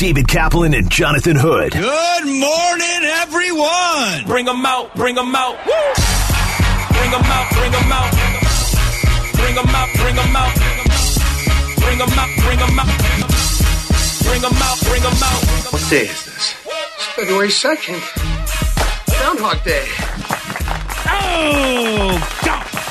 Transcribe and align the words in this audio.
David 0.00 0.28
Kaplan 0.28 0.72
and 0.72 0.90
Jonathan 0.90 1.36
Hood. 1.36 1.72
Good 1.72 2.24
morning, 2.24 3.02
everyone. 3.20 4.24
Bring 4.24 4.46
them 4.46 4.64
out, 4.64 4.94
bring 4.96 5.14
them 5.14 5.36
out. 5.36 5.60
Woo! 5.66 5.72
Bring 6.96 7.10
them 7.10 7.20
out, 7.20 7.52
bring 7.52 7.70
them 7.70 7.92
out. 7.92 8.10
Bring 9.36 9.54
them 9.54 9.68
out, 9.68 9.88
bring 10.00 10.16
them 10.16 10.36
out. 10.40 10.56
Bring 11.84 11.98
them 11.98 12.16
out, 12.16 12.30
bring 12.40 12.58
them 12.58 12.80
out. 12.80 12.88
Bring 14.24 14.40
them 14.40 14.56
out, 14.56 14.80
bring 14.88 15.02
them 15.02 15.20
out. 15.20 15.40
What 15.68 15.84
day 15.90 16.08
is 16.08 16.24
this? 16.24 16.54
It's 16.64 17.06
February 17.12 17.48
2nd. 17.48 18.00
Groundhog 19.18 19.62
Day. 19.64 19.84
Oh, 21.12 22.29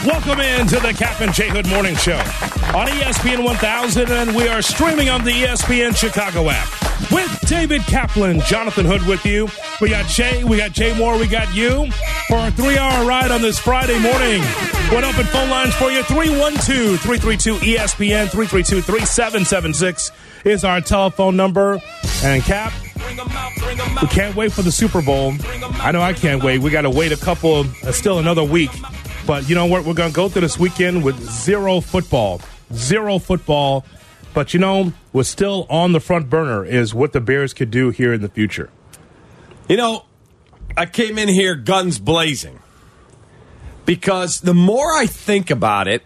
Welcome 0.06 0.40
into 0.40 0.80
the 0.80 0.94
Kap 0.98 1.20
and 1.20 1.34
J 1.34 1.50
Hood 1.50 1.68
Morning 1.68 1.94
Show 1.98 2.16
on 2.16 2.88
ESPN 2.88 3.44
1000, 3.44 4.10
and 4.10 4.34
we 4.34 4.48
are 4.48 4.62
streaming 4.62 5.10
on 5.10 5.26
the 5.26 5.32
ESPN 5.32 5.94
Chicago 5.94 6.50
app 6.50 6.70
with 7.12 7.42
David 7.42 7.82
Kaplan, 7.82 8.40
Jonathan 8.42 8.86
Hood 8.86 9.06
with 9.06 9.26
you. 9.26 9.50
We 9.82 9.90
got 9.90 10.06
Jay, 10.06 10.46
we 10.46 10.56
got 10.56 10.72
Jay 10.72 10.98
Moore, 10.98 11.18
we 11.18 11.28
got 11.28 11.54
you 11.54 11.92
for 12.30 12.38
a 12.38 12.50
three 12.52 12.78
hour 12.78 13.06
ride 13.06 13.30
on 13.30 13.42
this 13.42 13.60
Friday 13.60 14.00
morning. 14.00 14.42
What 14.94 15.04
open 15.04 15.26
phone 15.26 15.50
lines 15.50 15.76
for 15.76 15.92
you? 15.92 16.02
312 16.04 17.02
332 17.02 17.56
ESPN 17.56 18.30
332 18.30 18.82
3776 18.82 20.12
is 20.46 20.64
our 20.64 20.80
telephone 20.80 21.36
number. 21.36 21.82
And 22.24 22.42
Kap, 22.42 22.72
we 24.02 24.08
can't 24.08 24.34
wait 24.34 24.54
for 24.54 24.62
the 24.62 24.72
Super 24.72 25.02
Bowl. 25.02 25.34
I 25.74 25.92
know 25.92 26.02
I 26.02 26.14
can't 26.14 26.42
wait. 26.42 26.60
We 26.60 26.72
got 26.72 26.84
to 26.84 26.90
wait 26.90 27.12
a 27.12 27.18
couple, 27.18 27.66
uh, 27.84 27.92
still 27.92 28.20
another 28.20 28.46
week. 28.46 28.72
But 29.30 29.48
you 29.48 29.54
know 29.54 29.68
what? 29.68 29.86
We're 29.86 29.94
going 29.94 30.10
to 30.10 30.16
go 30.16 30.28
through 30.28 30.42
this 30.42 30.58
weekend 30.58 31.04
with 31.04 31.22
zero 31.22 31.82
football. 31.82 32.42
Zero 32.74 33.20
football. 33.20 33.86
But 34.34 34.56
you 34.56 34.60
know, 34.60 34.92
what's 35.12 35.30
still 35.30 35.68
on 35.70 35.92
the 35.92 36.00
front 36.00 36.32
burner 36.32 36.66
is 36.66 36.96
what 36.96 37.14
the 37.14 37.22
Bears 37.22 37.54
could 37.54 37.70
do 37.70 37.92
here 37.92 38.12
in 38.12 38.22
the 38.22 38.28
future. 38.28 38.72
You 39.68 39.78
know, 39.78 40.06
I 40.76 40.88
came 40.88 41.20
in 41.20 41.28
here 41.28 41.54
guns 41.54 42.00
blazing 42.00 42.58
because 43.86 44.42
the 44.42 44.56
more 44.56 44.94
I 44.94 45.06
think 45.06 45.52
about 45.52 45.88
it 45.88 46.02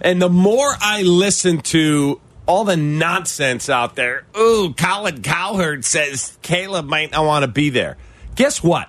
and 0.00 0.22
the 0.22 0.30
more 0.30 0.74
I 0.80 1.02
listen 1.02 1.60
to 1.60 2.22
all 2.46 2.64
the 2.64 2.78
nonsense 2.78 3.68
out 3.68 3.96
there, 3.96 4.24
ooh, 4.34 4.72
Colin 4.72 5.20
Cowherd 5.20 5.84
says 5.84 6.38
Caleb 6.40 6.86
might 6.86 7.10
not 7.10 7.26
want 7.26 7.42
to 7.42 7.48
be 7.48 7.68
there. 7.68 7.98
Guess 8.34 8.62
what? 8.62 8.88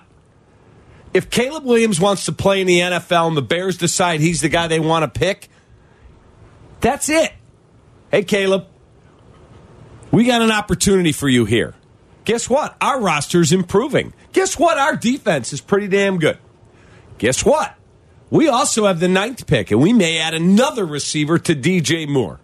If 1.14 1.30
Caleb 1.30 1.64
Williams 1.64 2.00
wants 2.00 2.24
to 2.24 2.32
play 2.32 2.60
in 2.60 2.66
the 2.66 2.80
NFL 2.80 3.28
and 3.28 3.36
the 3.36 3.42
Bears 3.42 3.78
decide 3.78 4.20
he's 4.20 4.40
the 4.40 4.48
guy 4.48 4.66
they 4.66 4.80
want 4.80 5.04
to 5.04 5.18
pick, 5.18 5.48
that's 6.80 7.08
it. 7.08 7.32
Hey, 8.10 8.24
Caleb, 8.24 8.66
we 10.10 10.24
got 10.24 10.42
an 10.42 10.50
opportunity 10.50 11.12
for 11.12 11.28
you 11.28 11.44
here. 11.44 11.74
Guess 12.24 12.50
what? 12.50 12.76
Our 12.80 13.00
roster 13.00 13.40
is 13.40 13.52
improving. 13.52 14.12
Guess 14.32 14.58
what? 14.58 14.76
Our 14.76 14.96
defense 14.96 15.52
is 15.52 15.60
pretty 15.60 15.88
damn 15.88 16.18
good. 16.18 16.38
Guess 17.18 17.44
what? 17.44 17.76
We 18.30 18.48
also 18.48 18.86
have 18.86 18.98
the 18.98 19.08
ninth 19.08 19.46
pick, 19.46 19.70
and 19.70 19.80
we 19.80 19.92
may 19.92 20.18
add 20.18 20.34
another 20.34 20.84
receiver 20.84 21.38
to 21.38 21.54
DJ 21.54 22.08
Moore. 22.08 22.40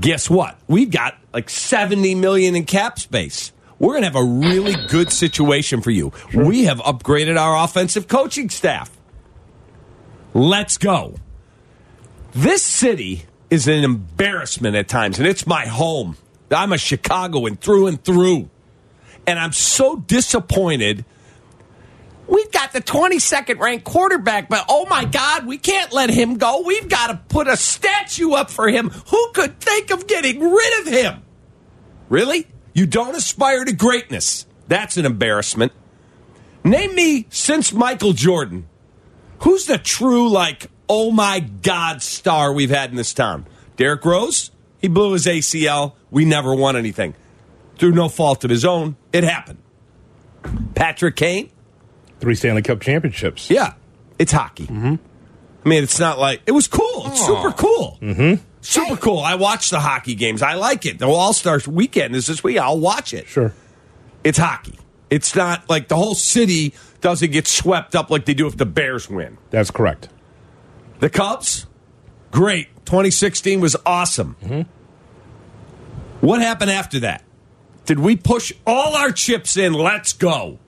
Guess 0.00 0.30
what? 0.30 0.58
We've 0.66 0.90
got 0.90 1.18
like 1.34 1.50
70 1.50 2.14
million 2.14 2.56
in 2.56 2.64
cap 2.64 2.98
space. 2.98 3.52
We're 3.78 3.92
going 3.92 4.02
to 4.02 4.08
have 4.08 4.16
a 4.16 4.24
really 4.24 4.74
good 4.88 5.12
situation 5.12 5.82
for 5.82 5.90
you. 5.90 6.12
We 6.34 6.64
have 6.64 6.78
upgraded 6.78 7.38
our 7.38 7.62
offensive 7.62 8.08
coaching 8.08 8.48
staff. 8.48 8.90
Let's 10.32 10.78
go. 10.78 11.16
This 12.32 12.62
city 12.62 13.24
is 13.50 13.68
an 13.68 13.84
embarrassment 13.84 14.76
at 14.76 14.88
times, 14.88 15.18
and 15.18 15.28
it's 15.28 15.46
my 15.46 15.66
home. 15.66 16.16
I'm 16.50 16.72
a 16.72 16.78
Chicagoan 16.78 17.56
through 17.56 17.88
and 17.88 18.02
through. 18.02 18.48
And 19.26 19.38
I'm 19.38 19.52
so 19.52 19.96
disappointed. 19.96 21.04
We've 22.28 22.50
got 22.50 22.72
the 22.72 22.80
22nd 22.80 23.58
ranked 23.58 23.84
quarterback, 23.84 24.48
but 24.48 24.64
oh 24.68 24.86
my 24.88 25.04
God, 25.04 25.46
we 25.46 25.58
can't 25.58 25.92
let 25.92 26.10
him 26.10 26.38
go. 26.38 26.62
We've 26.64 26.88
got 26.88 27.08
to 27.08 27.20
put 27.28 27.48
a 27.48 27.56
statue 27.56 28.32
up 28.32 28.50
for 28.50 28.68
him. 28.68 28.90
Who 28.90 29.30
could 29.32 29.60
think 29.60 29.90
of 29.90 30.06
getting 30.06 30.40
rid 30.40 30.80
of 30.80 30.92
him? 30.92 31.22
Really? 32.08 32.46
You 32.76 32.84
don't 32.84 33.14
aspire 33.14 33.64
to 33.64 33.72
greatness. 33.72 34.44
That's 34.68 34.98
an 34.98 35.06
embarrassment. 35.06 35.72
Name 36.62 36.94
me 36.94 37.26
since 37.30 37.72
Michael 37.72 38.12
Jordan. 38.12 38.68
Who's 39.40 39.64
the 39.64 39.78
true, 39.78 40.28
like, 40.28 40.70
oh 40.86 41.10
my 41.10 41.40
God 41.40 42.02
star 42.02 42.52
we've 42.52 42.68
had 42.68 42.90
in 42.90 42.96
this 42.96 43.14
town? 43.14 43.46
Derrick 43.76 44.04
Rose? 44.04 44.50
He 44.78 44.88
blew 44.88 45.14
his 45.14 45.24
ACL. 45.24 45.94
We 46.10 46.26
never 46.26 46.54
won 46.54 46.76
anything. 46.76 47.14
Through 47.78 47.92
no 47.92 48.10
fault 48.10 48.44
of 48.44 48.50
his 48.50 48.66
own, 48.66 48.96
it 49.10 49.24
happened. 49.24 49.62
Patrick 50.74 51.16
Kane? 51.16 51.48
Three 52.20 52.34
Stanley 52.34 52.60
Cup 52.60 52.82
championships. 52.82 53.48
Yeah, 53.48 53.72
it's 54.18 54.32
hockey. 54.32 54.66
Mm-hmm. 54.66 54.96
I 55.64 55.68
mean, 55.68 55.82
it's 55.82 55.98
not 55.98 56.18
like 56.18 56.42
it 56.44 56.52
was 56.52 56.68
cool. 56.68 57.06
It's 57.06 57.24
super 57.24 57.52
cool. 57.52 57.98
Mm-hmm. 58.02 58.44
Super 58.66 58.96
cool. 58.96 59.20
I 59.20 59.36
watch 59.36 59.70
the 59.70 59.78
hockey 59.78 60.16
games. 60.16 60.42
I 60.42 60.54
like 60.54 60.86
it. 60.86 60.98
The 60.98 61.06
All 61.06 61.32
Stars 61.32 61.68
weekend 61.68 62.16
is 62.16 62.26
this 62.26 62.42
week. 62.42 62.58
I'll 62.58 62.80
watch 62.80 63.14
it. 63.14 63.28
Sure. 63.28 63.54
It's 64.24 64.38
hockey. 64.38 64.76
It's 65.08 65.36
not 65.36 65.70
like 65.70 65.86
the 65.86 65.94
whole 65.94 66.16
city 66.16 66.74
doesn't 67.00 67.30
get 67.30 67.46
swept 67.46 67.94
up 67.94 68.10
like 68.10 68.24
they 68.24 68.34
do 68.34 68.48
if 68.48 68.56
the 68.56 68.66
Bears 68.66 69.08
win. 69.08 69.38
That's 69.50 69.70
correct. 69.70 70.08
The 70.98 71.08
Cubs, 71.08 71.66
great. 72.32 72.66
2016 72.86 73.60
was 73.60 73.76
awesome. 73.86 74.34
Mm-hmm. 74.42 74.62
What 76.26 76.42
happened 76.42 76.72
after 76.72 76.98
that? 77.00 77.22
Did 77.84 78.00
we 78.00 78.16
push 78.16 78.52
all 78.66 78.96
our 78.96 79.12
chips 79.12 79.56
in? 79.56 79.74
Let's 79.74 80.12
go. 80.12 80.58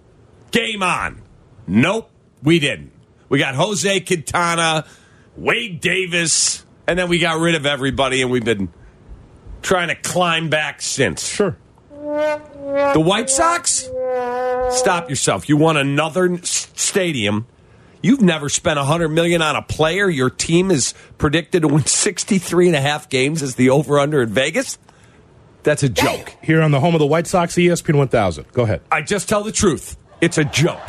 Game 0.53 0.85
on. 0.85 1.21
Nope, 1.67 2.11
we 2.45 2.61
didn't. 2.61 2.93
We 3.29 3.41
got 3.41 3.57
Jose 3.57 4.01
Quintana, 4.01 4.87
Wade 5.37 5.81
Davis, 5.81 6.65
and 6.89 6.99
then 6.99 7.09
we 7.09 7.19
got 7.19 7.39
rid 7.39 7.55
of 7.55 7.67
everybody, 7.67 8.23
and 8.23 8.31
we've 8.31 8.45
been 8.45 8.71
trying 9.61 9.89
to 9.89 9.95
climb 9.95 10.49
back 10.49 10.81
since. 10.81 11.29
Sure. 11.29 11.57
The 11.91 13.03
White 13.05 13.29
Sox? 13.29 13.91
Stop 14.71 15.11
yourself. 15.11 15.49
You 15.49 15.59
want 15.59 15.77
another 15.77 16.39
stadium. 16.43 17.47
You've 18.01 18.23
never 18.23 18.49
spent 18.49 18.79
100 18.79 19.09
million 19.11 19.43
on 19.43 19.55
a 19.55 19.63
player. 19.63 20.09
Your 20.09 20.31
team 20.31 20.71
is 20.71 20.95
predicted 21.19 21.63
to 21.63 21.69
win 21.69 21.85
63 21.85 22.69
and 22.69 22.77
a 22.77 22.81
half 22.81 23.11
games 23.11 23.43
as 23.43 23.57
the 23.57 23.69
over 23.71 23.99
under 23.99 24.23
in 24.23 24.31
Vegas. 24.31 24.79
That's 25.65 25.83
a 25.83 25.89
joke. 25.91 26.35
Here 26.43 26.63
on 26.63 26.71
the 26.71 26.81
home 26.81 26.95
of 26.95 27.01
the 27.01 27.07
White 27.07 27.27
Sox, 27.27 27.55
ESPN 27.57 27.97
1000. 27.97 28.51
Go 28.53 28.63
ahead. 28.63 28.81
I 28.91 29.03
just 29.03 29.29
tell 29.29 29.43
the 29.43 29.53
truth. 29.53 29.99
It's 30.23 30.39
a 30.39 30.45
joke. 30.45 30.81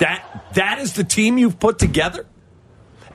That 0.00 0.50
that 0.54 0.80
is 0.80 0.94
the 0.94 1.04
team 1.04 1.38
you've 1.38 1.60
put 1.60 1.78
together. 1.78 2.26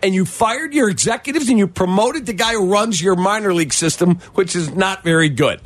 And 0.03 0.16
you 0.16 0.25
fired 0.25 0.73
your 0.73 0.89
executives 0.89 1.50
and 1.50 1.59
you 1.59 1.67
promoted 1.67 2.25
the 2.25 2.34
guy 2.34 2.53
who 2.53 2.72
runs 2.72 3.01
your 3.01 3.16
minor 3.16 3.53
league 3.53 3.73
system, 3.73 4.16
which 4.34 4.56
is 4.56 4.73
not 4.73 5.03
very 5.03 5.29
good. 5.29 5.62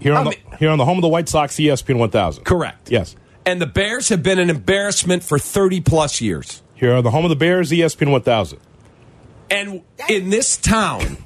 Here 0.00 0.14
on, 0.14 0.28
I 0.28 0.30
the, 0.30 0.56
here 0.58 0.70
on 0.70 0.78
the 0.78 0.84
home 0.84 0.98
of 0.98 1.02
the 1.02 1.08
White 1.08 1.28
Sox, 1.28 1.56
ESPN 1.56 1.98
1000. 1.98 2.44
Correct. 2.44 2.90
Yes. 2.90 3.16
And 3.46 3.60
the 3.60 3.66
Bears 3.66 4.08
have 4.08 4.22
been 4.22 4.38
an 4.38 4.50
embarrassment 4.50 5.22
for 5.22 5.38
30 5.38 5.80
plus 5.82 6.20
years. 6.20 6.62
Here 6.74 6.94
on 6.94 7.04
the 7.04 7.10
home 7.10 7.24
of 7.24 7.30
the 7.30 7.36
Bears, 7.36 7.70
ESPN 7.70 8.10
1000. 8.10 8.58
And 9.50 9.82
in 10.08 10.30
this 10.30 10.56
town, 10.56 11.18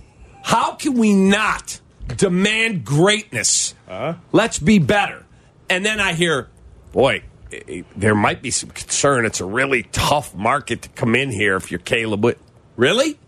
how 0.42 0.74
can 0.74 0.94
we 0.94 1.14
not 1.14 1.80
demand 2.16 2.84
greatness? 2.84 3.74
Uh-huh. 3.88 4.14
Let's 4.32 4.58
be 4.58 4.78
better. 4.78 5.24
And 5.70 5.84
then 5.84 6.00
I 6.00 6.14
hear, 6.14 6.48
boy, 6.92 7.22
there 7.96 8.14
might 8.14 8.42
be 8.42 8.50
some 8.50 8.70
concern. 8.70 9.24
It's 9.24 9.40
a 9.40 9.44
really 9.44 9.84
tough 9.92 10.34
market 10.34 10.82
to 10.82 10.88
come 10.90 11.14
in 11.14 11.30
here 11.30 11.56
if 11.56 11.70
you're 11.70 11.80
Caleb. 11.80 12.24
Whit- 12.24 12.38
Really? 12.76 13.18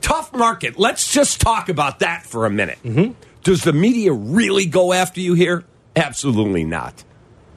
Tough 0.00 0.32
market. 0.34 0.78
Let's 0.78 1.12
just 1.12 1.40
talk 1.40 1.68
about 1.68 2.00
that 2.00 2.24
for 2.26 2.46
a 2.46 2.50
minute. 2.50 2.78
Mm-hmm. 2.84 3.12
Does 3.42 3.62
the 3.62 3.72
media 3.72 4.12
really 4.12 4.66
go 4.66 4.92
after 4.92 5.20
you 5.20 5.34
here? 5.34 5.64
Absolutely 5.94 6.64
not. 6.64 7.04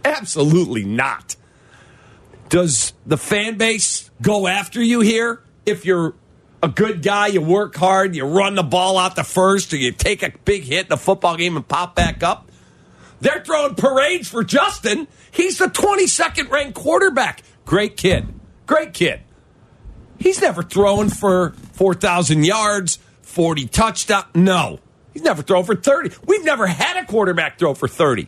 Absolutely 0.05 0.83
not. 0.83 1.35
Does 2.49 2.93
the 3.05 3.17
fan 3.17 3.57
base 3.57 4.09
go 4.21 4.47
after 4.47 4.81
you 4.81 5.01
here 5.01 5.41
if 5.65 5.85
you're 5.85 6.13
a 6.63 6.67
good 6.67 7.01
guy, 7.03 7.27
you 7.27 7.41
work 7.41 7.75
hard, 7.75 8.15
you 8.15 8.25
run 8.25 8.55
the 8.55 8.63
ball 8.63 8.97
out 8.97 9.15
the 9.15 9.23
first, 9.23 9.73
or 9.73 9.77
you 9.77 9.91
take 9.91 10.23
a 10.23 10.31
big 10.45 10.63
hit 10.63 10.87
in 10.87 10.91
a 10.91 10.97
football 10.97 11.37
game 11.37 11.55
and 11.55 11.67
pop 11.67 11.95
back 11.95 12.23
up? 12.23 12.48
They're 13.21 13.43
throwing 13.43 13.75
parades 13.75 14.29
for 14.29 14.43
Justin. 14.43 15.07
He's 15.31 15.57
the 15.57 15.65
22nd 15.65 16.49
ranked 16.49 16.75
quarterback. 16.75 17.43
Great 17.65 17.97
kid. 17.97 18.27
Great 18.65 18.93
kid. 18.93 19.21
He's 20.17 20.41
never 20.41 20.63
thrown 20.63 21.09
for 21.09 21.51
4,000 21.73 22.43
yards, 22.43 22.99
40 23.21 23.67
touchdown. 23.67 24.25
No, 24.35 24.79
he's 25.13 25.23
never 25.23 25.41
thrown 25.41 25.63
for 25.63 25.75
30. 25.75 26.15
We've 26.25 26.43
never 26.43 26.67
had 26.67 27.01
a 27.01 27.05
quarterback 27.05 27.57
throw 27.57 27.73
for 27.73 27.87
30. 27.87 28.27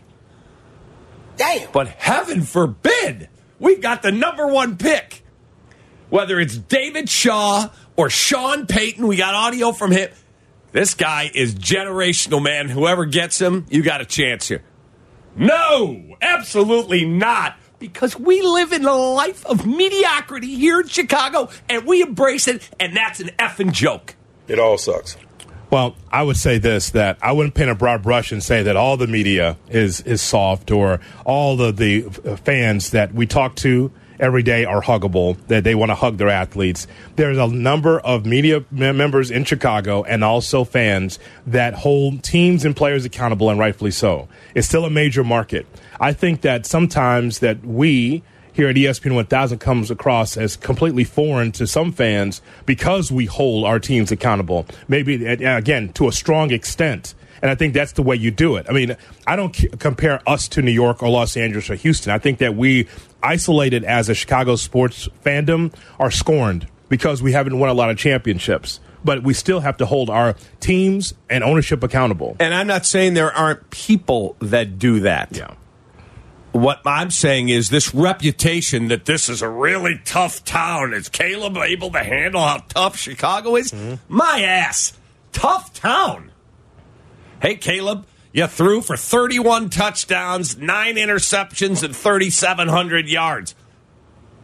Damn. 1.36 1.72
But 1.72 1.88
heaven 1.88 2.44
forbid, 2.44 3.30
we've 3.60 3.82
got 3.82 4.02
the 4.02 4.12
number 4.12 4.48
one 4.48 4.78
pick. 4.78 5.24
Whether 6.10 6.40
it's 6.40 6.58
David 6.58 7.10
Shaw 7.10 7.70
or 7.96 8.10
Sean 8.10 8.68
Payton, 8.68 9.08
we 9.08 9.16
got 9.16 9.34
audio 9.34 9.72
from 9.72 9.92
him. 9.92 10.10
This 10.72 10.94
guy 10.94 11.30
is 11.34 11.56
generational, 11.56 12.42
man. 12.42 12.70
Whoever 12.70 13.06
gets 13.06 13.40
him, 13.40 13.66
you 13.70 13.82
got 13.82 14.02
a 14.02 14.06
chance 14.06 14.48
here. 14.48 14.64
No, 15.36 16.16
absolutely 16.22 17.06
not. 17.06 17.56
Because 17.80 18.18
we 18.18 18.42
live 18.42 18.74
in 18.74 18.86
a 18.86 18.94
life 18.94 19.46
of 19.46 19.66
mediocrity 19.66 20.56
here 20.56 20.82
in 20.82 20.88
Chicago, 20.88 21.50
and 21.68 21.86
we 21.86 22.02
embrace 22.04 22.48
it, 22.48 22.70
and 22.80 22.96
that's 22.96 23.20
an 23.20 23.32
effing 23.40 23.72
joke. 23.72 24.16
It 24.48 24.60
all 24.60 24.78
sucks. 24.78 25.18
Well, 25.72 25.96
I 26.12 26.22
would 26.22 26.38
say 26.38 26.58
this 26.58 26.90
that 26.92 27.18
I 27.22 27.32
wouldn't 27.32 27.56
paint 27.56 27.70
a 27.70 27.76
broad 27.76 28.04
brush 28.04 28.32
and 28.32 28.44
say 28.44 28.62
that 28.64 28.76
all 28.76 28.98
the 28.98 29.08
media 29.08 29.58
is 29.70 30.02
is 30.02 30.22
soft 30.22 30.70
or 30.70 31.00
all 31.26 31.60
of 31.62 31.78
the 31.78 32.06
uh, 32.06 32.36
fans 32.36 32.90
that 32.90 33.14
we 33.14 33.26
talk 33.26 33.56
to 33.58 33.90
every 34.22 34.44
day 34.44 34.64
are 34.64 34.82
huggable 34.82 35.36
that 35.48 35.64
they 35.64 35.76
want 35.76 35.90
to 35.90 35.96
hug 35.96 36.18
their 36.18 36.30
athletes. 36.30 36.88
There's 37.16 37.38
a 37.38 37.48
number 37.48 38.00
of 38.00 38.26
media 38.26 38.64
members 38.72 39.32
in 39.32 39.44
Chicago 39.44 40.04
and 40.04 40.24
also 40.24 40.64
fans 40.64 41.20
that 41.48 41.74
hold 41.74 42.24
teams 42.24 42.64
and 42.64 42.76
players 42.76 43.04
accountable 43.04 43.50
and 43.50 43.60
rightfully 43.60 43.92
so. 43.92 44.30
It's 44.56 44.68
still 44.68 44.86
a 44.86 44.90
major 44.90 45.24
market. 45.24 45.66
I 46.00 46.14
think 46.14 46.42
that 46.42 46.66
sometimes 46.66 47.40
that 47.40 47.66
we 47.66 48.24
here 48.54 48.68
at 48.68 48.76
ESPN 48.76 49.16
1000 49.16 49.60
comes 49.60 49.90
across 49.90 50.38
as 50.38 50.56
completely 50.58 51.04
foreign 51.04 51.52
to 51.54 51.66
some 51.66 51.92
fans 51.92 52.42
because 52.66 53.12
we 53.12 53.26
hold 53.26 53.66
our 53.66 53.80
teams 53.80 54.12
accountable. 54.12 54.66
Maybe, 54.88 55.26
again, 55.26 55.94
to 55.94 56.08
a 56.08 56.12
strong 56.12 56.52
extent. 56.52 57.16
And 57.42 57.50
I 57.50 57.56
think 57.56 57.74
that's 57.74 57.94
the 57.94 58.04
way 58.04 58.16
you 58.16 58.30
do 58.32 58.56
it. 58.56 58.68
I 58.70 58.72
mean, 58.72 58.96
I 59.26 59.36
don't 59.36 59.56
c- 59.56 59.68
compare 59.80 60.22
us 60.28 60.48
to 60.50 60.62
New 60.62 60.72
York 60.72 61.02
or 61.02 61.10
Los 61.10 61.36
Angeles 61.36 61.70
or 61.70 61.76
Houston. 61.76 62.12
I 62.14 62.20
think 62.20 62.38
that 62.38 62.56
we, 62.56 62.88
isolated 63.24 63.84
as 63.84 64.10
a 64.10 64.14
Chicago 64.14 64.56
sports 64.56 65.10
fandom, 65.26 65.74
are 66.00 66.12
scorned 66.12 66.68
because 66.90 67.24
we 67.24 67.32
haven't 67.32 67.58
won 67.58 67.70
a 67.70 67.74
lot 67.74 67.90
of 67.90 67.98
championships. 67.98 68.80
But 69.04 69.24
we 69.24 69.34
still 69.34 69.62
have 69.62 69.78
to 69.78 69.88
hold 69.88 70.12
our 70.12 70.36
teams 70.60 71.16
and 71.30 71.44
ownership 71.44 71.82
accountable. 71.82 72.36
And 72.40 72.54
I'm 72.54 72.68
not 72.68 72.86
saying 72.86 73.16
there 73.16 73.32
aren't 73.34 73.72
people 73.72 74.36
that 74.40 74.78
do 74.78 75.00
that. 75.00 75.36
Yeah. 75.36 75.56
What 76.52 76.82
I'm 76.86 77.10
saying 77.10 77.50
is 77.50 77.70
this 77.70 77.96
reputation 77.96 78.90
that 78.90 79.06
this 79.06 79.30
is 79.30 79.42
a 79.42 79.50
really 79.50 80.00
tough 80.06 80.44
town. 80.44 80.94
Is 80.94 81.10
Caleb 81.10 81.58
able 81.58 81.92
to 81.92 82.00
handle 82.00 82.42
how 82.42 82.58
tough 82.68 82.98
Chicago 82.98 83.56
is? 83.56 83.72
Mm-hmm. 83.72 83.96
My 84.14 84.42
ass. 84.44 84.94
Tough 85.32 85.74
town. 85.74 86.31
Hey, 87.42 87.56
Caleb, 87.56 88.06
you 88.34 88.48
threw 88.48 88.82
for 88.82 88.96
31 88.96 89.70
touchdowns, 89.70 90.58
nine 90.58 90.96
interceptions, 90.96 91.84
and 91.84 91.96
3,700 91.96 93.08
yards. 93.10 93.56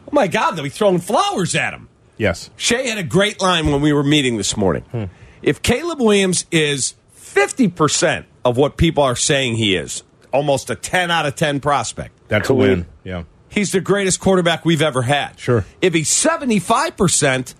Oh, 0.08 0.10
my 0.12 0.28
God, 0.28 0.52
they'll 0.52 0.64
be 0.64 0.70
throwing 0.70 1.00
flowers 1.00 1.54
at 1.56 1.74
him. 1.74 1.90
Yes. 2.18 2.50
Shay 2.58 2.90
had 2.90 2.98
a 2.98 3.04
great 3.04 3.40
line 3.42 3.68
when 3.72 3.82
we 3.82 3.94
were 3.94 4.04
meeting 4.04 4.38
this 4.38 4.58
morning. 4.58 5.10
If 5.42 5.62
Caleb 5.62 6.00
Williams 6.00 6.46
is 6.52 6.96
50% 7.16 8.26
of 8.44 8.58
what 8.58 8.78
people 8.78 9.04
are 9.04 9.16
saying 9.16 9.56
he 9.58 9.76
is, 9.76 10.04
almost 10.34 10.70
a 10.70 10.76
10 10.76 11.12
out 11.12 11.26
of 11.28 11.36
10 11.36 11.60
prospect, 11.60 12.14
That's 12.30 12.50
a 12.50 12.54
win. 12.56 12.88
Yeah. 13.04 13.24
he's 13.50 13.72
the 13.72 13.82
greatest 13.82 14.20
quarterback 14.20 14.66
we've 14.66 14.82
ever 14.82 15.04
had. 15.04 15.40
Sure. 15.40 15.64
If 15.82 15.94
he's 15.94 16.10
75%, 16.10 17.54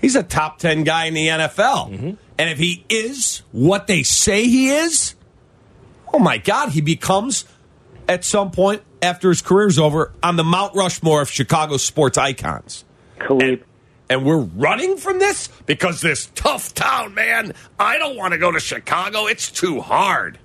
he's 0.00 0.16
a 0.16 0.22
top 0.22 0.58
10 0.58 0.84
guy 0.84 1.06
in 1.06 1.14
the 1.14 1.28
NFL. 1.28 1.90
Mm-hmm. 1.90 2.10
And 2.38 2.50
if 2.50 2.58
he 2.58 2.84
is 2.88 3.42
what 3.52 3.86
they 3.86 4.02
say 4.02 4.44
he 4.44 4.68
is, 4.68 5.14
oh 6.12 6.18
my 6.18 6.38
God, 6.38 6.70
he 6.70 6.80
becomes 6.80 7.44
at 8.08 8.24
some 8.24 8.50
point 8.50 8.82
after 9.02 9.28
his 9.28 9.42
career's 9.42 9.78
over 9.78 10.12
on 10.22 10.36
the 10.36 10.44
Mount 10.44 10.74
Rushmore 10.74 11.22
of 11.22 11.30
Chicago 11.30 11.76
sports 11.76 12.18
icons. 12.18 12.84
Khalid. 13.18 13.64
And 14.08 14.24
we're 14.24 14.38
running 14.38 14.98
from 14.98 15.18
this 15.18 15.48
because 15.66 16.00
this 16.00 16.30
tough 16.34 16.74
town, 16.74 17.14
man. 17.14 17.54
I 17.78 17.98
don't 17.98 18.16
want 18.16 18.32
to 18.32 18.38
go 18.38 18.52
to 18.52 18.60
Chicago. 18.60 19.26
It's 19.26 19.50
too 19.50 19.80
hard. 19.80 20.38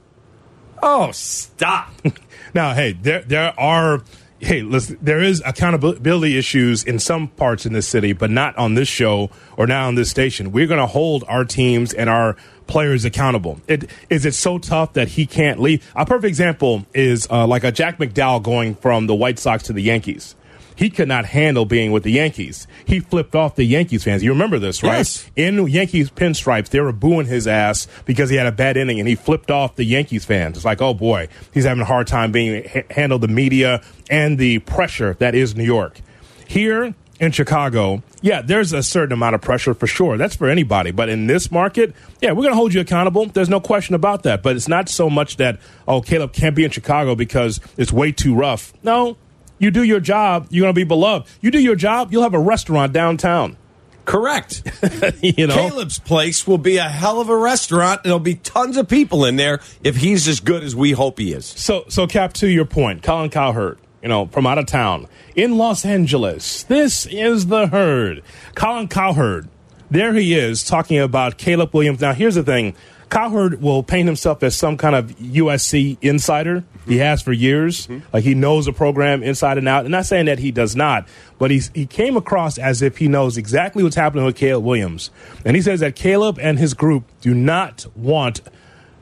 Oh, 0.82 1.12
stop. 1.12 1.94
Now, 2.54 2.74
hey, 2.74 2.94
there 2.94 3.22
there 3.22 3.58
are 3.58 4.04
hey, 4.42 4.64
listen, 4.64 4.98
there 5.02 5.22
is 5.22 5.42
accountability 5.46 6.38
issues 6.38 6.84
in 6.84 6.98
some 6.98 7.28
parts 7.28 7.66
in 7.66 7.74
this 7.74 7.88
city, 7.88 8.12
but 8.12 8.32
not 8.32 8.58
on 8.58 8.74
this 8.74 8.88
show 8.88 9.30
or 9.56 9.68
not 9.68 9.86
on 9.86 9.96
this 9.96 10.10
station. 10.10 10.52
We're 10.52 10.68
going 10.68 10.80
to 10.80 10.88
hold 10.88 11.24
our 11.28 11.46
teams 11.46 11.94
and 11.94 12.10
our 12.10 12.36
players 12.66 13.06
accountable. 13.06 13.62
It 13.68 13.90
is 14.10 14.26
it 14.26 14.34
so 14.34 14.58
tough 14.58 14.94
that 14.94 15.10
he 15.10 15.26
can't 15.26 15.60
leave. 15.60 15.90
A 15.96 16.06
perfect 16.06 16.28
example 16.28 16.86
is 16.94 17.28
uh, 17.30 17.46
like 17.46 17.64
a 17.64 17.72
Jack 17.72 18.00
McDowell 18.00 18.42
going 18.42 18.76
from 18.76 19.08
the 19.08 19.16
White 19.16 19.38
Sox 19.38 19.64
to 19.64 19.74
the 19.74 19.84
Yankees. 19.84 20.36
He 20.76 20.90
could 20.90 21.08
not 21.08 21.26
handle 21.26 21.66
being 21.66 21.92
with 21.92 22.04
the 22.04 22.12
Yankees. 22.12 22.68
He 22.86 23.00
flipped 23.00 23.36
off 23.36 23.56
the 23.56 23.64
Yankees 23.64 24.04
fans. 24.04 24.24
You 24.24 24.32
remember 24.32 24.58
this, 24.60 24.82
right? 24.84 24.98
Yes. 24.98 25.30
in 25.36 25.68
Yankees 25.68 26.10
pinstripes, 26.10 26.70
they 26.70 26.80
were 26.80 26.92
booing 26.92 27.28
his 27.28 27.48
ass 27.48 27.88
because 28.06 28.30
he 28.30 28.36
had 28.38 28.48
a 28.48 28.52
bad 28.52 28.78
inning 28.78 29.00
and 29.00 29.08
he 29.08 29.16
flipped 29.16 29.52
off 29.52 29.76
the 29.76 29.84
Yankees 29.84 30.26
fans. 30.26 30.58
It's 30.58 30.66
like, 30.66 30.82
oh 30.82 30.94
boy, 30.94 31.28
he's 31.54 31.66
having 31.66 31.82
a 31.82 31.86
hard 31.86 32.08
time 32.08 32.32
being 32.32 32.68
ha- 32.68 32.82
handle 32.90 33.20
the 33.20 33.28
media 33.28 33.82
and 34.10 34.38
the 34.38 34.60
pressure 34.60 35.16
that 35.20 35.36
is 35.36 35.56
New 35.56 35.64
York. 35.64 36.00
Here 36.48 36.94
in 37.20 37.32
Chicago, 37.32 38.02
yeah, 38.22 38.42
there's 38.42 38.74
a 38.74 38.82
certain 38.82 39.14
amount 39.14 39.36
of 39.36 39.42
pressure 39.42 39.74
for 39.76 39.86
sure. 39.88 40.18
That's 40.18 40.36
for 40.36 40.50
anybody. 40.50 40.90
But 40.92 41.08
in 41.10 41.28
this 41.28 41.52
market, 41.52 41.94
yeah, 42.20 42.32
we're 42.32 42.42
going 42.42 42.50
to 42.52 42.56
hold 42.56 42.74
you 42.74 42.82
accountable. 42.82 43.28
There's 43.28 43.50
no 43.50 43.60
question 43.62 43.94
about 43.94 44.24
that. 44.24 44.42
But 44.42 44.56
it's 44.56 44.68
not 44.68 44.90
so 44.90 45.10
much 45.10 45.38
that, 45.38 45.60
oh, 45.88 46.02
Caleb 46.02 46.34
can't 46.34 46.56
be 46.56 46.64
in 46.66 46.72
Chicago 46.72 47.14
because 47.16 47.60
it's 47.78 47.94
way 47.94 48.12
too 48.12 48.34
rough. 48.34 48.74
No, 48.84 49.18
you 49.62 49.70
do 49.72 49.84
your 49.84 50.00
job, 50.00 50.48
you're 50.50 50.64
going 50.64 50.74
to 50.74 50.80
be 50.80 50.84
beloved. 50.84 51.30
You 51.40 51.52
do 51.52 51.60
your 51.60 51.76
job, 51.76 52.12
you'll 52.12 52.24
have 52.24 52.34
a 52.34 52.40
restaurant 52.40 52.94
downtown. 52.94 53.58
Correct. 54.06 54.64
you 55.22 55.46
know? 55.46 55.54
Caleb's 55.54 56.00
place 56.00 56.48
will 56.48 56.58
be 56.58 56.78
a 56.78 56.90
hell 56.90 57.22
of 57.22 57.30
a 57.30 57.38
restaurant. 57.38 58.02
and 58.04 58.06
There'll 58.06 58.20
be 58.20 58.36
tons 58.36 58.76
of 58.76 58.88
people 58.88 59.24
in 59.24 59.36
there 59.36 59.62
if 59.84 59.98
he's 59.98 60.28
as 60.28 60.40
good 60.40 60.64
as 60.64 60.76
we 60.76 60.94
hope 60.94 61.20
he 61.20 61.32
is. 61.32 61.46
So, 61.46 61.86
so 61.90 62.08
Kap, 62.08 62.34
to 62.34 62.50
your 62.50 62.66
point, 62.66 63.04
Colin 63.04 63.30
Cowherd, 63.30 63.78
you 64.02 64.10
know, 64.10 64.26
from 64.26 64.48
out 64.48 64.58
of 64.58 64.66
town 64.66 65.08
in 65.36 65.58
Los 65.58 65.86
Angeles. 65.86 66.64
This 66.64 67.06
is 67.06 67.46
the 67.46 67.68
herd. 67.68 68.24
Colin 68.56 68.88
Cowherd, 68.88 69.48
there 69.92 70.14
he 70.14 70.34
is 70.34 70.64
talking 70.64 70.98
about 70.98 71.38
Caleb 71.38 71.74
Williams. 71.74 72.02
Now, 72.02 72.14
here's 72.14 72.36
the 72.36 72.44
thing. 72.44 72.76
Cowherd 73.12 73.62
will 73.62 73.84
paint 73.84 74.08
himself 74.08 74.42
as 74.42 74.56
some 74.56 74.78
kind 74.78 74.96
of 74.96 75.08
USC 75.18 75.98
insider. 76.02 76.64
He 76.88 76.98
has 77.00 77.22
for 77.22 77.34
years. 77.34 77.88
Like 78.14 78.24
he 78.24 78.34
knows 78.34 78.66
the 78.66 78.74
program 78.74 79.22
inside 79.22 79.58
and 79.58 79.68
out. 79.68 79.80
And 79.80 79.88
i'm 79.88 79.92
not 79.92 80.06
saying 80.06 80.26
that 80.28 80.40
he 80.40 80.50
does 80.50 80.78
not, 80.78 81.08
but 81.38 81.52
he's, 81.52 81.70
he 81.76 81.86
came 81.86 82.16
across 82.16 82.58
as 82.58 82.82
if 82.82 82.98
he 82.98 83.10
knows 83.10 83.38
exactly 83.38 83.84
what's 83.84 83.98
happening 83.98 84.24
with 84.24 84.38
Caleb 84.38 84.64
Williams. 84.64 85.12
And 85.46 85.58
he 85.58 85.62
says 85.62 85.82
that 85.82 85.96
Caleb 85.96 86.40
and 86.40 86.58
his 86.58 86.74
group 86.74 87.04
do 87.20 87.34
not 87.34 87.86
want 87.98 88.42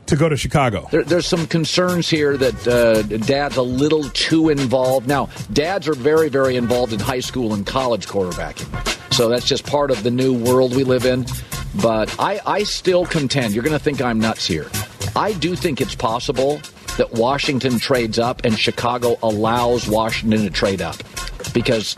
to 0.07 0.15
go 0.15 0.27
to 0.27 0.35
Chicago. 0.35 0.87
There, 0.89 1.03
there's 1.03 1.27
some 1.27 1.45
concerns 1.45 2.09
here 2.09 2.35
that 2.35 2.67
uh, 2.67 3.03
dad's 3.03 3.57
a 3.57 3.61
little 3.61 4.03
too 4.05 4.49
involved. 4.49 5.07
Now, 5.07 5.29
dads 5.53 5.87
are 5.87 5.93
very, 5.93 6.29
very 6.29 6.55
involved 6.55 6.93
in 6.93 6.99
high 6.99 7.19
school 7.19 7.53
and 7.53 7.63
college 7.63 8.07
quarterbacking. 8.07 8.98
So 9.19 9.27
that's 9.27 9.45
just 9.45 9.65
part 9.65 9.91
of 9.91 10.01
the 10.01 10.11
new 10.11 10.33
world 10.33 10.73
we 10.73 10.85
live 10.85 11.05
in. 11.05 11.25
But 11.81 12.15
I, 12.17 12.39
I 12.45 12.63
still 12.63 13.05
contend, 13.05 13.53
you're 13.53 13.65
going 13.65 13.77
to 13.77 13.83
think 13.83 14.01
I'm 14.01 14.17
nuts 14.17 14.47
here. 14.47 14.69
I 15.13 15.33
do 15.33 15.57
think 15.57 15.81
it's 15.81 15.93
possible 15.93 16.61
that 16.95 17.11
Washington 17.11 17.79
trades 17.79 18.17
up 18.17 18.45
and 18.45 18.57
Chicago 18.57 19.17
allows 19.21 19.89
Washington 19.89 20.43
to 20.43 20.49
trade 20.49 20.81
up 20.81 20.95
because 21.53 21.95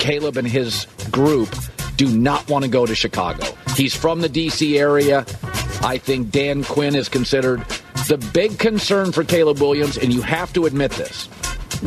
Caleb 0.00 0.36
and 0.36 0.46
his 0.46 0.86
group 1.10 1.48
do 1.96 2.06
not 2.06 2.46
want 2.50 2.66
to 2.66 2.70
go 2.70 2.84
to 2.84 2.94
Chicago. 2.94 3.46
He's 3.74 3.94
from 3.94 4.20
the 4.20 4.28
D.C. 4.28 4.78
area. 4.78 5.20
I 5.80 5.96
think 5.96 6.30
Dan 6.30 6.62
Quinn 6.62 6.94
is 6.94 7.08
considered 7.08 7.60
the 8.06 8.18
big 8.34 8.58
concern 8.58 9.12
for 9.12 9.24
Caleb 9.24 9.62
Williams, 9.62 9.96
and 9.96 10.12
you 10.12 10.20
have 10.20 10.52
to 10.52 10.66
admit 10.66 10.90
this. 10.90 11.24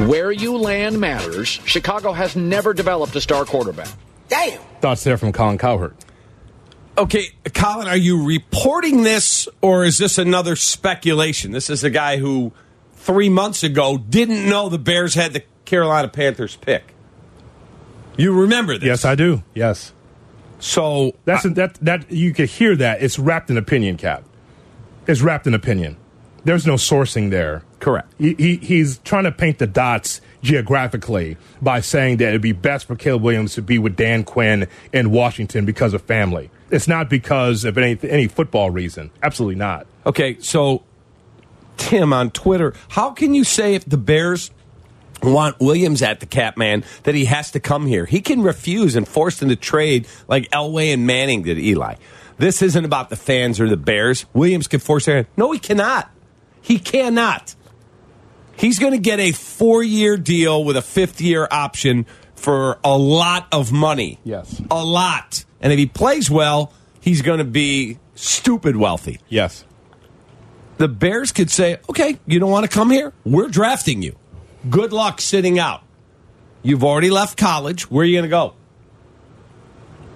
Where 0.08 0.32
you 0.32 0.58
land 0.58 1.00
matters. 1.00 1.48
Chicago 1.48 2.12
has 2.12 2.36
never 2.36 2.74
developed 2.74 3.16
a 3.16 3.22
star 3.22 3.46
quarterback. 3.46 3.90
Damn. 4.34 4.60
Thoughts 4.82 5.04
there 5.04 5.18
from 5.18 5.32
Colin 5.32 5.60
Cowherd. 5.60 5.94
Okay, 6.98 7.28
Colin, 7.54 7.88
are 7.88 7.96
you 7.96 8.26
reporting 8.26 9.04
this 9.04 9.48
or 9.62 9.86
is 9.86 10.00
this 10.00 10.18
another 10.18 10.56
speculation? 10.56 11.52
This 11.52 11.70
is 11.70 11.84
a 11.84 11.92
guy 11.92 12.18
who 12.18 12.52
three 12.94 13.30
months 13.30 13.64
ago 13.64 13.98
didn't 13.98 14.50
know 14.50 14.70
the 14.70 14.80
Bears 14.80 15.14
had 15.14 15.34
the 15.34 15.44
Carolina 15.66 16.08
Panthers 16.08 16.56
pick. 16.56 16.96
You 18.18 18.34
remember 18.34 18.80
this? 18.80 18.88
Yes, 18.88 19.06
I 19.06 19.14
do. 19.14 19.44
Yes. 19.54 19.94
So 20.58 21.16
That's 21.26 21.44
that 21.44 21.76
that 21.82 22.12
you 22.12 22.34
could 22.34 22.50
hear 22.50 22.76
that 22.76 23.04
it's 23.04 23.20
wrapped 23.20 23.52
in 23.52 23.58
opinion, 23.58 23.98
Kap. 23.98 24.24
It's 25.06 25.22
wrapped 25.22 25.46
in 25.46 25.54
opinion. 25.54 25.98
There's 26.44 26.66
no 26.66 26.76
sourcing 26.76 27.30
there. 27.30 27.64
Correct. 27.84 28.14
He, 28.18 28.34
he, 28.36 28.56
he's 28.56 29.00
trying 29.00 29.26
to 29.26 29.32
paint 29.34 29.60
the 29.60 29.68
dots 29.68 30.22
geographically 30.42 31.36
by 31.62 31.82
saying 31.82 32.16
that 32.18 32.30
it'd 32.30 32.42
be 32.42 32.54
best 32.54 32.86
for 32.86 32.96
Caleb 32.96 33.24
Williams 33.24 33.56
to 33.56 33.62
be 33.62 33.78
with 33.78 33.98
Dan 33.98 34.24
Quinn 34.24 34.70
in 34.94 35.12
Washington 35.12 35.66
because 35.66 35.94
of 35.94 36.02
family. 36.02 36.50
It's 36.72 36.88
not 36.88 37.10
because 37.10 37.66
of 37.66 37.78
any 37.78 38.00
any 38.10 38.30
football 38.30 38.70
reason. 38.70 39.12
Absolutely 39.22 39.56
not. 39.56 39.86
Okay, 40.06 40.38
so 40.40 40.84
Tim 41.76 42.14
on 42.14 42.32
Twitter, 42.32 42.74
how 42.88 43.12
can 43.12 43.34
you 43.34 43.44
say 43.44 43.76
if 43.76 43.84
the 43.84 43.98
Bears 43.98 44.50
want 45.22 45.60
Williams 45.60 46.02
at 46.02 46.22
the 46.22 46.26
cap 46.26 46.56
man 46.56 46.86
that 47.04 47.16
he 47.16 47.26
has 47.26 47.52
to 47.52 47.60
come 47.60 47.86
here? 47.86 48.06
He 48.06 48.22
can 48.22 48.44
refuse 48.44 48.96
and 48.96 49.06
force 49.06 49.40
them 49.40 49.50
to 49.50 49.58
trade 49.58 50.08
like 50.30 50.50
Elway 50.52 50.94
and 50.94 51.06
Manning 51.06 51.42
did 51.42 51.60
Eli. 51.60 51.96
This 52.38 52.62
isn't 52.62 52.86
about 52.86 53.10
the 53.10 53.18
fans 53.18 53.60
or 53.60 53.68
the 53.68 53.76
Bears. 53.76 54.26
Williams 54.34 54.70
can 54.70 54.80
force 54.80 55.06
their 55.06 55.28
No, 55.36 55.52
he 55.52 55.60
cannot. 55.60 56.10
He 56.62 56.80
cannot. 56.80 57.56
He's 58.56 58.80
going 58.80 58.94
to 58.94 59.00
get 59.00 59.20
a 59.20 59.32
four 59.32 59.84
year 59.84 60.18
deal 60.18 60.64
with 60.64 60.78
a 60.78 60.82
fifth 60.82 61.22
year 61.22 61.48
option 61.50 62.06
for 62.36 62.80
a 62.84 62.98
lot 62.98 63.48
of 63.52 63.72
money. 63.72 64.20
Yes. 64.24 64.62
A 64.70 64.84
lot. 64.84 65.46
And 65.62 65.72
if 65.72 65.80
he 65.80 65.86
plays 65.86 66.30
well, 66.30 66.74
he's 67.00 67.22
going 67.22 67.40
to 67.40 67.46
be 67.46 68.00
stupid 68.16 68.76
wealthy. 68.76 69.20
Yes. 69.30 69.66
The 70.78 70.88
Bears 70.88 71.32
could 71.32 71.50
say, 71.50 71.78
okay, 71.90 72.20
you 72.26 72.40
don't 72.40 72.52
want 72.52 72.70
to 72.70 72.70
come 72.70 72.90
here? 72.90 73.14
We're 73.24 73.48
drafting 73.48 74.02
you. 74.02 74.18
Good 74.70 74.92
luck 74.92 75.22
sitting 75.22 75.60
out. 75.60 75.84
You've 76.62 76.84
already 76.84 77.10
left 77.10 77.38
college. 77.38 77.90
Where 77.90 78.04
are 78.04 78.06
you 78.06 78.16
going 78.16 78.24
to 78.24 78.30
go? 78.30 78.54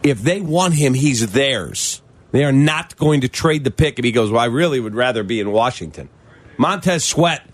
If 0.03 0.21
they 0.21 0.41
want 0.41 0.73
him, 0.73 0.93
he's 0.93 1.31
theirs. 1.31 2.01
They 2.31 2.43
are 2.43 2.51
not 2.51 2.97
going 2.97 3.21
to 3.21 3.27
trade 3.27 3.63
the 3.63 3.71
pick 3.71 3.99
if 3.99 4.05
he 4.05 4.11
goes, 4.11 4.31
well, 4.31 4.41
I 4.41 4.45
really 4.45 4.79
would 4.79 4.95
rather 4.95 5.23
be 5.23 5.39
in 5.39 5.51
Washington. 5.51 6.09
Montez 6.57 7.03
Sweat 7.03 7.46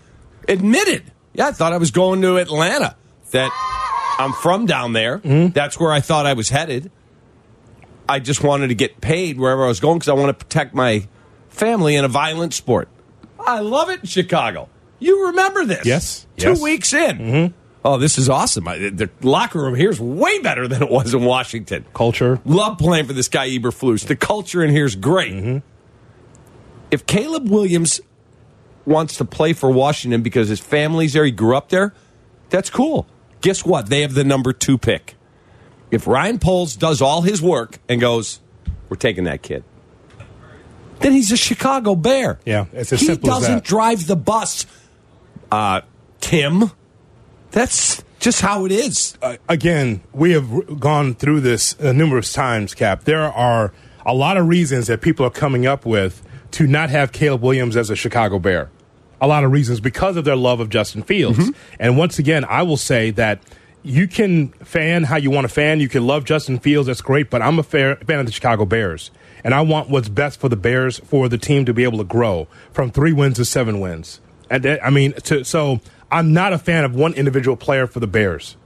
admitted, 0.48 1.10
yeah, 1.32 1.48
I 1.48 1.52
thought 1.52 1.72
I 1.72 1.78
was 1.78 1.90
going 1.90 2.22
to 2.22 2.36
Atlanta. 2.38 2.96
That 3.32 3.50
I'm 4.20 4.32
from 4.32 4.66
down 4.66 4.92
there. 4.92 5.18
Mm-hmm. 5.18 5.52
That's 5.52 5.80
where 5.80 5.90
I 5.92 6.00
thought 6.00 6.24
I 6.26 6.34
was 6.34 6.48
headed. 6.48 6.90
I 8.08 8.20
just 8.20 8.44
wanted 8.44 8.68
to 8.68 8.74
get 8.76 9.00
paid 9.00 9.38
wherever 9.38 9.64
I 9.64 9.68
was 9.68 9.80
going 9.80 9.98
because 9.98 10.08
I 10.08 10.12
want 10.12 10.28
to 10.38 10.44
protect 10.44 10.72
my 10.74 11.08
family 11.48 11.96
in 11.96 12.04
a 12.04 12.08
violent 12.08 12.54
sport. 12.54 12.88
I 13.40 13.60
love 13.60 13.90
it 13.90 14.00
in 14.00 14.06
Chicago. 14.06 14.68
You 15.00 15.26
remember 15.26 15.64
this? 15.64 15.84
Yes. 15.84 16.26
Two 16.36 16.50
Yes. 16.50 16.60
weeks 16.62 16.92
in. 16.92 17.18
Mm-hmm. 17.18 17.54
Oh, 17.84 17.98
this 17.98 18.16
is 18.18 18.28
awesome. 18.30 18.68
I, 18.68 18.78
the 18.78 19.10
locker 19.22 19.58
room 19.60 19.74
here 19.74 19.90
is 19.90 20.00
way 20.00 20.38
better 20.38 20.68
than 20.68 20.82
it 20.82 20.88
was 20.90 21.12
in 21.12 21.24
Washington. 21.24 21.84
Culture. 21.92 22.40
Love 22.44 22.78
playing 22.78 23.06
for 23.06 23.12
this 23.14 23.28
guy 23.28 23.48
Eberflus. 23.50 24.06
The 24.06 24.16
culture 24.16 24.62
in 24.62 24.70
here 24.70 24.84
is 24.86 24.96
great. 24.96 25.32
Mm-hmm. 25.32 25.58
If 26.90 27.04
Caleb 27.06 27.48
Williams 27.50 28.00
wants 28.86 29.16
to 29.18 29.24
play 29.24 29.52
for 29.52 29.70
Washington 29.70 30.22
because 30.22 30.48
his 30.48 30.60
family's 30.60 31.12
there, 31.12 31.24
he 31.24 31.30
grew 31.30 31.56
up 31.56 31.68
there, 31.70 31.94
that's 32.50 32.70
cool. 32.70 33.06
Guess 33.40 33.64
what? 33.64 33.86
They 33.88 34.02
have 34.02 34.14
the 34.14 34.24
number 34.24 34.52
two 34.52 34.78
pick. 34.78 35.14
If 35.90 36.06
Ryan 36.06 36.38
Poles 36.38 36.76
does 36.76 37.00
all 37.02 37.22
his 37.22 37.40
work 37.42 37.78
and 37.88 38.00
goes, 38.00 38.40
we're 38.88 38.96
taking 38.96 39.24
that 39.24 39.42
kid, 39.42 39.64
then 41.00 41.12
he's 41.12 41.30
a 41.32 41.36
Chicago 41.36 41.94
Bear. 41.94 42.38
Yeah, 42.44 42.66
it's 42.72 42.92
as 42.92 43.00
he 43.00 43.06
simple 43.06 43.30
as 43.30 43.40
doesn't 43.40 43.54
that. 43.56 43.64
drive 43.64 44.06
the 44.06 44.16
bus. 44.16 44.66
Uh, 45.50 45.82
Tim, 46.20 46.70
that's 47.50 48.02
just 48.18 48.40
how 48.40 48.64
it 48.64 48.72
is. 48.72 49.16
uh, 49.20 49.36
again, 49.48 50.00
we 50.12 50.32
have 50.32 50.80
gone 50.80 51.14
through 51.14 51.40
this 51.42 51.78
uh, 51.78 51.92
numerous 51.92 52.32
times, 52.32 52.74
Kap. 52.74 53.04
There 53.04 53.22
are 53.22 53.72
a 54.06 54.14
lot 54.14 54.36
of 54.36 54.48
reasons 54.48 54.86
that 54.86 55.00
people 55.02 55.26
are 55.26 55.30
coming 55.30 55.66
up 55.66 55.84
with 55.84 56.22
to 56.54 56.68
not 56.68 56.88
have 56.90 57.10
Caleb 57.10 57.42
Williams 57.42 57.76
as 57.76 57.90
a 57.90 57.96
Chicago 57.96 58.38
Bear. 58.38 58.70
A 59.20 59.26
lot 59.26 59.42
of 59.42 59.50
reasons 59.50 59.80
because 59.80 60.16
of 60.16 60.24
their 60.24 60.36
love 60.36 60.60
of 60.60 60.68
Justin 60.68 61.02
Fields. 61.02 61.38
Mm-hmm. 61.38 61.50
And 61.80 61.98
once 61.98 62.18
again, 62.18 62.44
I 62.44 62.62
will 62.62 62.76
say 62.76 63.10
that 63.12 63.42
you 63.82 64.06
can 64.06 64.48
fan 64.48 65.02
how 65.02 65.16
you 65.16 65.30
want 65.30 65.46
to 65.46 65.52
fan. 65.52 65.80
You 65.80 65.88
can 65.88 66.06
love 66.06 66.24
Justin 66.24 66.60
Fields. 66.60 66.86
That's 66.86 67.00
great. 67.00 67.28
But 67.28 67.42
I'm 67.42 67.58
a 67.58 67.64
fair, 67.64 67.96
fan 67.96 68.20
of 68.20 68.26
the 68.26 68.32
Chicago 68.32 68.64
Bears. 68.64 69.10
And 69.42 69.52
I 69.52 69.62
want 69.62 69.90
what's 69.90 70.08
best 70.08 70.38
for 70.38 70.48
the 70.48 70.56
Bears, 70.56 71.00
for 71.00 71.28
the 71.28 71.38
team 71.38 71.64
to 71.64 71.74
be 71.74 71.82
able 71.82 71.98
to 71.98 72.04
grow 72.04 72.46
from 72.72 72.90
three 72.90 73.12
wins 73.12 73.36
to 73.36 73.44
seven 73.44 73.80
wins. 73.80 74.20
And 74.48 74.62
that, 74.62 74.84
I 74.84 74.90
mean, 74.90 75.12
to, 75.24 75.44
so 75.44 75.80
I'm 76.10 76.32
not 76.32 76.52
a 76.52 76.58
fan 76.58 76.84
of 76.84 76.94
one 76.94 77.14
individual 77.14 77.56
player 77.56 77.88
for 77.88 77.98
the 77.98 78.06
Bears. 78.06 78.56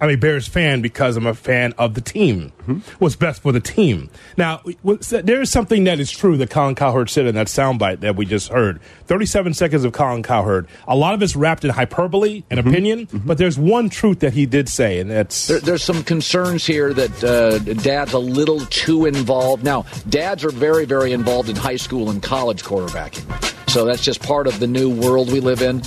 I'm 0.00 0.10
a 0.10 0.16
Bears 0.16 0.46
fan 0.46 0.80
because 0.82 1.16
I'm 1.16 1.26
a 1.26 1.34
fan 1.34 1.74
of 1.78 1.94
the 1.94 2.00
team. 2.00 2.52
Mm-hmm. 2.62 2.78
What's 2.98 3.16
best 3.16 3.42
for 3.42 3.52
the 3.52 3.60
team. 3.60 4.10
Now, 4.36 4.62
there 4.82 5.40
is 5.40 5.50
something 5.50 5.84
that 5.84 6.00
is 6.00 6.10
true 6.10 6.36
that 6.36 6.50
Colin 6.50 6.74
Cowherd 6.74 7.10
said 7.10 7.26
in 7.26 7.34
that 7.34 7.46
soundbite 7.48 8.00
that 8.00 8.16
we 8.16 8.26
just 8.26 8.48
heard. 8.48 8.80
37 9.06 9.54
seconds 9.54 9.84
of 9.84 9.92
Colin 9.92 10.22
Cowherd. 10.22 10.68
A 10.86 10.96
lot 10.96 11.14
of 11.14 11.22
it's 11.22 11.34
wrapped 11.34 11.64
in 11.64 11.70
hyperbole 11.70 12.44
and 12.50 12.60
mm-hmm. 12.60 12.68
opinion, 12.68 13.06
mm-hmm. 13.06 13.26
but 13.26 13.38
there's 13.38 13.58
one 13.58 13.88
truth 13.88 14.20
that 14.20 14.32
he 14.32 14.46
did 14.46 14.68
say, 14.68 15.00
and 15.00 15.10
that's 15.10 15.48
There, 15.48 15.60
there's 15.60 15.82
some 15.82 16.04
concerns 16.04 16.66
here 16.66 16.92
that 16.94 17.24
uh, 17.24 17.58
dad's 17.58 18.12
a 18.12 18.18
little 18.18 18.60
too 18.66 19.06
involved. 19.06 19.64
Now, 19.64 19.86
dads 20.08 20.44
are 20.44 20.50
very, 20.50 20.84
very 20.84 21.12
involved 21.12 21.48
in 21.48 21.56
high 21.56 21.76
school 21.76 22.10
and 22.10 22.22
college 22.22 22.62
quarterbacking. 22.62 23.26
So 23.70 23.84
that's 23.84 24.02
just 24.02 24.22
part 24.22 24.46
of 24.46 24.60
the 24.60 24.66
new 24.66 24.90
world 24.90 25.30
we 25.32 25.40
live 25.40 25.62
in. 25.62 25.82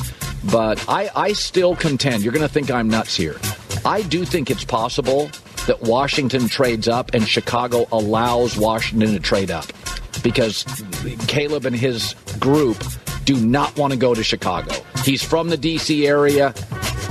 But 0.51 0.83
I, 0.89 1.09
I 1.15 1.33
still 1.33 1.75
contend, 1.75 2.23
you're 2.23 2.33
going 2.33 2.47
to 2.47 2.51
think 2.51 2.71
I'm 2.71 2.87
nuts 2.87 3.15
here. 3.15 3.35
I 3.85 4.01
do 4.03 4.25
think 4.25 4.51
it's 4.51 4.63
possible 4.63 5.29
that 5.67 5.81
Washington 5.81 6.47
trades 6.47 6.87
up 6.87 7.13
and 7.13 7.27
Chicago 7.27 7.87
allows 7.91 8.57
Washington 8.57 9.13
to 9.13 9.19
trade 9.19 9.51
up 9.51 9.65
because 10.23 10.65
Caleb 11.27 11.65
and 11.65 11.75
his 11.75 12.15
group 12.39 12.77
do 13.25 13.35
not 13.35 13.75
want 13.77 13.93
to 13.93 13.99
go 13.99 14.13
to 14.13 14.23
Chicago. 14.23 14.73
He's 15.03 15.23
from 15.23 15.49
the 15.49 15.57
D.C. 15.57 16.07
area. 16.07 16.53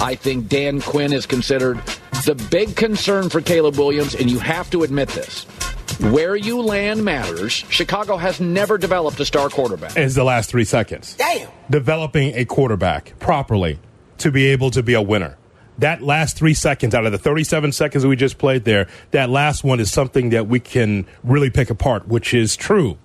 I 0.00 0.14
think 0.14 0.48
Dan 0.48 0.80
Quinn 0.80 1.12
is 1.12 1.26
considered 1.26 1.80
the 2.24 2.34
big 2.50 2.76
concern 2.76 3.30
for 3.30 3.40
Caleb 3.40 3.76
Williams, 3.76 4.14
and 4.14 4.30
you 4.30 4.38
have 4.38 4.70
to 4.70 4.82
admit 4.82 5.08
this. 5.10 5.44
Where 6.12 6.34
you 6.34 6.62
land 6.62 7.04
matters. 7.04 7.52
Chicago 7.52 8.16
has 8.16 8.40
never 8.40 8.78
developed 8.78 9.20
a 9.20 9.24
star 9.24 9.48
quarterback. 9.50 9.96
is 9.96 10.14
the 10.14 10.24
last 10.24 10.48
three 10.48 10.64
seconds. 10.64 11.14
Damn. 11.16 11.48
Developing 11.68 12.34
a 12.34 12.44
quarterback 12.44 13.18
properly 13.18 13.78
to 14.18 14.30
be 14.30 14.46
able 14.46 14.70
to 14.70 14.82
be 14.82 14.94
a 14.94 15.02
winner. 15.02 15.36
That 15.80 16.02
last 16.02 16.36
three 16.36 16.54
seconds 16.54 16.94
out 16.94 17.04
of 17.06 17.12
the 17.12 17.18
37 17.18 17.72
seconds 17.72 18.06
we 18.06 18.16
just 18.16 18.38
played 18.38 18.64
there, 18.64 18.86
that 19.10 19.28
last 19.30 19.64
one 19.64 19.80
is 19.80 19.90
something 19.90 20.30
that 20.30 20.46
we 20.46 20.60
can 20.60 21.06
really 21.24 21.50
pick 21.50 21.70
apart, 21.70 22.08
which 22.08 22.32
is 22.32 22.56
true. 22.56 22.98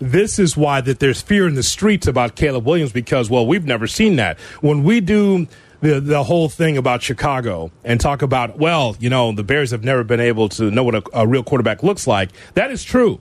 This 0.00 0.38
is 0.38 0.56
why 0.56 0.80
that 0.80 0.98
there's 0.98 1.20
fear 1.20 1.46
in 1.46 1.54
the 1.54 1.62
streets 1.62 2.06
about 2.06 2.34
Caleb 2.34 2.64
Williams 2.66 2.92
because, 2.92 3.28
well, 3.28 3.46
we've 3.46 3.66
never 3.66 3.86
seen 3.86 4.16
that. 4.16 4.38
When 4.62 4.82
we 4.82 5.00
do 5.00 5.46
the 5.82 6.00
the 6.00 6.24
whole 6.24 6.48
thing 6.48 6.76
about 6.78 7.02
Chicago 7.02 7.70
and 7.84 8.00
talk 8.00 8.22
about, 8.22 8.58
well, 8.58 8.96
you 9.00 9.10
know, 9.10 9.32
the 9.32 9.42
Bears 9.44 9.70
have 9.72 9.84
never 9.84 10.02
been 10.04 10.20
able 10.20 10.48
to 10.50 10.70
know 10.70 10.84
what 10.84 10.94
a, 10.94 11.02
a 11.12 11.26
real 11.26 11.42
quarterback 11.42 11.82
looks 11.82 12.06
like. 12.06 12.30
That 12.54 12.70
is 12.70 12.82
true. 12.84 13.20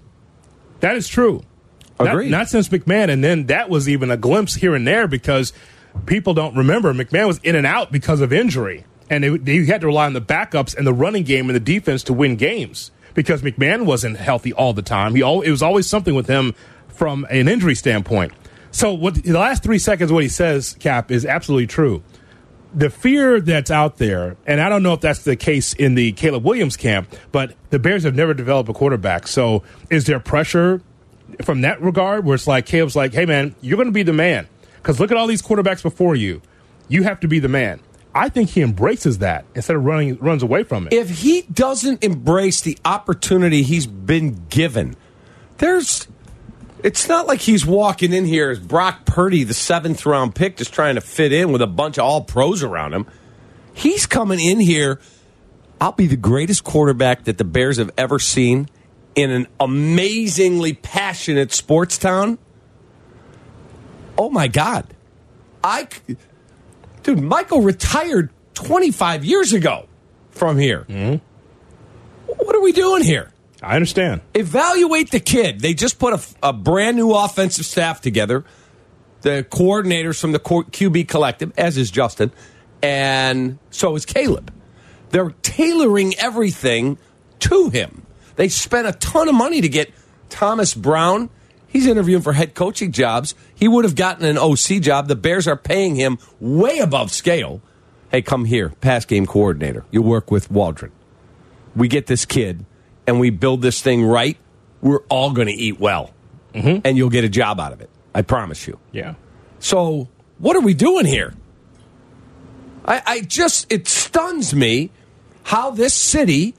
That 0.81 0.95
is 0.95 1.07
true. 1.07 1.43
Not- 1.99 2.11
Not, 2.29 2.47
since 2.49 2.69
McMahon, 2.69 3.09
and 3.09 3.21
then 3.23 3.47
that 3.47 3.69
was 3.69 3.89
even 3.89 4.09
a 4.11 4.15
glimpse 4.17 4.55
here 4.55 4.73
and 4.75 4.87
there 4.87 5.07
because 5.07 5.51
people 6.05 6.33
don't 6.33 6.55
remember 6.55 6.93
McMahon 6.93 7.27
was 7.27 7.39
in 7.39 7.55
and 7.55 7.65
out 7.67 7.91
because 7.91 8.21
of 8.21 8.31
injury, 8.31 8.85
and 9.09 9.23
they, 9.23 9.37
they 9.37 9.65
had 9.65 9.81
to 9.81 9.87
rely 9.87 10.05
on 10.05 10.13
the 10.13 10.21
backups 10.21 10.75
and 10.75 10.85
the 10.85 10.93
running 10.93 11.23
game 11.23 11.49
and 11.49 11.55
the 11.55 11.59
defense 11.59 12.03
to 12.03 12.13
win 12.13 12.35
games 12.35 12.91
because 13.13 13.41
McMahon 13.41 13.85
wasn't 13.85 14.17
healthy 14.17 14.53
all 14.53 14.73
the 14.73 14.81
time. 14.81 15.15
He 15.15 15.23
al- 15.23 15.41
it 15.41 15.51
was 15.51 15.63
always 15.63 15.87
something 15.87 16.15
with 16.15 16.27
him 16.27 16.53
from 16.87 17.25
an 17.29 17.47
injury 17.47 17.75
standpoint. 17.75 18.33
So 18.71 18.93
what 18.93 19.15
the 19.15 19.33
last 19.33 19.63
three 19.63 19.79
seconds, 19.79 20.11
what 20.11 20.23
he 20.23 20.29
says, 20.29 20.75
Kap, 20.79 21.11
is 21.11 21.25
absolutely 21.25 21.67
true 21.67 22.03
the 22.73 22.89
fear 22.89 23.41
that's 23.41 23.71
out 23.71 23.97
there, 23.97 24.37
and 24.45 24.61
I 24.61 24.69
don't 24.69 24.83
know 24.83 24.93
if 24.93 25.01
that's 25.01 25.23
the 25.23 25.35
case 25.35 25.73
in 25.73 25.95
the 25.95 26.11
Caleb 26.11 26.45
Williams 26.45 26.77
camp, 26.77 27.13
but 27.31 27.55
the 27.69 27.79
Bears 27.79 28.03
have 28.03 28.15
never 28.15 28.33
developed 28.33 28.69
a 28.69 28.73
quarterback. 28.73 29.27
So 29.27 29.63
is 29.89 30.05
there 30.05 30.19
pressure 30.19 30.81
from 31.43 31.61
that 31.61 31.81
regard 31.81 32.25
where 32.25 32.35
it's 32.35 32.47
like 32.47 32.65
Caleb's 32.65 32.95
like, 32.95 33.13
hey, 33.13 33.25
man, 33.25 33.55
you're 33.61 33.77
going 33.77 33.87
to 33.87 33.93
be 33.93 34.03
the 34.03 34.13
man? 34.13 34.47
Because 34.77 34.99
look 34.99 35.11
at 35.11 35.17
all 35.17 35.27
these 35.27 35.41
quarterbacks 35.41 35.81
before 35.81 36.15
you. 36.15 36.41
You 36.87 37.03
have 37.03 37.19
to 37.21 37.27
be 37.27 37.39
the 37.39 37.47
man. 37.47 37.81
I 38.13 38.29
think 38.29 38.49
he 38.49 38.61
embraces 38.61 39.19
that 39.19 39.45
instead 39.53 39.75
of 39.75 39.85
running 39.85 40.17
runs 40.17 40.41
away 40.41 40.63
from 40.63 40.87
it. 40.87 40.93
if 40.93 41.09
he 41.09 41.43
doesn't 41.43 42.03
embrace 42.03 42.61
the 42.61 42.77
opportunity 42.83 43.61
he's 43.63 43.87
been 43.87 44.45
given, 44.49 44.95
there's. 45.57 46.07
It's 46.81 47.09
not 47.09 47.27
like 47.27 47.41
he's 47.41 47.65
walking 47.65 48.13
in 48.13 48.23
here 48.23 48.49
as 48.49 48.59
Brock 48.59 49.05
Purdy, 49.05 49.43
the 49.43 49.53
seventh 49.53 50.05
round 50.05 50.33
pick, 50.33 50.55
just 50.55 50.73
trying 50.73 50.95
to 50.95 51.01
fit 51.01 51.33
in 51.33 51.51
with 51.51 51.61
a 51.61 51.67
bunch 51.67 51.97
of 51.97 52.05
all 52.05 52.21
pros 52.21 52.63
around 52.63 52.93
him. 52.93 53.05
He's 53.73 54.05
coming 54.05 54.39
in 54.39 54.61
here. 54.61 55.01
I'll 55.81 55.91
be 55.91 56.07
the 56.07 56.15
greatest 56.15 56.63
quarterback 56.63 57.25
that 57.25 57.37
the 57.37 57.43
Bears 57.43 57.77
have 57.77 57.91
ever 57.97 58.17
seen 58.17 58.69
in 59.13 59.29
an 59.29 59.47
amazingly 59.59 60.73
passionate 60.73 61.51
sports 61.51 61.97
town. 61.97 62.37
Oh 64.17 64.29
my 64.29 64.47
God. 64.47 64.87
I. 65.63 65.87
Dude, 67.03 67.19
Michael 67.21 67.61
retired 67.61 68.29
25 68.55 69.23
years 69.25 69.53
ago 69.53 69.87
from 70.31 70.57
here. 70.57 70.85
Mm-hmm. 70.89 71.23
What 72.25 72.55
are 72.55 72.61
we 72.61 72.71
doing 72.71 73.03
here? 73.03 73.31
I 73.61 73.75
understand. 73.75 74.21
Evaluate 74.33 75.11
the 75.11 75.19
kid. 75.19 75.59
They 75.59 75.73
just 75.73 75.99
put 75.99 76.13
a, 76.13 76.49
a 76.49 76.53
brand 76.53 76.95
new 76.97 77.11
offensive 77.11 77.65
staff 77.65 78.01
together. 78.01 78.45
the 79.21 79.45
coordinators 79.49 80.19
from 80.19 80.31
the 80.31 80.39
QB 80.39 81.07
collective, 81.09 81.51
as 81.57 81.77
is 81.77 81.91
Justin, 81.91 82.31
and 82.81 83.59
so 83.69 83.95
is 83.95 84.05
Caleb. 84.05 84.53
They're 85.09 85.31
tailoring 85.41 86.13
everything 86.17 86.97
to 87.39 87.69
him. 87.69 88.05
They 88.35 88.47
spent 88.47 88.87
a 88.87 88.93
ton 88.93 89.27
of 89.27 89.35
money 89.35 89.59
to 89.61 89.67
get 89.67 89.91
Thomas 90.29 90.73
Brown. 90.73 91.29
He's 91.69 91.85
interviewing 91.85 92.23
for 92.23 92.33
head 92.33 92.55
coaching 92.55 92.91
jobs. 92.91 93.35
He 93.53 93.67
would 93.67 93.85
have 93.85 93.95
gotten 93.95 94.25
an 94.25 94.37
OC 94.37 94.81
job. 94.81 95.07
The 95.07 95.15
Bears 95.15 95.47
are 95.47 95.55
paying 95.55 95.95
him 95.95 96.17
way 96.39 96.79
above 96.79 97.11
scale. 97.11 97.61
Hey, 98.11 98.23
come 98.23 98.45
here, 98.45 98.69
pass 98.81 99.05
game 99.05 99.27
coordinator. 99.27 99.85
You 99.91 100.01
work 100.01 100.31
with 100.31 100.49
Waldron. 100.49 100.91
We 101.75 101.87
get 101.87 102.07
this 102.07 102.25
kid 102.25 102.65
and 103.05 103.19
we 103.19 103.29
build 103.29 103.61
this 103.61 103.81
thing 103.81 104.03
right. 104.03 104.37
We're 104.81 105.01
all 105.09 105.31
going 105.31 105.47
to 105.47 105.53
eat 105.53 105.79
well, 105.79 106.13
mm-hmm. 106.53 106.81
and 106.83 106.97
you'll 106.97 107.09
get 107.09 107.23
a 107.23 107.29
job 107.29 107.59
out 107.59 107.71
of 107.71 107.81
it. 107.81 107.89
I 108.15 108.23
promise 108.23 108.67
you. 108.67 108.79
Yeah. 108.91 109.15
So, 109.59 110.07
what 110.39 110.55
are 110.55 110.61
we 110.61 110.73
doing 110.73 111.05
here? 111.05 111.33
I, 112.85 113.01
I 113.05 113.21
just, 113.21 113.71
it 113.71 113.87
stuns 113.87 114.55
me 114.55 114.89
how 115.43 115.69
this 115.69 115.93
city 115.93 116.55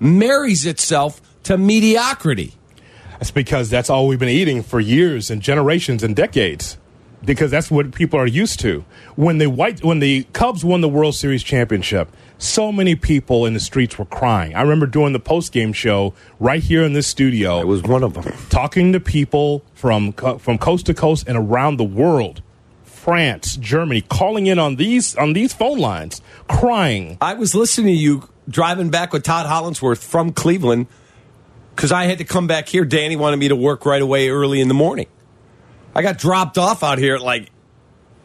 marries 0.00 0.64
itself 0.64 1.20
to 1.44 1.58
mediocrity. 1.58 2.54
That's 3.24 3.30
because 3.30 3.70
that's 3.70 3.88
all 3.88 4.06
we've 4.06 4.18
been 4.18 4.28
eating 4.28 4.62
for 4.62 4.80
years 4.80 5.30
and 5.30 5.40
generations 5.40 6.02
and 6.02 6.14
decades. 6.14 6.76
Because 7.24 7.50
that's 7.50 7.70
what 7.70 7.94
people 7.94 8.20
are 8.20 8.26
used 8.26 8.60
to. 8.60 8.84
When 9.16 9.38
the 9.38 9.48
white 9.48 9.82
when 9.82 10.00
the 10.00 10.24
Cubs 10.34 10.62
won 10.62 10.82
the 10.82 10.90
World 10.90 11.14
Series 11.14 11.42
championship, 11.42 12.10
so 12.36 12.70
many 12.70 12.94
people 12.94 13.46
in 13.46 13.54
the 13.54 13.60
streets 13.60 13.98
were 13.98 14.04
crying. 14.04 14.54
I 14.54 14.60
remember 14.60 14.84
doing 14.84 15.14
the 15.14 15.20
post 15.20 15.52
game 15.52 15.72
show 15.72 16.12
right 16.38 16.62
here 16.62 16.82
in 16.82 16.92
this 16.92 17.06
studio. 17.06 17.60
It 17.60 17.66
was 17.66 17.82
one 17.82 18.02
of 18.02 18.12
them. 18.12 18.30
talking 18.50 18.92
to 18.92 19.00
people 19.00 19.64
from 19.72 20.12
from 20.12 20.58
coast 20.58 20.84
to 20.84 20.92
coast 20.92 21.26
and 21.26 21.38
around 21.38 21.78
the 21.78 21.84
world. 21.84 22.42
France, 22.82 23.56
Germany, 23.56 24.02
calling 24.02 24.48
in 24.48 24.58
on 24.58 24.76
these 24.76 25.16
on 25.16 25.32
these 25.32 25.54
phone 25.54 25.78
lines, 25.78 26.20
crying. 26.46 27.16
I 27.22 27.32
was 27.32 27.54
listening 27.54 27.94
to 27.94 27.98
you 27.98 28.28
driving 28.50 28.90
back 28.90 29.14
with 29.14 29.22
Todd 29.22 29.46
Hollandsworth 29.46 30.04
from 30.04 30.30
Cleveland 30.32 30.88
because 31.74 31.92
I 31.92 32.04
had 32.04 32.18
to 32.18 32.24
come 32.24 32.46
back 32.46 32.68
here. 32.68 32.84
Danny 32.84 33.16
wanted 33.16 33.38
me 33.38 33.48
to 33.48 33.56
work 33.56 33.86
right 33.86 34.02
away 34.02 34.28
early 34.28 34.60
in 34.60 34.68
the 34.68 34.74
morning. 34.74 35.06
I 35.94 36.02
got 36.02 36.18
dropped 36.18 36.58
off 36.58 36.82
out 36.82 36.98
here 36.98 37.14
at 37.14 37.22
like, 37.22 37.50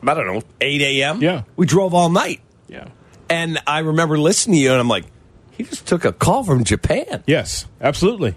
I 0.06 0.14
don't 0.14 0.28
know, 0.28 0.42
8 0.62 0.82
a.m. 0.82 1.22
Yeah. 1.22 1.44
We 1.56 1.66
drove 1.66 1.94
all 1.94 2.10
night. 2.10 2.42
Yeah. 2.68 2.88
And 3.30 3.60
I 3.68 3.80
remember 3.80 4.18
listening 4.18 4.56
to 4.58 4.62
you, 4.62 4.72
and 4.72 4.80
I'm 4.80 4.88
like, 4.88 5.06
he 5.52 5.64
just 5.64 5.86
took 5.86 6.06
a 6.06 6.12
call 6.12 6.44
from 6.44 6.64
Japan. 6.64 7.24
Yes, 7.28 7.68
absolutely. 7.82 8.36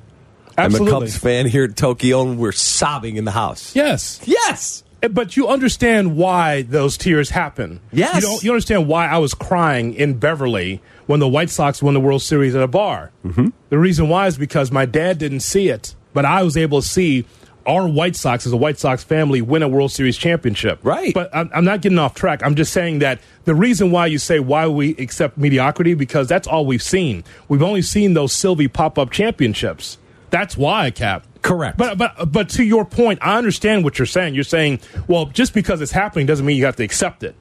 I'm 0.59 0.65
a 0.65 0.67
Absolutely. 0.67 0.93
Cubs 0.93 1.17
fan 1.17 1.47
here 1.47 1.65
in 1.65 1.73
Tokyo, 1.73 2.23
and 2.23 2.39
we're 2.39 2.53
sobbing 2.53 3.17
in 3.17 3.25
the 3.25 3.31
house. 3.31 3.75
Yes. 3.75 4.21
Yes. 4.25 4.85
Eh, 5.03 5.09
but 5.09 5.35
you 5.35 5.49
understand 5.49 6.15
why 6.17 6.63
those 6.63 6.99
tears 6.99 7.31
happen. 7.31 7.81
Yes. 7.91 8.17
You 8.17 8.21
don't. 8.21 8.43
You 8.43 8.51
understand 8.51 8.87
why 8.87 9.07
I 9.07 9.17
was 9.19 9.33
crying 9.33 9.95
in 9.95 10.19
Beverly 10.19 10.83
when 11.13 11.21
the 11.21 11.29
White 11.29 11.51
Sox 11.51 11.83
won 11.83 11.93
the 11.93 12.01
World 12.01 12.23
Series 12.23 12.55
at 12.55 12.63
a 12.63 12.67
bar. 12.67 13.13
Mm-hmm. 13.23 13.49
The 13.69 13.79
reason 13.79 14.09
why 14.09 14.29
is 14.29 14.39
because 14.39 14.73
my 14.73 14.87
dad 14.87 15.19
didn't 15.19 15.41
see 15.41 15.69
it, 15.69 15.95
but 16.15 16.25
I 16.25 16.43
was 16.43 16.57
able 16.57 16.81
to 16.81 16.89
see 16.89 17.27
our 17.67 17.87
White 17.87 18.17
Sox 18.17 18.47
as 18.47 18.53
a 18.53 18.57
White 18.57 18.79
Sox 18.79 19.05
family 19.05 19.43
win 19.43 19.63
a 19.63 19.69
World 19.69 19.93
Series 19.93 20.17
championship. 20.17 20.81
Right. 20.83 21.13
But 21.13 21.29
I'm, 21.37 21.51
I'm 21.55 21.67
not 21.67 21.83
getting 21.83 21.99
off 21.99 22.15
track. 22.15 22.41
I'm 22.43 22.55
just 22.55 22.73
saying 22.73 23.01
that 23.01 23.21
the 23.45 23.55
reason 23.55 23.91
why 23.91 24.07
you 24.07 24.17
say 24.17 24.41
why 24.41 24.67
we 24.69 24.97
accept 24.97 25.37
mediocrity 25.37 25.93
because 25.93 26.29
that's 26.29 26.49
all 26.49 26.65
we've 26.65 26.83
seen. 26.83 27.25
We've 27.47 27.63
only 27.63 27.83
seen 27.83 28.15
those 28.15 28.33
Sylvie 28.33 28.69
pop 28.69 28.99
up 28.99 29.11
championships. 29.11 29.99
That's 30.31 30.57
why, 30.57 30.91
Kap. 30.91 31.27
Correct. 31.43 31.77
But 31.77 31.99
but 31.99 32.33
but 32.33 32.49
to 32.51 32.65
your 32.65 32.87
point, 32.87 33.19
I 33.21 33.37
understand 33.37 33.85
what 33.85 33.99
you're 33.99 34.07
saying. 34.07 34.35
You're 34.35 34.45
saying, 34.45 34.81
well, 35.09 35.27
just 35.27 35.53
because 35.53 35.83
it's 35.83 35.93
happening 35.93 36.25
doesn't 36.25 36.47
mean 36.47 36.57
you 36.57 36.65
have 36.65 36.77
to 36.77 36.85
accept 36.85 37.23
it. 37.23 37.35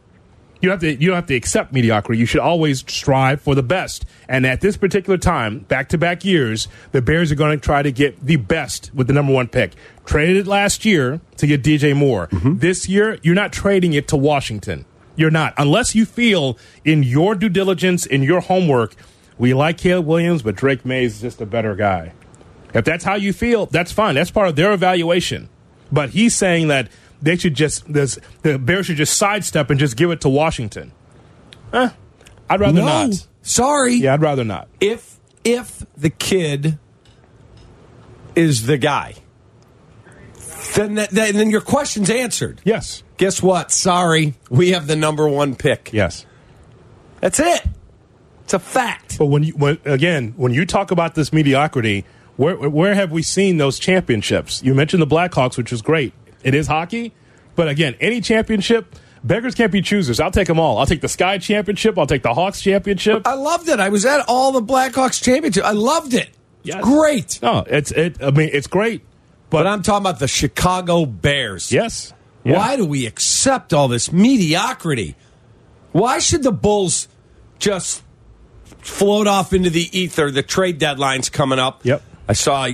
You 0.61 0.69
have 0.69 0.79
to 0.81 0.91
you 0.91 1.07
don't 1.07 1.15
have 1.15 1.25
to 1.27 1.35
accept 1.35 1.73
mediocrity. 1.73 2.19
You 2.19 2.25
should 2.25 2.41
always 2.41 2.79
strive 2.79 3.41
for 3.41 3.55
the 3.55 3.63
best. 3.63 4.05
And 4.29 4.45
at 4.45 4.61
this 4.61 4.77
particular 4.77 5.17
time, 5.17 5.59
back 5.59 5.89
to 5.89 5.97
back 5.97 6.23
years, 6.23 6.67
the 6.91 7.01
Bears 7.01 7.31
are 7.31 7.35
going 7.35 7.59
to 7.59 7.63
try 7.63 7.81
to 7.81 7.91
get 7.91 8.23
the 8.23 8.35
best 8.35 8.91
with 8.93 9.07
the 9.07 9.13
number 9.13 9.33
one 9.33 9.47
pick. 9.47 9.73
Traded 10.05 10.37
it 10.37 10.47
last 10.47 10.85
year 10.85 11.19
to 11.37 11.47
get 11.47 11.63
DJ 11.63 11.95
Moore. 11.95 12.27
Mm-hmm. 12.27 12.59
This 12.59 12.87
year, 12.87 13.17
you're 13.23 13.35
not 13.35 13.51
trading 13.51 13.93
it 13.93 14.07
to 14.09 14.17
Washington. 14.17 14.85
You're 15.15 15.31
not, 15.31 15.53
unless 15.57 15.93
you 15.93 16.05
feel 16.05 16.57
in 16.85 17.03
your 17.03 17.35
due 17.35 17.49
diligence, 17.49 18.05
in 18.05 18.23
your 18.23 18.39
homework, 18.39 18.95
we 19.37 19.53
like 19.53 19.77
Caleb 19.77 20.05
Williams, 20.05 20.41
but 20.41 20.55
Drake 20.55 20.85
Maye 20.85 21.03
is 21.03 21.19
just 21.21 21.41
a 21.41 21.45
better 21.45 21.75
guy. 21.75 22.13
If 22.73 22.85
that's 22.85 23.03
how 23.03 23.15
you 23.15 23.33
feel, 23.33 23.65
that's 23.65 23.91
fine. 23.91 24.15
That's 24.15 24.31
part 24.31 24.47
of 24.47 24.55
their 24.55 24.71
evaluation. 24.71 25.49
But 25.91 26.11
he's 26.11 26.33
saying 26.33 26.69
that 26.69 26.89
they 27.21 27.35
should 27.37 27.55
just 27.55 27.91
this, 27.91 28.19
the 28.41 28.57
Bears 28.57 28.87
should 28.87 28.97
just 28.97 29.17
sidestep 29.17 29.69
and 29.69 29.79
just 29.79 29.95
give 29.95 30.11
it 30.11 30.21
to 30.21 30.29
Washington. 30.29 30.91
Eh, 31.73 31.89
I'd 32.49 32.59
rather 32.59 32.79
no. 32.79 32.85
not. 32.85 33.27
Sorry. 33.41 33.95
Yeah, 33.95 34.13
I'd 34.13 34.21
rather 34.21 34.43
not. 34.43 34.67
if 34.79 35.19
if 35.43 35.85
the 35.97 36.09
kid 36.09 36.77
is 38.35 38.65
the 38.65 38.77
guy, 38.77 39.15
then 40.75 40.95
that, 40.95 41.11
then 41.11 41.35
then 41.35 41.49
your 41.49 41.61
question's 41.61 42.09
answered. 42.09 42.61
Yes. 42.63 43.03
Guess 43.17 43.41
what? 43.41 43.71
Sorry, 43.71 44.35
we 44.49 44.71
have 44.71 44.87
the 44.87 44.95
number 44.95 45.27
one 45.27 45.55
pick. 45.55 45.91
Yes. 45.93 46.25
That's 47.19 47.39
it. 47.39 47.63
It's 48.43 48.53
a 48.53 48.59
fact. 48.59 49.17
But 49.17 49.27
when 49.27 49.43
you 49.43 49.53
when, 49.53 49.77
again 49.85 50.33
when 50.37 50.53
you 50.53 50.65
talk 50.65 50.91
about 50.91 51.15
this 51.15 51.31
mediocrity, 51.31 52.05
where 52.35 52.55
where 52.55 52.95
have 52.95 53.11
we 53.11 53.21
seen 53.21 53.57
those 53.57 53.79
championships? 53.79 54.61
You 54.63 54.73
mentioned 54.73 55.01
the 55.01 55.07
Blackhawks, 55.07 55.57
which 55.57 55.71
is 55.71 55.81
great. 55.81 56.13
It 56.43 56.53
is 56.55 56.67
hockey, 56.67 57.13
but 57.55 57.67
again, 57.67 57.95
any 57.99 58.21
championship, 58.21 58.95
beggars 59.23 59.55
can't 59.55 59.71
be 59.71 59.81
choosers. 59.81 60.19
I'll 60.19 60.31
take 60.31 60.47
them 60.47 60.59
all. 60.59 60.77
I'll 60.77 60.85
take 60.85 61.01
the 61.01 61.07
Sky 61.07 61.37
Championship. 61.37 61.97
I'll 61.97 62.07
take 62.07 62.23
the 62.23 62.33
Hawks 62.33 62.61
Championship. 62.61 63.27
I 63.27 63.35
loved 63.35 63.69
it. 63.69 63.79
I 63.79 63.89
was 63.89 64.05
at 64.05 64.25
all 64.27 64.51
the 64.51 64.61
Blackhawks 64.61 65.21
championship. 65.21 65.63
I 65.63 65.71
loved 65.71 66.13
it. 66.13 66.29
Yes. 66.63 66.77
It's 66.77 66.87
great. 66.87 67.39
No, 67.41 67.63
it's 67.67 67.91
it. 67.91 68.21
I 68.21 68.31
mean, 68.31 68.49
it's 68.53 68.67
great. 68.67 69.03
But 69.49 69.67
I'm 69.67 69.83
talking 69.83 70.03
about 70.03 70.19
the 70.19 70.27
Chicago 70.27 71.05
Bears. 71.05 71.71
Yes. 71.71 72.13
Yeah. 72.43 72.57
Why 72.57 72.75
do 72.75 72.85
we 72.85 73.05
accept 73.05 73.73
all 73.73 73.87
this 73.87 74.11
mediocrity? 74.11 75.15
Why 75.91 76.19
should 76.19 76.43
the 76.43 76.51
Bulls 76.51 77.07
just 77.59 78.01
float 78.79 79.27
off 79.27 79.53
into 79.53 79.69
the 79.69 79.89
ether? 79.97 80.31
The 80.31 80.41
trade 80.41 80.77
deadline's 80.77 81.29
coming 81.29 81.59
up. 81.59 81.85
Yep. 81.85 82.01
I 82.29 82.33
saw 82.33 82.69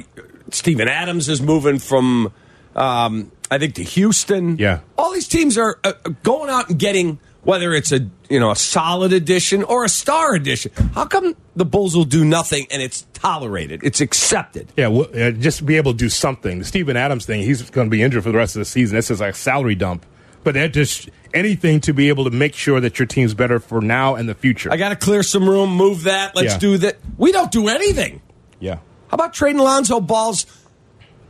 Steven 0.51 0.87
Adams 0.87 1.29
is 1.29 1.41
moving 1.41 1.79
from, 1.79 2.31
um, 2.75 3.31
I 3.49 3.57
think, 3.57 3.75
to 3.75 3.83
Houston. 3.83 4.57
Yeah. 4.57 4.79
All 4.97 5.13
these 5.13 5.27
teams 5.27 5.57
are 5.57 5.79
uh, 5.83 5.93
going 6.23 6.49
out 6.49 6.69
and 6.69 6.77
getting 6.79 7.19
whether 7.43 7.73
it's 7.73 7.93
a 7.93 7.99
you 8.29 8.39
know 8.41 8.51
a 8.51 8.55
solid 8.57 9.13
addition 9.13 9.63
or 9.63 9.85
a 9.85 9.89
star 9.89 10.35
addition. 10.35 10.71
How 10.93 11.05
come 11.05 11.35
the 11.55 11.63
Bulls 11.63 11.95
will 11.95 12.03
do 12.03 12.25
nothing 12.25 12.67
and 12.71 12.81
it's 12.81 13.05
tolerated? 13.13 13.81
It's 13.83 14.01
accepted. 14.01 14.71
Yeah, 14.75 14.87
well, 14.87 15.07
uh, 15.15 15.31
just 15.31 15.65
be 15.65 15.77
able 15.77 15.93
to 15.93 15.97
do 15.97 16.09
something. 16.09 16.59
The 16.59 16.65
Steven 16.65 16.97
Adams 16.97 17.25
thing, 17.25 17.41
he's 17.43 17.69
going 17.69 17.87
to 17.87 17.91
be 17.91 18.01
injured 18.01 18.23
for 18.23 18.31
the 18.33 18.37
rest 18.37 18.55
of 18.57 18.59
the 18.59 18.65
season. 18.65 18.95
This 18.97 19.09
is 19.09 19.21
like 19.21 19.33
a 19.33 19.37
salary 19.37 19.75
dump. 19.75 20.05
But 20.43 20.53
that 20.53 20.73
just 20.73 21.09
anything 21.33 21.81
to 21.81 21.93
be 21.93 22.09
able 22.09 22.23
to 22.25 22.29
make 22.31 22.53
sure 22.53 22.79
that 22.81 22.99
your 22.99 23.05
team's 23.05 23.33
better 23.33 23.59
for 23.59 23.81
now 23.81 24.15
and 24.15 24.27
the 24.29 24.35
future. 24.35 24.71
I 24.71 24.77
got 24.77 24.89
to 24.89 24.95
clear 24.95 25.21
some 25.23 25.47
room, 25.49 25.69
move 25.75 26.03
that. 26.03 26.35
Let's 26.35 26.53
Yeah. 26.53 26.59
do 26.59 26.77
that. 26.79 26.97
We 27.17 27.31
don't 27.31 27.51
do 27.51 27.67
anything. 27.69 28.21
yeah. 28.59 28.75
How 29.09 29.15
about 29.15 29.33
trading 29.33 29.61
Lonzo 29.61 30.01
Ball's 30.01 30.45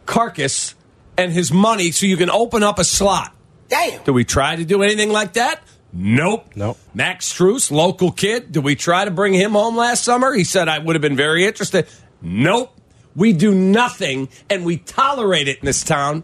carcass 0.05 0.73
and 1.17 1.31
his 1.31 1.51
money 1.51 1.91
so 1.91 2.05
you 2.05 2.17
can 2.17 2.29
open 2.29 2.63
up 2.63 2.79
a 2.79 2.83
slot? 2.83 3.33
Damn. 3.69 4.03
Do 4.03 4.13
we 4.13 4.23
try 4.23 4.55
to 4.55 4.63
do 4.65 4.81
anything 4.83 5.09
like 5.09 5.33
that? 5.33 5.61
Nope. 5.91 6.51
Nope. 6.55 6.77
Max 6.93 7.31
Strus, 7.31 7.71
local 7.71 8.11
kid. 8.11 8.51
Did 8.51 8.63
we 8.63 8.75
try 8.75 9.05
to 9.05 9.11
bring 9.11 9.33
him 9.33 9.51
home 9.51 9.75
last 9.75 10.03
summer? 10.03 10.33
He 10.33 10.43
said 10.43 10.67
I 10.67 10.79
would 10.79 10.95
have 10.95 11.01
been 11.01 11.15
very 11.15 11.45
interested. 11.45 11.87
Nope. 12.21 12.77
We 13.15 13.33
do 13.33 13.53
nothing 13.53 14.29
and 14.49 14.63
we 14.65 14.77
tolerate 14.77 15.47
it 15.47 15.59
in 15.59 15.65
this 15.65 15.83
town 15.83 16.23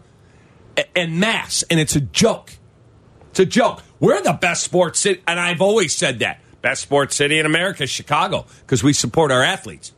and 0.94 1.18
mass. 1.18 1.64
and 1.70 1.80
it's 1.80 1.96
a 1.96 2.00
joke. 2.00 2.52
It's 3.30 3.40
a 3.40 3.46
joke. 3.46 3.82
We're 3.98 4.22
the 4.22 4.32
best 4.32 4.62
sports 4.62 5.00
city, 5.00 5.22
and 5.26 5.40
I've 5.40 5.60
always 5.60 5.94
said 5.94 6.20
that. 6.20 6.40
Best 6.62 6.82
sports 6.82 7.16
city 7.16 7.38
in 7.38 7.46
America 7.46 7.82
is 7.82 7.90
Chicago 7.90 8.46
because 8.60 8.82
we 8.82 8.92
support 8.92 9.32
our 9.32 9.42
athletes. 9.42 9.92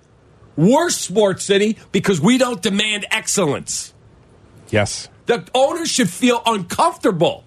Worst 0.56 1.02
sports 1.02 1.44
city 1.44 1.76
because 1.92 2.20
we 2.20 2.38
don't 2.38 2.62
demand 2.62 3.06
excellence. 3.10 3.92
Yes. 4.70 5.08
The 5.26 5.46
owners 5.54 5.90
should 5.90 6.10
feel 6.10 6.42
uncomfortable. 6.46 7.44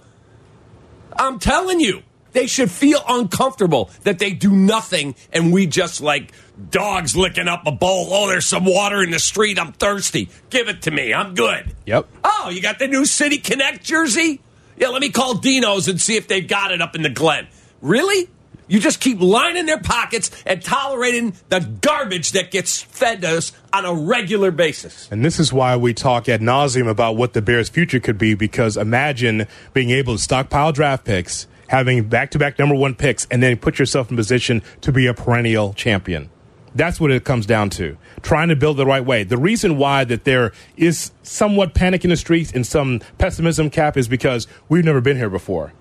I'm 1.17 1.39
telling 1.39 1.79
you, 1.79 2.03
they 2.31 2.47
should 2.47 2.69
feel 2.69 3.01
uncomfortable 3.07 3.89
that 4.03 4.19
they 4.19 4.31
do 4.31 4.51
nothing 4.51 5.15
and 5.33 5.51
we 5.51 5.65
just 5.65 6.01
like 6.01 6.31
dogs 6.69 7.15
licking 7.15 7.47
up 7.47 7.65
a 7.65 7.71
bowl. 7.71 8.07
Oh, 8.11 8.27
there's 8.27 8.45
some 8.45 8.65
water 8.65 9.01
in 9.01 9.11
the 9.11 9.19
street. 9.19 9.57
I'm 9.59 9.73
thirsty. 9.73 10.29
Give 10.49 10.69
it 10.69 10.83
to 10.83 10.91
me. 10.91 11.13
I'm 11.13 11.33
good. 11.33 11.75
Yep. 11.85 12.07
Oh, 12.23 12.49
you 12.51 12.61
got 12.61 12.79
the 12.79 12.87
new 12.87 13.05
City 13.05 13.37
Connect 13.37 13.83
jersey? 13.83 14.41
Yeah, 14.77 14.89
let 14.89 15.01
me 15.01 15.09
call 15.09 15.35
Dino's 15.35 15.87
and 15.87 15.99
see 15.99 16.15
if 16.15 16.27
they've 16.27 16.47
got 16.47 16.71
it 16.71 16.81
up 16.81 16.95
in 16.95 17.01
the 17.01 17.09
Glen. 17.09 17.47
Really? 17.81 18.29
You 18.69 18.79
just 18.79 19.01
keep 19.01 19.19
lining 19.19 19.65
their 19.65 19.79
pockets 19.79 20.29
and 20.45 20.63
tolerating 20.63 21.33
the 21.49 21.59
garbage 21.59 22.33
that 22.33 22.51
gets 22.51 22.81
fed 22.81 23.23
to 23.23 23.37
us 23.37 23.51
on 23.73 23.83
a 23.83 23.93
regular 23.93 24.51
basis. 24.51 25.09
And 25.11 25.25
this 25.25 25.39
is 25.39 25.51
why 25.51 25.75
we 25.75 25.95
talk 25.95 26.29
ad 26.29 26.41
nauseum 26.41 26.87
about 26.87 27.17
what 27.17 27.33
the 27.33 27.41
Bears' 27.41 27.67
future 27.67 27.99
could 27.99 28.19
be. 28.19 28.35
Because 28.35 28.77
imagine 28.77 29.47
being 29.73 29.89
able 29.89 30.15
to 30.15 30.21
stockpile 30.21 30.71
draft 30.71 31.03
picks, 31.03 31.47
having 31.67 32.07
back-to-back 32.07 32.59
number 32.59 32.75
one 32.75 32.93
picks, 32.93 33.25
and 33.31 33.41
then 33.41 33.57
put 33.57 33.79
yourself 33.79 34.11
in 34.11 34.15
position 34.15 34.61
to 34.81 34.91
be 34.91 35.07
a 35.07 35.15
perennial 35.15 35.73
champion. 35.73 36.29
That's 36.75 36.99
what 36.99 37.09
it 37.09 37.23
comes 37.23 37.47
down 37.47 37.71
to. 37.71 37.97
Trying 38.21 38.49
to 38.49 38.55
build 38.55 38.77
the 38.77 38.85
right 38.85 39.03
way. 39.03 39.23
The 39.23 39.37
reason 39.37 39.77
why 39.77 40.03
that 40.03 40.25
there 40.25 40.51
is 40.77 41.11
somewhat 41.23 41.73
panic 41.73 42.03
in 42.03 42.11
the 42.11 42.17
streets 42.17 42.51
and 42.51 42.67
some 42.67 42.99
pessimism 43.17 43.71
Kap 43.71 43.97
is 43.97 44.07
because 44.07 44.45
we've 44.69 44.85
never 44.85 45.01
been 45.01 45.17
here 45.17 45.31
before. 45.31 45.73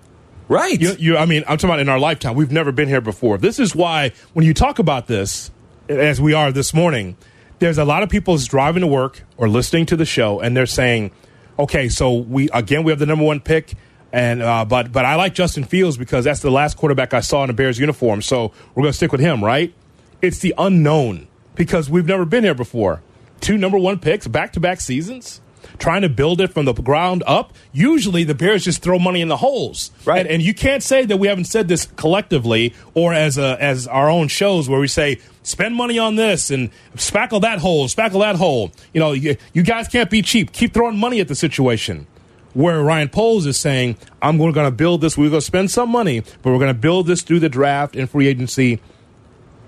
Right. 0.49 0.81
You, 0.81 0.95
you, 0.97 1.17
I 1.17 1.25
mean, 1.25 1.43
I'm 1.47 1.57
talking 1.57 1.69
about 1.69 1.79
in 1.79 1.89
our 1.89 1.99
lifetime. 1.99 2.35
We've 2.35 2.51
never 2.51 2.71
been 2.71 2.89
here 2.89 3.01
before. 3.01 3.37
This 3.37 3.59
is 3.59 3.75
why 3.75 4.13
when 4.33 4.45
you 4.45 4.53
talk 4.55 4.79
about 4.79 5.05
this, 5.05 5.51
as 5.87 6.19
we 6.19 6.33
are 6.33 6.51
this 6.51 6.73
morning, 6.73 7.17
there's 7.59 7.77
a 7.77 7.85
lot 7.85 8.01
of 8.01 8.09
people 8.09 8.35
driving 8.37 8.81
to 8.81 8.87
work 8.87 9.21
or 9.37 9.47
listening 9.47 9.85
to 9.87 9.95
the 9.95 10.05
show, 10.05 10.39
and 10.39 10.57
they're 10.57 10.65
saying, 10.65 11.11
"Okay, 11.59 11.87
so 11.87 12.13
we 12.13 12.49
again 12.49 12.83
we 12.83 12.91
have 12.91 12.99
the 12.99 13.05
number 13.05 13.23
one 13.23 13.39
pick." 13.39 13.75
And 14.11 14.41
uh, 14.41 14.65
but 14.65 14.91
but 14.91 15.05
I 15.05 15.15
like 15.15 15.35
Justin 15.35 15.63
Fields 15.63 15.97
because 15.97 16.25
that's 16.25 16.39
the 16.39 16.49
last 16.49 16.77
quarterback 16.77 17.13
I 17.13 17.19
saw 17.19 17.43
in 17.43 17.51
a 17.51 17.53
Bears 17.53 17.77
uniform, 17.77 18.23
so 18.23 18.51
we're 18.73 18.81
going 18.81 18.91
to 18.91 18.97
stick 18.97 19.11
with 19.11 19.21
him, 19.21 19.43
right? 19.43 19.71
It's 20.19 20.39
the 20.39 20.55
unknown 20.57 21.27
because 21.53 21.91
we've 21.91 22.07
never 22.07 22.25
been 22.25 22.43
here 22.43 22.55
before. 22.55 23.03
Two 23.39 23.57
number 23.57 23.77
one 23.77 23.99
picks, 23.99 24.27
back 24.27 24.53
to 24.53 24.59
back 24.59 24.81
seasons, 24.81 25.41
trying 25.77 26.01
to 26.01 26.09
build 26.09 26.41
it 26.41 26.53
from 26.53 26.65
the 26.65 26.73
ground 26.73 27.23
up. 27.27 27.53
Usually 27.71 28.23
the 28.23 28.35
Bears 28.35 28.63
just 28.63 28.81
throw 28.81 28.99
money 28.99 29.21
in 29.21 29.27
the 29.27 29.37
holes. 29.37 29.91
Right. 30.05 30.19
And, 30.19 30.27
and 30.27 30.41
you 30.41 30.53
can't 30.53 30.83
say 30.83 31.05
that 31.05 31.17
we 31.17 31.27
haven't 31.27 31.45
said 31.45 31.67
this 31.67 31.87
collectively 31.95 32.73
or 32.93 33.13
as 33.13 33.37
a, 33.37 33.61
as 33.61 33.87
our 33.87 34.09
own 34.09 34.27
shows 34.27 34.67
where 34.67 34.79
we 34.79 34.87
say, 34.87 35.19
spend 35.43 35.75
money 35.75 35.99
on 35.99 36.15
this 36.15 36.51
and 36.51 36.69
spackle 36.95 37.41
that 37.41 37.59
hole, 37.59 37.87
spackle 37.87 38.21
that 38.21 38.35
hole. 38.35 38.71
You 38.93 38.99
know, 38.99 39.11
you, 39.11 39.37
you 39.53 39.63
guys 39.63 39.87
can't 39.87 40.09
be 40.09 40.21
cheap. 40.21 40.51
Keep 40.51 40.73
throwing 40.73 40.97
money 40.97 41.19
at 41.19 41.27
the 41.27 41.35
situation. 41.35 42.07
Where 42.53 42.81
Ryan 42.81 43.09
Poles 43.09 43.45
is 43.45 43.59
saying, 43.59 43.97
I'm 44.21 44.37
going 44.37 44.53
to 44.53 44.71
build 44.71 45.01
this. 45.01 45.17
We're 45.17 45.29
going 45.29 45.39
to 45.39 45.45
spend 45.45 45.69
some 45.69 45.89
money, 45.89 46.21
but 46.21 46.45
we're 46.51 46.57
going 46.57 46.73
to 46.73 46.79
build 46.79 47.05
this 47.05 47.21
through 47.21 47.41
the 47.41 47.49
draft 47.49 47.95
and 47.95 48.09
free 48.09 48.27
agency 48.27 48.79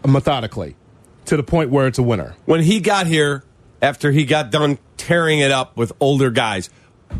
methodically 0.05 0.75
to 1.25 1.37
the 1.37 1.43
point 1.43 1.69
where 1.69 1.87
it's 1.87 1.99
a 1.99 2.03
winner. 2.03 2.35
when 2.45 2.61
he 2.61 2.79
got 2.79 3.07
here, 3.07 3.43
after 3.81 4.11
he 4.11 4.25
got 4.25 4.51
done 4.51 4.77
tearing 4.97 5.39
it 5.39 5.51
up 5.51 5.75
with 5.75 5.91
older 5.99 6.29
guys, 6.29 6.69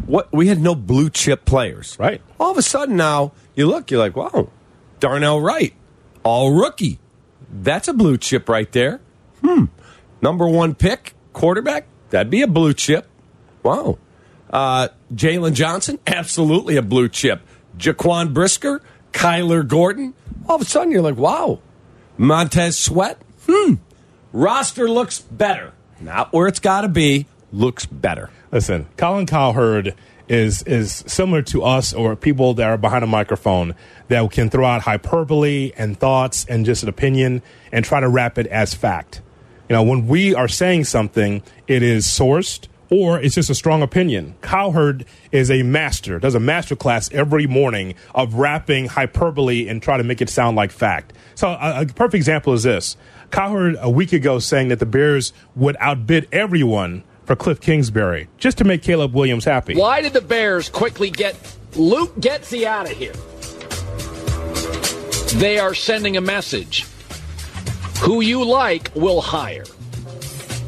what 0.06 0.32
we 0.32 0.48
had 0.48 0.60
no 0.60 0.76
blue 0.76 1.10
chip 1.10 1.46
players. 1.46 1.98
Right. 2.00 2.22
All 2.40 2.52
of 2.52 2.58
a 2.58 2.62
sudden 2.62 2.96
now 2.96 3.34
you 3.56 3.68
look, 3.68 3.92
you're 3.92 4.00
like, 4.00 4.16
wow, 4.16 4.50
Darnell 5.00 5.42
Wright, 5.42 5.74
all 6.24 6.54
rookie. 6.54 7.00
That's 7.52 7.88
a 7.88 7.94
blue 7.94 8.18
chip 8.18 8.48
right 8.48 8.72
there. 8.72 9.02
Hmm. 9.42 9.66
Number 10.22 10.48
one 10.48 10.76
pick, 10.76 11.14
quarterback, 11.34 11.86
that'd 12.10 12.30
be 12.30 12.42
a 12.42 12.48
blue 12.48 12.74
chip. 12.74 13.08
Wow. 13.64 13.98
Uh, 14.50 14.90
Jaylon 15.14 15.54
Johnson, 15.54 16.00
absolutely 16.06 16.78
a 16.78 16.82
blue 16.82 17.10
chip. 17.10 17.42
Jaquan 17.78 18.34
Brisker, 18.34 18.82
Kyler 19.12 19.68
Gordon. 19.68 20.14
All 20.48 20.56
of 20.56 20.62
a 20.62 20.66
sudden 20.66 20.92
you're 20.92 21.02
like, 21.02 21.18
wow. 21.18 21.60
Montez 22.18 22.78
Sweat, 22.78 23.22
hmm. 23.48 23.76
Roster 24.32 24.90
looks 24.90 25.20
better. 25.20 25.74
Not 26.02 26.34
where 26.34 26.48
it's 26.48 26.60
got 26.60 26.82
to 26.82 26.88
be, 26.88 27.28
looks 27.52 27.86
better. 27.86 28.30
Listen, 28.52 28.88
Colin 28.98 29.26
Cowherd 29.26 29.96
is 30.28 30.64
is 30.64 31.04
similar 31.08 31.42
to 31.42 31.64
us 31.64 31.94
or 31.94 32.16
people 32.16 32.54
that 32.56 32.68
are 32.70 32.78
behind 32.78 33.04
a 33.04 33.08
microphone 33.08 33.76
that 34.08 34.30
can 34.32 34.50
throw 34.50 34.66
out 34.66 34.82
hyperbole 34.82 35.74
and 35.78 36.00
thoughts 36.00 36.46
and 36.46 36.66
just 36.66 36.84
an 36.84 36.90
opinion 36.90 37.42
and 37.72 37.84
try 37.84 38.00
to 38.00 38.08
wrap 38.08 38.38
it 38.38 38.48
as 38.48 38.74
fact. 38.74 39.22
You 39.70 39.76
know, 39.76 39.84
when 39.84 40.08
we 40.08 40.34
are 40.34 40.48
saying 40.48 40.86
something, 40.86 41.44
it 41.68 41.84
is 41.84 42.06
sourced 42.06 42.68
or 42.92 43.20
it's 43.20 43.34
just 43.36 43.50
a 43.50 43.56
strong 43.56 43.82
opinion. 43.82 44.36
Cowherd 44.42 45.06
is 45.32 45.50
a 45.50 45.64
master, 45.64 46.20
does 46.20 46.36
a 46.36 46.40
master 46.40 46.76
class 46.76 47.10
every 47.14 47.48
morning 47.48 47.96
of 48.14 48.36
wrapping 48.36 48.86
hyperbole 48.88 49.68
and 49.68 49.82
try 49.82 49.98
to 49.98 50.04
make 50.04 50.22
it 50.22 50.30
sound 50.30 50.58
like 50.58 50.72
fact. 50.72 51.14
So 51.34 51.48
a, 51.50 51.82
a 51.82 51.86
perfect 51.86 52.16
example 52.16 52.54
is 52.54 52.64
this. 52.64 52.98
Cowherd 53.32 53.78
a 53.80 53.90
week 53.90 54.12
ago 54.12 54.40
saying 54.40 54.68
that 54.68 54.80
the 54.80 54.86
Bears 54.86 55.32
would 55.56 55.78
outbid 55.80 56.28
everyone 56.34 57.04
for 57.24 57.36
Cliff 57.36 57.62
Kingsbury 57.62 58.28
just 58.38 58.58
to 58.58 58.66
make 58.66 58.84
Caleb 58.84 59.14
Williams 59.14 59.46
happy. 59.46 59.76
Why 59.76 60.02
did 60.02 60.12
the 60.12 60.22
Bears 60.22 60.68
quickly 60.68 61.10
get 61.10 61.36
Luke 61.76 62.14
Getsy 62.18 62.66
out 62.66 62.92
of 62.92 62.98
here? 62.98 63.14
They 65.40 65.60
are 65.60 65.74
sending 65.74 66.18
a 66.18 66.22
message. 66.22 66.86
Who 68.02 68.20
you 68.20 68.44
like 68.44 68.92
will 68.96 69.22
hire. 69.22 69.64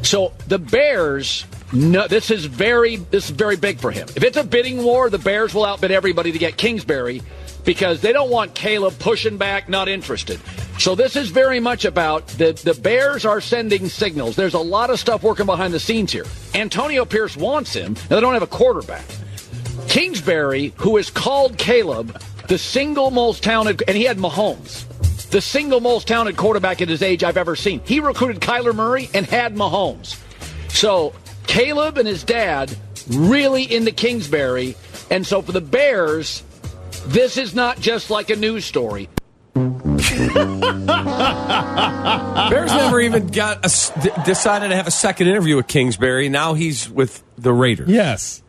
So 0.02 0.32
the 0.48 0.58
Bears 0.58 1.44
no, 1.74 2.06
this 2.06 2.30
is 2.30 2.44
very 2.44 2.96
this 2.96 3.24
is 3.24 3.30
very 3.30 3.56
big 3.56 3.78
for 3.78 3.90
him. 3.90 4.06
If 4.14 4.22
it's 4.22 4.36
a 4.36 4.44
bidding 4.44 4.82
war, 4.82 5.10
the 5.10 5.18
Bears 5.18 5.52
will 5.52 5.64
outbid 5.64 5.90
everybody 5.90 6.32
to 6.32 6.38
get 6.38 6.56
Kingsbury 6.56 7.20
because 7.64 8.00
they 8.00 8.12
don't 8.12 8.30
want 8.30 8.54
Caleb 8.54 8.98
pushing 8.98 9.36
back, 9.38 9.68
not 9.68 9.88
interested. 9.88 10.40
So 10.78 10.94
this 10.94 11.16
is 11.16 11.30
very 11.30 11.60
much 11.60 11.84
about 11.84 12.28
the 12.28 12.52
the 12.52 12.74
Bears 12.74 13.24
are 13.24 13.40
sending 13.40 13.88
signals. 13.88 14.36
There's 14.36 14.54
a 14.54 14.58
lot 14.58 14.90
of 14.90 15.00
stuff 15.00 15.22
working 15.22 15.46
behind 15.46 15.74
the 15.74 15.80
scenes 15.80 16.12
here. 16.12 16.26
Antonio 16.54 17.04
Pierce 17.04 17.36
wants 17.36 17.72
him. 17.72 17.86
and 17.86 17.96
they 17.96 18.20
don't 18.20 18.34
have 18.34 18.42
a 18.42 18.46
quarterback. 18.46 19.04
Kingsbury, 19.88 20.72
who 20.76 20.96
has 20.96 21.10
called 21.10 21.58
Caleb 21.58 22.20
the 22.48 22.58
single 22.58 23.10
most 23.10 23.42
talented, 23.42 23.82
and 23.88 23.96
he 23.96 24.04
had 24.04 24.18
Mahomes, 24.18 24.86
the 25.30 25.40
single 25.40 25.80
most 25.80 26.06
talented 26.06 26.36
quarterback 26.36 26.82
at 26.82 26.88
his 26.88 27.02
age 27.02 27.24
I've 27.24 27.36
ever 27.36 27.56
seen. 27.56 27.80
He 27.84 28.00
recruited 28.00 28.40
Kyler 28.40 28.74
Murray 28.74 29.08
and 29.14 29.26
had 29.26 29.56
Mahomes. 29.56 30.20
So 30.68 31.14
Caleb 31.54 31.98
and 31.98 32.08
his 32.08 32.24
dad 32.24 32.76
really 33.08 33.62
into 33.62 33.92
Kingsbury, 33.92 34.74
and 35.08 35.24
so 35.24 35.40
for 35.40 35.52
the 35.52 35.60
Bears, 35.60 36.42
this 37.06 37.36
is 37.36 37.54
not 37.54 37.78
just 37.78 38.10
like 38.10 38.28
a 38.28 38.34
news 38.34 38.64
story. 38.64 39.08
Bears 39.54 39.70
never 42.72 43.00
even 43.00 43.28
got 43.28 43.58
a 43.58 43.66
s 43.66 43.92
d- 44.02 44.10
decided 44.24 44.70
to 44.70 44.74
have 44.74 44.88
a 44.88 44.90
second 44.90 45.28
interview 45.28 45.54
with 45.54 45.68
Kingsbury. 45.68 46.28
Now 46.28 46.54
he's 46.54 46.90
with 46.90 47.22
the 47.38 47.52
Raiders. 47.52 47.88
Yes. 47.88 48.42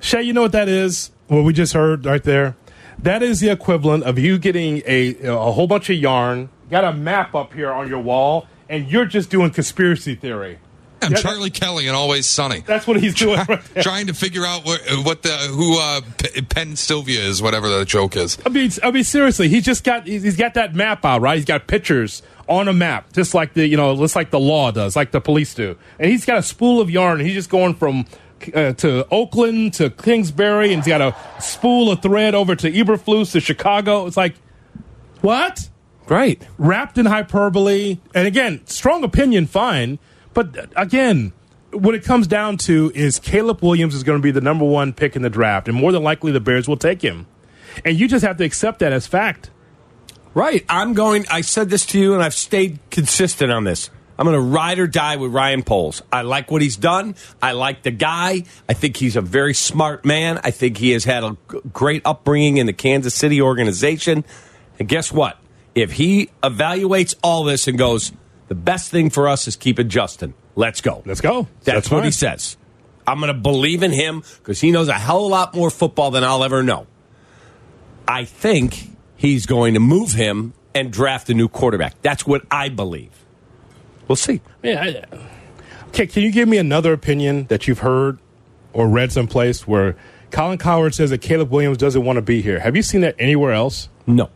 Shay, 0.00 0.22
you 0.22 0.32
know 0.32 0.40
what 0.40 0.52
that 0.52 0.70
is? 0.70 1.10
What 1.28 1.44
we 1.44 1.52
just 1.52 1.74
heard 1.74 2.06
right 2.06 2.24
there? 2.24 2.56
That 2.98 3.22
is 3.22 3.40
the 3.40 3.50
equivalent 3.50 4.04
of 4.04 4.18
you 4.18 4.38
getting 4.38 4.80
a, 4.86 5.14
a 5.24 5.52
whole 5.52 5.66
bunch 5.66 5.90
of 5.90 5.96
yarn, 5.96 6.48
got 6.70 6.84
a 6.84 6.92
map 6.94 7.34
up 7.34 7.52
here 7.52 7.70
on 7.70 7.86
your 7.86 8.00
wall, 8.00 8.46
and 8.66 8.90
you're 8.90 9.04
just 9.04 9.28
doing 9.28 9.50
conspiracy 9.50 10.14
theory. 10.14 10.58
I'm 11.02 11.12
Yeah, 11.12 11.18
Charlie 11.18 11.50
Kelly 11.50 11.86
and 11.86 11.96
Always 11.96 12.26
Sunny. 12.26 12.60
That's 12.60 12.86
what 12.86 13.00
he's 13.00 13.14
doing 13.14 13.38
right 13.48 13.62
there. 13.74 13.82
Trying 13.82 14.06
to 14.06 14.14
figure 14.14 14.44
out 14.44 14.64
what, 14.64 14.80
what 15.04 15.22
the 15.22 15.28
who 15.28 15.78
uh, 15.78 16.00
P- 16.18 16.42
Pepe 16.42 16.76
Silvia 16.76 17.20
is, 17.20 17.42
whatever 17.42 17.68
the 17.68 17.84
joke 17.84 18.16
is. 18.16 18.38
I 18.46 18.48
mean, 18.48 18.70
I 18.82 18.90
mean, 18.90 19.04
seriously, 19.04 19.48
he's 19.48 19.64
just 19.64 19.84
got 19.84 20.06
he's 20.06 20.22
he's 20.22 20.36
got 20.36 20.54
that 20.54 20.74
map 20.74 21.04
out, 21.04 21.20
right? 21.20 21.36
He's 21.36 21.44
got 21.44 21.66
pictures 21.66 22.22
on 22.48 22.68
a 22.68 22.72
map, 22.72 23.12
just 23.12 23.34
like 23.34 23.54
the 23.54 23.66
you 23.66 23.76
know, 23.76 23.96
just 23.96 24.16
like 24.16 24.30
the 24.30 24.40
law 24.40 24.70
does, 24.70 24.96
like 24.96 25.10
the 25.10 25.20
police 25.20 25.54
do. 25.54 25.76
And 25.98 26.10
he's 26.10 26.24
got 26.24 26.38
a 26.38 26.42
spool 26.42 26.80
of 26.80 26.90
yarn. 26.90 27.20
He's 27.20 27.34
just 27.34 27.50
going 27.50 27.74
from 27.74 28.06
uh, 28.54 28.72
to 28.74 29.06
Oakland 29.10 29.74
to 29.74 29.90
Kingsbury, 29.90 30.72
and 30.72 30.82
he's 30.82 30.88
got 30.88 31.00
a 31.00 31.14
spool 31.40 31.90
of 31.90 32.02
thread 32.02 32.34
over 32.34 32.56
to 32.56 32.70
Eberflus 32.70 33.32
to 33.32 33.40
Chicago. 33.40 34.06
It's 34.06 34.16
like, 34.16 34.34
what? 35.20 35.68
Right. 36.08 36.40
Wrapped 36.56 36.98
in 36.98 37.06
hyperbole, 37.06 37.98
and 38.14 38.26
again, 38.26 38.66
strong 38.66 39.04
opinion, 39.04 39.46
fine. 39.46 39.98
But 40.36 40.70
again, 40.76 41.32
what 41.70 41.94
it 41.94 42.04
comes 42.04 42.26
down 42.26 42.58
to 42.58 42.92
is 42.94 43.18
Caleb 43.18 43.62
Williams 43.62 43.94
is 43.94 44.02
going 44.02 44.18
to 44.18 44.22
be 44.22 44.32
the 44.32 44.42
number 44.42 44.66
one 44.66 44.92
pick 44.92 45.16
in 45.16 45.22
the 45.22 45.30
draft, 45.30 45.66
and 45.66 45.74
more 45.74 45.92
than 45.92 46.02
likely 46.02 46.30
the 46.30 46.40
Bears 46.40 46.68
will 46.68 46.76
take 46.76 47.00
him. 47.00 47.26
And 47.86 47.98
you 47.98 48.06
just 48.06 48.22
have 48.22 48.36
to 48.36 48.44
accept 48.44 48.80
that 48.80 48.92
as 48.92 49.06
fact. 49.06 49.48
Right. 50.34 50.62
I'm 50.68 50.92
going. 50.92 51.24
I 51.30 51.40
said 51.40 51.70
this 51.70 51.86
to 51.86 51.98
you, 51.98 52.12
and 52.12 52.22
I've 52.22 52.34
stayed 52.34 52.80
consistent 52.90 53.50
on 53.50 53.64
this. 53.64 53.88
I'm 54.18 54.26
going 54.26 54.36
to 54.36 54.46
ride 54.46 54.78
or 54.78 54.86
die 54.86 55.16
with 55.16 55.32
Ryan 55.32 55.62
Poles. 55.62 56.02
I 56.12 56.20
like 56.20 56.50
what 56.50 56.60
he's 56.60 56.76
done. 56.76 57.14
I 57.40 57.52
like 57.52 57.82
the 57.82 57.90
guy. 57.90 58.44
I 58.68 58.74
think 58.74 58.98
he's 58.98 59.16
a 59.16 59.22
very 59.22 59.54
smart 59.54 60.04
man. 60.04 60.38
I 60.44 60.50
think 60.50 60.76
he 60.76 60.90
has 60.90 61.04
had 61.04 61.24
a 61.24 61.38
great 61.72 62.02
upbringing 62.04 62.58
in 62.58 62.66
the 62.66 62.74
Kansas 62.74 63.14
City 63.14 63.40
organization. 63.40 64.22
And 64.78 64.86
guess 64.86 65.10
what? 65.10 65.38
If 65.74 65.92
he 65.92 66.28
evaluates 66.42 67.14
all 67.22 67.44
this 67.44 67.68
and 67.68 67.78
goes, 67.78 68.12
the 68.48 68.54
best 68.54 68.90
thing 68.90 69.10
for 69.10 69.28
us 69.28 69.48
is 69.48 69.56
keep 69.56 69.78
it 69.78 69.88
Justin. 69.88 70.34
Let's 70.54 70.80
go. 70.80 71.02
Let's 71.04 71.20
go. 71.20 71.48
That's, 71.64 71.64
That's 71.64 71.90
what 71.90 72.04
he 72.04 72.10
says. 72.10 72.56
I'm 73.06 73.20
going 73.20 73.32
to 73.32 73.38
believe 73.38 73.82
in 73.82 73.92
him 73.92 74.22
because 74.38 74.60
he 74.60 74.70
knows 74.70 74.88
a 74.88 74.94
hell 74.94 75.18
of 75.18 75.24
a 75.24 75.28
lot 75.28 75.54
more 75.54 75.70
football 75.70 76.10
than 76.10 76.24
I'll 76.24 76.42
ever 76.42 76.62
know. 76.62 76.86
I 78.08 78.24
think 78.24 78.90
he's 79.16 79.46
going 79.46 79.74
to 79.74 79.80
move 79.80 80.12
him 80.12 80.54
and 80.74 80.92
draft 80.92 81.30
a 81.30 81.34
new 81.34 81.48
quarterback. 81.48 82.00
That's 82.02 82.26
what 82.26 82.42
I 82.50 82.68
believe. 82.68 83.12
We'll 84.08 84.16
see. 84.16 84.40
Yeah. 84.62 85.04
Okay, 85.88 86.06
can 86.06 86.22
you 86.22 86.30
give 86.32 86.48
me 86.48 86.58
another 86.58 86.92
opinion 86.92 87.46
that 87.46 87.66
you've 87.66 87.80
heard 87.80 88.18
or 88.72 88.88
read 88.88 89.12
someplace 89.12 89.66
where 89.66 89.96
Colin 90.30 90.58
Cowherd 90.58 90.94
says 90.94 91.10
that 91.10 91.22
Caleb 91.22 91.50
Williams 91.50 91.78
doesn't 91.78 92.04
want 92.04 92.16
to 92.16 92.22
be 92.22 92.42
here? 92.42 92.60
Have 92.60 92.76
you 92.76 92.82
seen 92.82 93.00
that 93.00 93.14
anywhere 93.18 93.52
else? 93.52 93.88
No. 94.06 94.30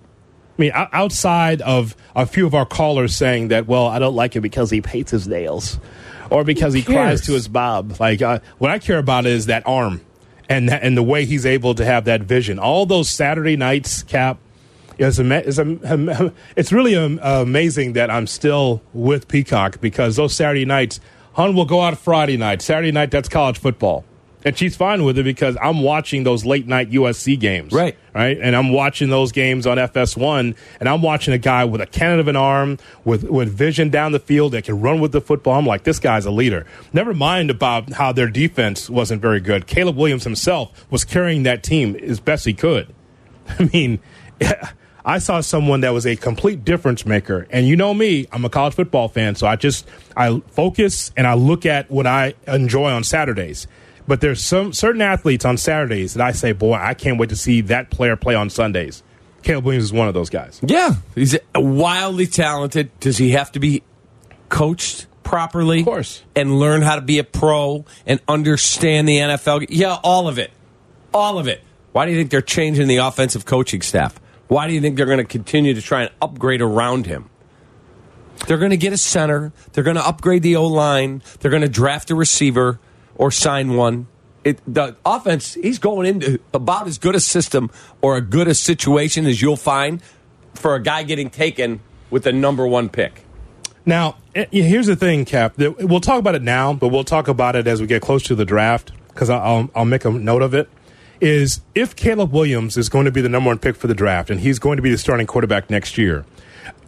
I 0.58 0.62
mean, 0.62 0.72
outside 0.74 1.62
of 1.62 1.96
a 2.14 2.26
few 2.26 2.46
of 2.46 2.54
our 2.54 2.66
callers 2.66 3.16
saying 3.16 3.48
that, 3.48 3.66
well, 3.66 3.86
I 3.86 3.98
don't 3.98 4.14
like 4.14 4.36
it 4.36 4.40
because 4.40 4.70
he 4.70 4.82
paints 4.82 5.10
his 5.10 5.26
nails 5.26 5.80
or 6.28 6.44
because 6.44 6.74
he 6.74 6.82
cries 6.82 7.22
to 7.22 7.32
his 7.32 7.48
Bob. 7.48 7.98
Like, 7.98 8.20
uh, 8.20 8.40
what 8.58 8.70
I 8.70 8.78
care 8.78 8.98
about 8.98 9.24
is 9.26 9.46
that 9.46 9.66
arm 9.66 10.02
and 10.48 10.68
that, 10.68 10.82
and 10.82 10.96
the 10.96 11.02
way 11.02 11.24
he's 11.24 11.46
able 11.46 11.74
to 11.76 11.84
have 11.84 12.04
that 12.04 12.22
vision. 12.22 12.58
All 12.58 12.84
those 12.84 13.08
Saturday 13.08 13.56
nights, 13.56 14.02
Kap, 14.02 14.38
is 14.98 15.18
am- 15.18 16.32
it's 16.56 16.72
really 16.72 16.94
amazing 16.94 17.94
that 17.94 18.10
I'm 18.10 18.26
still 18.26 18.82
with 18.92 19.28
Peacock 19.28 19.80
because 19.80 20.16
those 20.16 20.34
Saturday 20.34 20.66
nights, 20.66 21.00
Hun 21.34 21.54
will 21.54 21.64
go 21.64 21.80
out 21.80 21.96
Friday 21.96 22.36
night. 22.36 22.60
Saturday 22.60 22.92
night, 22.92 23.10
that's 23.10 23.28
college 23.28 23.58
football. 23.58 24.04
And 24.44 24.56
she's 24.56 24.74
fine 24.76 25.04
with 25.04 25.18
it 25.18 25.22
because 25.22 25.56
I'm 25.60 25.82
watching 25.82 26.24
those 26.24 26.46
late 26.46 26.66
night 26.66 26.90
USC 26.90 27.38
games. 27.38 27.72
Right. 27.72 27.96
Right. 28.14 28.38
And 28.40 28.56
I'm 28.56 28.72
watching 28.72 29.10
those 29.10 29.32
games 29.32 29.66
on 29.66 29.76
FS1, 29.76 30.56
and 30.80 30.88
I'm 30.88 31.02
watching 31.02 31.32
a 31.34 31.38
guy 31.38 31.64
with 31.64 31.80
a 31.80 31.86
cannon 31.86 32.18
of 32.18 32.28
an 32.28 32.36
arm, 32.36 32.78
with, 33.04 33.24
with 33.24 33.52
vision 33.52 33.90
down 33.90 34.12
the 34.12 34.18
field 34.18 34.52
that 34.52 34.64
can 34.64 34.80
run 34.80 35.00
with 35.00 35.12
the 35.12 35.20
football. 35.20 35.54
I'm 35.54 35.66
like, 35.66 35.84
this 35.84 35.98
guy's 35.98 36.24
a 36.24 36.30
leader. 36.30 36.66
Never 36.92 37.14
mind 37.14 37.50
about 37.50 37.92
how 37.92 38.12
their 38.12 38.28
defense 38.28 38.90
wasn't 38.90 39.22
very 39.22 39.40
good. 39.40 39.66
Caleb 39.66 39.96
Williams 39.96 40.24
himself 40.24 40.86
was 40.90 41.04
carrying 41.04 41.44
that 41.44 41.62
team 41.62 41.94
as 41.96 42.18
best 42.18 42.44
he 42.44 42.54
could. 42.54 42.92
I 43.58 43.70
mean, 43.72 44.00
I 45.04 45.18
saw 45.18 45.40
someone 45.40 45.80
that 45.80 45.90
was 45.90 46.06
a 46.06 46.16
complete 46.16 46.64
difference 46.64 47.06
maker. 47.06 47.46
And 47.50 47.66
you 47.66 47.76
know 47.76 47.94
me, 47.94 48.26
I'm 48.32 48.44
a 48.44 48.50
college 48.50 48.74
football 48.74 49.08
fan, 49.08 49.34
so 49.34 49.46
I 49.46 49.56
just 49.56 49.86
I 50.16 50.40
focus 50.50 51.10
and 51.16 51.26
I 51.26 51.34
look 51.34 51.66
at 51.66 51.90
what 51.90 52.06
I 52.06 52.34
enjoy 52.46 52.90
on 52.90 53.04
Saturdays. 53.04 53.66
But 54.10 54.20
there's 54.20 54.42
some 54.42 54.72
certain 54.72 55.02
athletes 55.02 55.44
on 55.44 55.56
Saturdays 55.56 56.14
that 56.14 56.26
I 56.26 56.32
say, 56.32 56.50
boy, 56.50 56.72
I 56.74 56.94
can't 56.94 57.16
wait 57.16 57.28
to 57.28 57.36
see 57.36 57.60
that 57.60 57.90
player 57.90 58.16
play 58.16 58.34
on 58.34 58.50
Sundays. 58.50 59.04
Caleb 59.44 59.66
Williams 59.66 59.84
is 59.84 59.92
one 59.92 60.08
of 60.08 60.14
those 60.14 60.28
guys. 60.28 60.58
Yeah, 60.66 60.96
he's 61.14 61.38
wildly 61.54 62.26
talented. 62.26 62.90
Does 62.98 63.18
he 63.18 63.30
have 63.30 63.52
to 63.52 63.60
be 63.60 63.84
coached 64.48 65.06
properly? 65.22 65.78
Of 65.78 65.84
course. 65.84 66.24
And 66.34 66.58
learn 66.58 66.82
how 66.82 66.96
to 66.96 67.02
be 67.02 67.20
a 67.20 67.24
pro 67.24 67.84
and 68.04 68.18
understand 68.26 69.08
the 69.08 69.18
NFL? 69.18 69.66
Yeah, 69.68 69.96
all 70.02 70.26
of 70.26 70.40
it. 70.40 70.50
All 71.14 71.38
of 71.38 71.46
it. 71.46 71.62
Why 71.92 72.04
do 72.04 72.10
you 72.10 72.18
think 72.18 72.32
they're 72.32 72.42
changing 72.42 72.88
the 72.88 72.96
offensive 72.96 73.44
coaching 73.44 73.80
staff? 73.80 74.20
Why 74.48 74.66
do 74.66 74.72
you 74.74 74.80
think 74.80 74.96
they're 74.96 75.06
going 75.06 75.18
to 75.18 75.24
continue 75.24 75.72
to 75.72 75.80
try 75.80 76.02
and 76.02 76.10
upgrade 76.20 76.62
around 76.62 77.06
him? 77.06 77.30
They're 78.48 78.58
going 78.58 78.72
to 78.72 78.76
get 78.76 78.92
a 78.92 78.98
center. 78.98 79.52
They're 79.72 79.84
going 79.84 79.94
to 79.94 80.04
upgrade 80.04 80.42
the 80.42 80.56
O 80.56 80.66
line. 80.66 81.22
They're 81.38 81.52
going 81.52 81.62
to 81.62 81.68
draft 81.68 82.10
a 82.10 82.16
receiver 82.16 82.80
or 83.20 83.30
sign 83.30 83.74
one. 83.76 84.06
It, 84.42 84.60
the 84.66 84.96
offense, 85.04 85.52
he's 85.52 85.78
going 85.78 86.06
into 86.06 86.40
about 86.54 86.86
as 86.86 86.96
good 86.96 87.14
a 87.14 87.20
system 87.20 87.70
or 88.00 88.16
a 88.16 88.22
good 88.22 88.48
a 88.48 88.54
situation 88.54 89.26
as 89.26 89.42
you'll 89.42 89.56
find 89.58 90.02
for 90.54 90.74
a 90.74 90.82
guy 90.82 91.02
getting 91.02 91.28
taken 91.28 91.80
with 92.08 92.24
the 92.24 92.32
number 92.32 92.66
one 92.66 92.88
pick. 92.88 93.26
Now, 93.84 94.16
eh, 94.34 94.46
here's 94.50 94.86
the 94.86 94.96
thing, 94.96 95.26
Kap. 95.26 95.58
We'll 95.58 96.00
talk 96.00 96.18
about 96.18 96.34
it 96.34 96.40
now, 96.40 96.72
but 96.72 96.88
we'll 96.88 97.04
talk 97.04 97.28
about 97.28 97.56
it 97.56 97.66
as 97.66 97.82
we 97.82 97.86
get 97.86 98.00
close 98.00 98.22
to 98.24 98.34
the 98.34 98.46
draft 98.46 98.92
because 99.08 99.28
I'll, 99.28 99.68
I'll 99.74 99.84
make 99.84 100.06
a 100.06 100.10
note 100.10 100.42
of 100.42 100.54
it. 100.54 100.70
Is 101.20 101.60
if 101.74 101.94
Caleb 101.94 102.32
Williams 102.32 102.78
is 102.78 102.88
going 102.88 103.04
to 103.04 103.12
be 103.12 103.20
the 103.20 103.28
number 103.28 103.48
one 103.48 103.58
pick 103.58 103.76
for 103.76 103.86
the 103.86 103.94
draft 103.94 104.30
and 104.30 104.40
he's 104.40 104.58
going 104.58 104.76
to 104.76 104.82
be 104.82 104.90
the 104.90 104.96
starting 104.96 105.26
quarterback 105.26 105.68
next 105.68 105.98
year, 105.98 106.24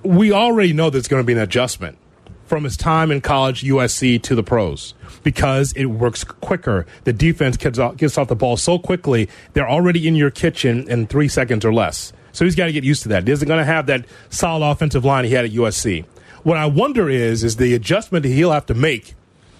we 0.03 0.33
already 0.33 0.73
know 0.73 0.88
there's 0.88 1.09
going 1.09 1.23
to 1.23 1.27
be 1.27 1.35
an 1.35 1.38
adjustment 1.38 1.99
from 2.47 2.64
his 2.64 2.79
time 2.79 3.11
in 3.11 3.21
college, 3.21 3.62
USC, 3.62 4.23
to 4.23 4.35
the 4.35 4.42
pros 4.42 4.95
because 5.23 5.73
it 5.73 5.87
works 5.87 6.25
quicker. 6.25 6.87
The 7.05 7.13
defense 7.13 7.57
gets 7.57 7.79
off, 7.79 7.97
gets 7.97 8.19
off 8.19 8.29
the 8.29 8.37
ball 8.37 8.57
so 8.57 8.79
quickly, 8.79 9.29
they're 9.53 9.69
already 9.69 10.07
in 10.07 10.15
your 10.15 10.31
kitchen 10.31 10.89
in 10.89 11.07
three 11.07 11.29
seconds 11.29 11.65
or 11.65 11.73
less. 11.73 12.13
So 12.33 12.45
he's 12.45 12.55
got 12.55 12.67
to 12.67 12.73
get 12.73 12.85
used 12.85 13.03
to 13.03 13.11
that. 13.11 13.27
He 13.27 13.33
isn't 13.33 13.47
going 13.47 13.61
to 13.61 13.65
have 13.65 13.87
that 13.87 14.07
solid 14.31 14.67
offensive 14.67 15.05
line 15.05 15.25
he 15.25 15.33
had 15.33 15.45
at 15.45 15.53
USC. 15.53 16.05
What 16.43 16.57
I 16.57 16.67
wonder 16.67 17.09
is, 17.09 17.45
is 17.45 17.57
the 17.57 17.75
adjustment 17.75 18.25
he'll 18.25 18.53
have 18.53 18.67
to 18.67 18.75
make 18.75 19.15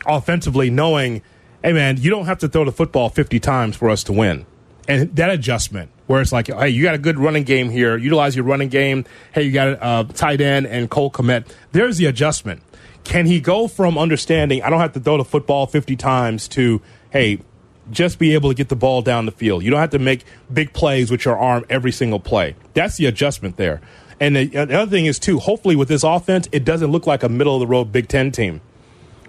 offensively, 0.07 0.71
knowing, 0.71 1.23
hey 1.63 1.73
man, 1.73 1.97
you 1.99 2.11
don't 2.11 2.27
have 2.27 2.39
to 2.39 2.49
throw 2.49 2.65
the 2.65 2.73
football 2.73 3.09
50 3.09 3.39
times 3.41 3.77
for 3.77 3.89
us 3.89 4.03
to 4.05 4.13
win. 4.13 4.47
And 4.89 5.15
that 5.15 5.31
adjustment, 5.31 5.91
where 6.07 6.21
it's 6.21 6.33
like, 6.33 6.49
hey, 6.49 6.71
you 6.71 6.83
got 6.83 6.97
a 6.97 6.99
good 6.99 7.19
running 7.19 7.45
game 7.45 7.71
here, 7.71 7.97
utilize 7.97 8.35
your 8.35 8.45
running 8.45 8.69
game. 8.69 9.05
Hey, 9.33 9.43
you 9.43 9.53
got 9.53 9.69
a 9.69 9.85
uh, 9.85 10.05
tight 10.05 10.41
end 10.41 10.67
and 10.67 10.91
Cole 10.91 11.11
Kmet. 11.11 11.47
There's 11.71 11.99
the 11.99 12.07
adjustment. 12.07 12.63
Can 13.05 13.27
he 13.27 13.41
go 13.41 13.69
from 13.69 13.99
understanding 13.99 14.63
I 14.63 14.71
don't 14.71 14.81
have 14.81 14.93
to 14.93 15.01
throw 15.01 15.17
the 15.17 15.25
football 15.25 15.67
50 15.67 15.97
times 15.97 16.49
to, 16.49 16.81
hey, 17.11 17.41
just 17.91 18.19
be 18.19 18.35
able 18.35 18.51
to 18.51 18.55
get 18.55 18.69
the 18.69 18.77
ball 18.77 19.03
down 19.03 19.27
the 19.27 19.33
field. 19.33 19.63
You 19.63 19.71
don't 19.71 19.81
have 19.81 19.91
to 19.91 19.99
make 19.99 20.25
big 20.53 20.73
plays 20.73 21.11
with 21.11 21.25
your 21.25 21.37
arm 21.37 21.65
every 21.69 21.93
single 21.93 22.21
play. 22.21 22.55
That's 22.75 22.97
the 22.97 23.07
adjustment 23.07 23.57
there. 23.57 23.81
And 24.21 24.37
the, 24.37 24.47
the 24.47 24.79
other 24.79 24.91
thing 24.91 25.07
is 25.07 25.19
too. 25.19 25.41
Hopefully, 25.41 25.75
with 25.75 25.89
this 25.89 26.05
offense, 26.05 26.49
it 26.53 26.65
doesn't 26.65 26.93
look 26.93 27.07
like 27.09 27.25
a 27.25 27.29
middle 27.29 27.55
of 27.55 27.61
the 27.61 27.67
road 27.67 27.91
Big 27.91 28.07
Ten 28.07 28.31
team, 28.31 28.61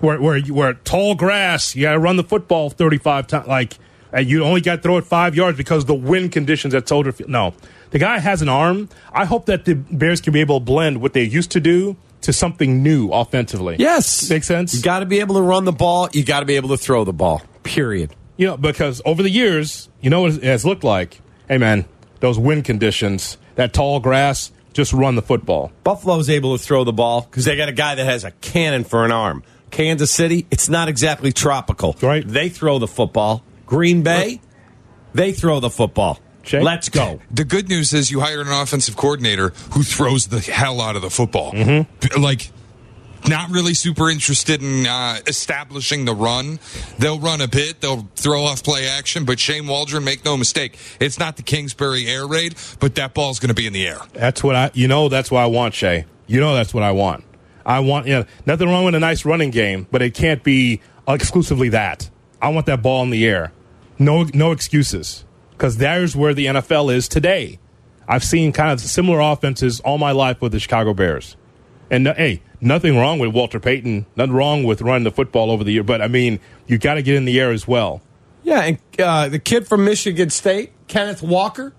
where 0.01 0.21
where 0.21 0.39
where 0.41 0.73
tall 0.75 1.15
grass, 1.15 1.75
you 1.75 1.83
got 1.83 1.93
to 1.93 1.99
run 1.99 2.15
the 2.15 2.23
football 2.23 2.69
thirty 2.69 2.99
five 2.99 3.25
times. 3.25 3.47
Like 3.47 3.79
and 4.11 4.29
you 4.29 4.43
only 4.43 4.61
got 4.61 4.75
to 4.75 4.81
throw 4.83 4.97
it 4.97 5.05
five 5.05 5.35
yards 5.35 5.57
because 5.57 5.85
the 5.85 5.95
wind 5.95 6.31
conditions 6.31 6.75
at 6.75 6.87
Soldier 6.87 7.11
Field. 7.11 7.31
No, 7.31 7.55
the 7.89 7.97
guy 7.97 8.19
has 8.19 8.43
an 8.43 8.49
arm. 8.49 8.87
I 9.11 9.25
hope 9.25 9.47
that 9.47 9.65
the 9.65 9.73
Bears 9.73 10.21
can 10.21 10.31
be 10.31 10.41
able 10.41 10.59
to 10.59 10.63
blend 10.63 11.01
what 11.01 11.13
they 11.13 11.23
used 11.23 11.49
to 11.51 11.59
do 11.59 11.97
to 12.23 12.33
something 12.33 12.83
new 12.83 13.09
offensively. 13.11 13.75
Yes. 13.79 14.29
Makes 14.29 14.47
sense? 14.47 14.73
You 14.73 14.81
got 14.81 14.99
to 14.99 15.05
be 15.05 15.19
able 15.19 15.35
to 15.35 15.41
run 15.41 15.65
the 15.65 15.71
ball. 15.71 16.09
You 16.11 16.23
got 16.23 16.41
to 16.41 16.45
be 16.45 16.55
able 16.55 16.69
to 16.69 16.77
throw 16.77 17.03
the 17.03 17.13
ball, 17.13 17.41
period. 17.63 18.15
You 18.37 18.47
know, 18.47 18.57
because 18.57 19.01
over 19.05 19.21
the 19.21 19.29
years, 19.29 19.89
you 20.01 20.09
know 20.09 20.21
what 20.21 20.33
it 20.33 20.43
has 20.43 20.65
looked 20.65 20.83
like? 20.83 21.21
Hey, 21.47 21.57
man, 21.57 21.85
those 22.19 22.39
wind 22.39 22.65
conditions, 22.65 23.37
that 23.55 23.73
tall 23.73 23.99
grass, 23.99 24.51
just 24.73 24.91
run 24.91 25.15
the 25.15 25.21
football. 25.21 25.71
Buffalo's 25.83 26.29
able 26.29 26.57
to 26.57 26.63
throw 26.63 26.83
the 26.83 26.93
ball 26.93 27.21
because 27.21 27.45
they 27.45 27.55
got 27.55 27.69
a 27.69 27.73
guy 27.73 27.95
that 27.95 28.05
has 28.05 28.23
a 28.23 28.31
cannon 28.31 28.83
for 28.83 29.05
an 29.05 29.11
arm. 29.11 29.43
Kansas 29.69 30.11
City, 30.11 30.47
it's 30.49 30.69
not 30.69 30.87
exactly 30.87 31.31
tropical. 31.31 31.95
Right. 32.01 32.27
They 32.27 32.49
throw 32.49 32.79
the 32.79 32.87
football. 32.87 33.43
Green 33.65 34.03
Bay, 34.03 34.41
they 35.13 35.31
throw 35.31 35.59
the 35.59 35.69
football. 35.69 36.19
Shay? 36.43 36.61
Let's 36.61 36.89
go. 36.89 37.19
The 37.31 37.45
good 37.45 37.69
news 37.69 37.93
is 37.93 38.11
you 38.11 38.19
hired 38.19 38.45
an 38.45 38.53
offensive 38.53 38.95
coordinator 38.95 39.49
who 39.71 39.83
throws 39.83 40.27
the 40.27 40.39
hell 40.39 40.81
out 40.81 40.95
of 40.95 41.01
the 41.01 41.09
football. 41.09 41.53
Mm-hmm. 41.53 42.21
Like, 42.21 42.51
not 43.27 43.49
really 43.49 43.73
super 43.73 44.09
interested 44.09 44.61
in 44.61 44.85
uh, 44.85 45.19
establishing 45.27 46.05
the 46.05 46.13
run. 46.13 46.59
They'll 46.99 47.19
run 47.19 47.41
a 47.41 47.47
bit, 47.47 47.79
they'll 47.81 48.07
throw 48.15 48.43
off 48.43 48.63
play 48.63 48.87
action, 48.87 49.25
but 49.25 49.39
Shane 49.39 49.67
Waldron, 49.67 50.03
make 50.03 50.25
no 50.25 50.35
mistake, 50.35 50.77
it's 50.99 51.17
not 51.17 51.37
the 51.37 51.43
Kingsbury 51.43 52.05
air 52.07 52.27
raid, 52.27 52.55
but 52.79 52.95
that 52.95 53.13
ball's 53.13 53.39
going 53.39 53.49
to 53.49 53.55
be 53.55 53.65
in 53.65 53.73
the 53.73 53.87
air. 53.87 53.99
That's 54.13 54.43
what 54.43 54.55
I, 54.55 54.71
you 54.73 54.87
know, 54.87 55.09
that's 55.09 55.31
what 55.31 55.41
I 55.41 55.45
want, 55.45 55.73
Shay. 55.73 56.05
You 56.27 56.39
know, 56.39 56.53
that's 56.53 56.73
what 56.73 56.83
I 56.83 56.91
want. 56.91 57.23
I 57.65 57.79
want, 57.79 58.07
you 58.07 58.13
know, 58.13 58.25
nothing 58.45 58.67
wrong 58.67 58.83
with 58.83 58.95
a 58.95 58.99
nice 58.99 59.23
running 59.23 59.51
game, 59.51 59.87
but 59.89 60.01
it 60.01 60.13
can't 60.13 60.43
be 60.43 60.81
exclusively 61.07 61.69
that. 61.69 62.09
I 62.41 62.49
want 62.49 62.65
that 62.65 62.81
ball 62.81 63.03
in 63.03 63.09
the 63.09 63.25
air. 63.25 63.53
No, 63.97 64.23
no 64.33 64.51
excuses. 64.51 65.23
Because 65.63 65.77
there's 65.77 66.13
where 66.13 66.33
the 66.33 66.47
NFL 66.47 66.93
is 66.93 67.07
today. 67.07 67.57
I've 68.05 68.25
seen 68.25 68.51
kind 68.51 68.73
of 68.73 68.81
similar 68.81 69.21
offenses 69.21 69.79
all 69.79 69.97
my 69.97 70.11
life 70.11 70.41
with 70.41 70.51
the 70.51 70.59
Chicago 70.59 70.93
Bears. 70.93 71.37
And 71.89 72.05
uh, 72.05 72.15
hey, 72.15 72.41
nothing 72.59 72.97
wrong 72.97 73.17
with 73.17 73.33
Walter 73.33 73.61
Payton. 73.61 74.05
Nothing 74.17 74.33
wrong 74.33 74.65
with 74.65 74.81
running 74.81 75.05
the 75.05 75.11
football 75.11 75.49
over 75.49 75.63
the 75.63 75.71
year. 75.71 75.83
But 75.83 76.01
I 76.01 76.09
mean, 76.09 76.41
you 76.67 76.77
got 76.77 76.95
to 76.95 77.01
get 77.01 77.15
in 77.15 77.23
the 77.23 77.39
air 77.39 77.51
as 77.51 77.65
well. 77.65 78.01
Yeah, 78.43 78.59
and 78.59 78.77
uh, 78.99 79.29
the 79.29 79.39
kid 79.39 79.65
from 79.65 79.85
Michigan 79.85 80.31
State, 80.31 80.73
Kenneth 80.89 81.23
Walker, 81.23 81.73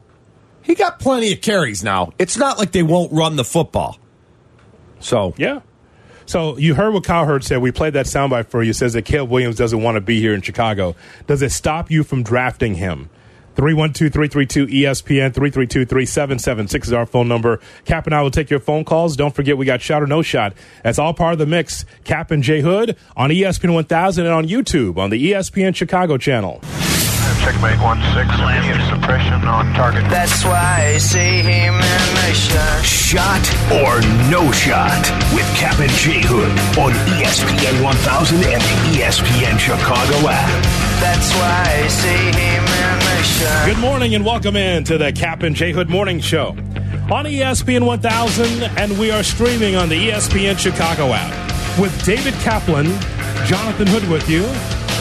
he 0.63 0.75
got 0.75 0.99
plenty 0.99 1.35
of 1.35 1.43
carries 1.43 1.85
now. 1.85 2.15
It's 2.19 2.39
not 2.39 2.57
like 2.57 2.73
they 2.73 2.83
won't 2.83 3.13
run 3.13 3.37
the 3.37 3.45
football. 3.45 3.99
So, 4.99 5.35
Yeah. 5.37 5.61
So 6.25 6.57
you 6.57 6.75
heard 6.75 6.95
what 6.95 7.05
Cowherd 7.05 7.45
said. 7.45 7.61
We 7.61 7.71
played 7.71 7.93
that 7.93 8.07
soundbite 8.07 8.47
for 8.47 8.63
you. 8.63 8.71
It 8.71 8.77
says 8.77 8.95
that 8.95 9.05
Caleb 9.05 9.29
Williams 9.29 9.57
doesn't 9.57 9.83
want 9.83 9.97
to 9.97 10.01
be 10.01 10.21
here 10.21 10.33
in 10.33 10.41
Chicago. 10.41 10.97
Does 11.27 11.43
it 11.43 11.53
stop 11.53 11.91
you 11.91 12.03
from 12.03 12.23
drafting 12.23 12.77
him? 12.77 13.11
312-332-ESPN, 13.57 15.33
332-3776 15.33 16.85
is 16.85 16.93
our 16.93 17.07
phone 17.07 17.29
number. 17.29 17.61
Kap 17.85 18.07
and 18.07 18.15
I 18.15 18.23
will 18.23 18.31
take 18.31 18.51
your 18.51 18.61
phone 18.61 18.85
calls. 18.85 19.17
Don't 19.17 19.35
forget 19.35 19.57
we 19.57 19.67
got 19.67 19.81
Shot 19.81 20.03
or 20.03 20.07
No 20.07 20.23
Shot. 20.23 20.55
That's 20.83 20.99
all 20.99 21.15
part 21.15 21.33
of 21.35 21.39
the 21.39 21.47
mix. 21.47 21.85
Kap 22.05 22.31
and 22.31 22.43
J 22.43 22.61
Hood 22.61 22.97
on 23.17 23.31
ESPN 23.31 23.75
1000 23.75 24.25
and 24.25 24.35
on 24.35 24.47
YouTube 24.47 24.99
on 24.99 25.11
the 25.11 25.33
ESPN 25.33 25.75
Chicago 25.75 26.19
channel. 26.19 26.61
Checkmate 27.41 27.77
1-6, 27.77 28.25
immediate 28.41 28.89
suppression 28.89 29.47
on 29.47 29.73
target. 29.75 30.09
That's 30.09 30.45
why 30.45 30.95
I 30.95 30.99
see 30.99 31.43
him 31.43 31.75
in 31.75 32.15
the 32.15 32.33
shot. 32.33 32.85
Shot 32.85 33.45
or 33.71 34.01
no 34.31 34.51
shot 34.53 35.05
with 35.35 35.47
Kap 35.57 35.79
and 35.79 35.91
J 35.93 36.23
Hood 36.25 36.51
on 36.79 36.93
ESPN 37.21 37.83
1000 37.83 38.37
and 38.39 38.63
the 38.63 38.97
ESPN 38.97 39.59
Chicago 39.59 40.29
app. 40.29 40.65
That's 41.01 41.33
why 41.35 41.85
I 41.85 41.89
see 41.89 42.33
him 42.33 42.65
in 43.25 43.39
the 43.39 43.45
shot. 43.45 43.67
Good 43.67 43.79
morning 43.79 44.15
and 44.15 44.25
welcome 44.25 44.57
in 44.57 44.85
to 44.85 44.99
the 44.99 45.13
Kap 45.13 45.43
and 45.43 45.55
J 45.57 45.73
Hood 45.73 45.89
Morning 45.89 46.21
Show 46.21 46.49
on 47.11 47.25
ESPN 47.27 47.87
1000, 47.87 48.63
and 48.79 48.99
we 48.99 49.11
are 49.11 49.23
streaming 49.23 49.77
on 49.77 49.89
the 49.89 50.09
ESPN 50.09 50.59
Chicago 50.59 51.13
app 51.13 51.79
with 51.79 52.05
David 52.05 52.35
Kaplan, 52.35 52.87
Jonathan 53.47 53.87
Hood 53.87 54.09
with 54.09 54.29
you. 54.29 54.43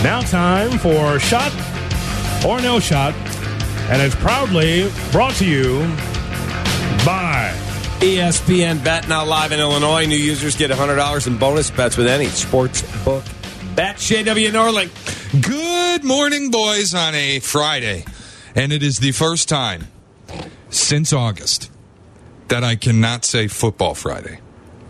Now, 0.03 0.21
time 0.21 0.77
for 0.79 1.19
Shot 1.19 1.51
or 2.45 2.62
No 2.62 2.79
Shot, 2.79 3.13
and 3.89 4.01
it's 4.01 4.15
proudly 4.15 4.89
brought 5.12 5.36
to 5.36 5.45
you 5.45 5.79
by 7.05 7.53
ESPN 7.99 8.83
Bet 8.83 9.07
now 9.07 9.25
live 9.25 9.51
in 9.51 9.59
Illinois. 9.59 10.05
New 10.05 10.17
users 10.17 10.55
get 10.55 10.71
$100 10.71 11.27
in 11.27 11.38
bonus 11.38 11.71
bets 11.71 11.97
with 11.97 12.07
any 12.07 12.27
sports 12.27 12.81
book. 13.03 13.23
Bet 13.75 13.95
JW 13.95 14.51
Norling. 14.51 15.41
Good 15.41 16.03
morning, 16.03 16.51
boys, 16.51 16.93
on 16.93 17.15
a 17.15 17.39
Friday. 17.39 18.05
And 18.55 18.71
it 18.71 18.83
is 18.83 18.99
the 18.99 19.12
first 19.12 19.49
time 19.49 19.88
since 20.69 21.12
August 21.12 21.71
that 22.49 22.63
I 22.63 22.75
cannot 22.75 23.25
say 23.25 23.47
football 23.47 23.95
Friday. 23.95 24.39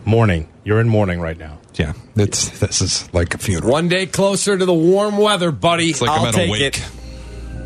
Morning. 0.04 0.50
You're 0.66 0.82
in 0.82 0.90
morning 0.90 1.22
right 1.22 1.38
now. 1.38 1.60
Yeah, 1.76 1.94
it's, 2.16 2.60
this 2.60 2.82
is 2.82 3.12
like 3.14 3.34
a 3.34 3.38
funeral. 3.38 3.72
One 3.72 3.88
day 3.88 4.06
closer 4.06 4.58
to 4.58 4.66
the 4.66 4.74
warm 4.74 5.18
weather, 5.18 5.52
buddy. 5.52 5.90
It's 5.90 6.02
like 6.02 6.12
I'll 6.12 6.22
I'm 6.22 6.28
at 6.28 6.34
a 6.36 6.38
take 6.38 6.52
wake. 6.52 6.78
it. 6.78 6.92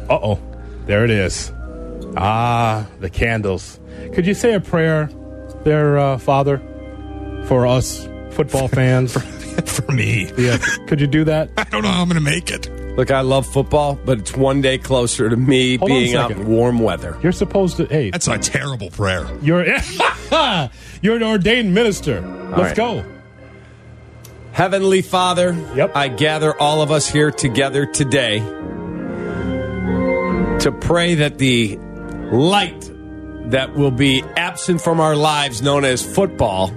Uh 0.09 0.19
oh. 0.21 0.39
There 0.85 1.03
it 1.03 1.09
is. 1.09 1.51
Ah, 2.15 2.87
the 2.99 3.09
candles. 3.09 3.79
Could 4.13 4.25
you 4.25 4.33
say 4.33 4.53
a 4.53 4.59
prayer 4.61 5.09
there, 5.63 5.97
uh, 5.97 6.17
Father, 6.19 6.59
for 7.47 7.65
us 7.67 8.07
football 8.31 8.67
fans? 8.69 9.17
For 9.65 9.91
me. 9.91 10.31
yeah. 10.37 10.57
Could 10.87 11.01
you 11.01 11.07
do 11.07 11.23
that? 11.25 11.49
I 11.57 11.63
don't 11.65 11.81
know 11.83 11.89
how 11.89 12.01
I'm 12.01 12.07
going 12.09 12.23
to 12.23 12.29
make 12.29 12.51
it. 12.51 12.69
Look, 12.97 13.11
I 13.11 13.21
love 13.21 13.45
football, 13.45 13.95
but 14.05 14.19
it's 14.19 14.35
one 14.35 14.61
day 14.61 14.77
closer 14.77 15.29
to 15.29 15.35
me 15.37 15.77
Hold 15.77 15.91
on 15.91 15.97
a 15.97 15.99
being 16.01 16.15
out 16.15 16.29
second. 16.29 16.43
in 16.45 16.49
warm 16.49 16.79
weather. 16.79 17.17
You're 17.21 17.31
supposed 17.31 17.77
to. 17.77 17.85
Hey, 17.85 18.09
That's 18.11 18.27
a 18.27 18.37
terrible 18.37 18.89
prayer. 18.89 19.27
you're 19.41 19.65
you're 21.01 21.15
an 21.17 21.23
ordained 21.23 21.73
minister. 21.73 22.21
Let's 22.21 22.59
right. 22.59 22.75
go. 22.75 23.05
Heavenly 24.51 25.03
Father, 25.03 25.53
Yep. 25.75 25.95
I 25.95 26.07
gather 26.07 26.59
all 26.59 26.81
of 26.81 26.89
us 26.91 27.07
here 27.07 27.29
together 27.29 27.85
today 27.85 28.39
to 30.59 30.71
pray 30.81 31.15
that 31.15 31.37
the 31.37 31.77
light 32.31 32.91
that 33.51 33.75
will 33.75 33.91
be 33.91 34.23
absent 34.35 34.81
from 34.81 34.99
our 34.99 35.15
lives, 35.15 35.61
known 35.61 35.85
as 35.85 36.03
football, 36.03 36.73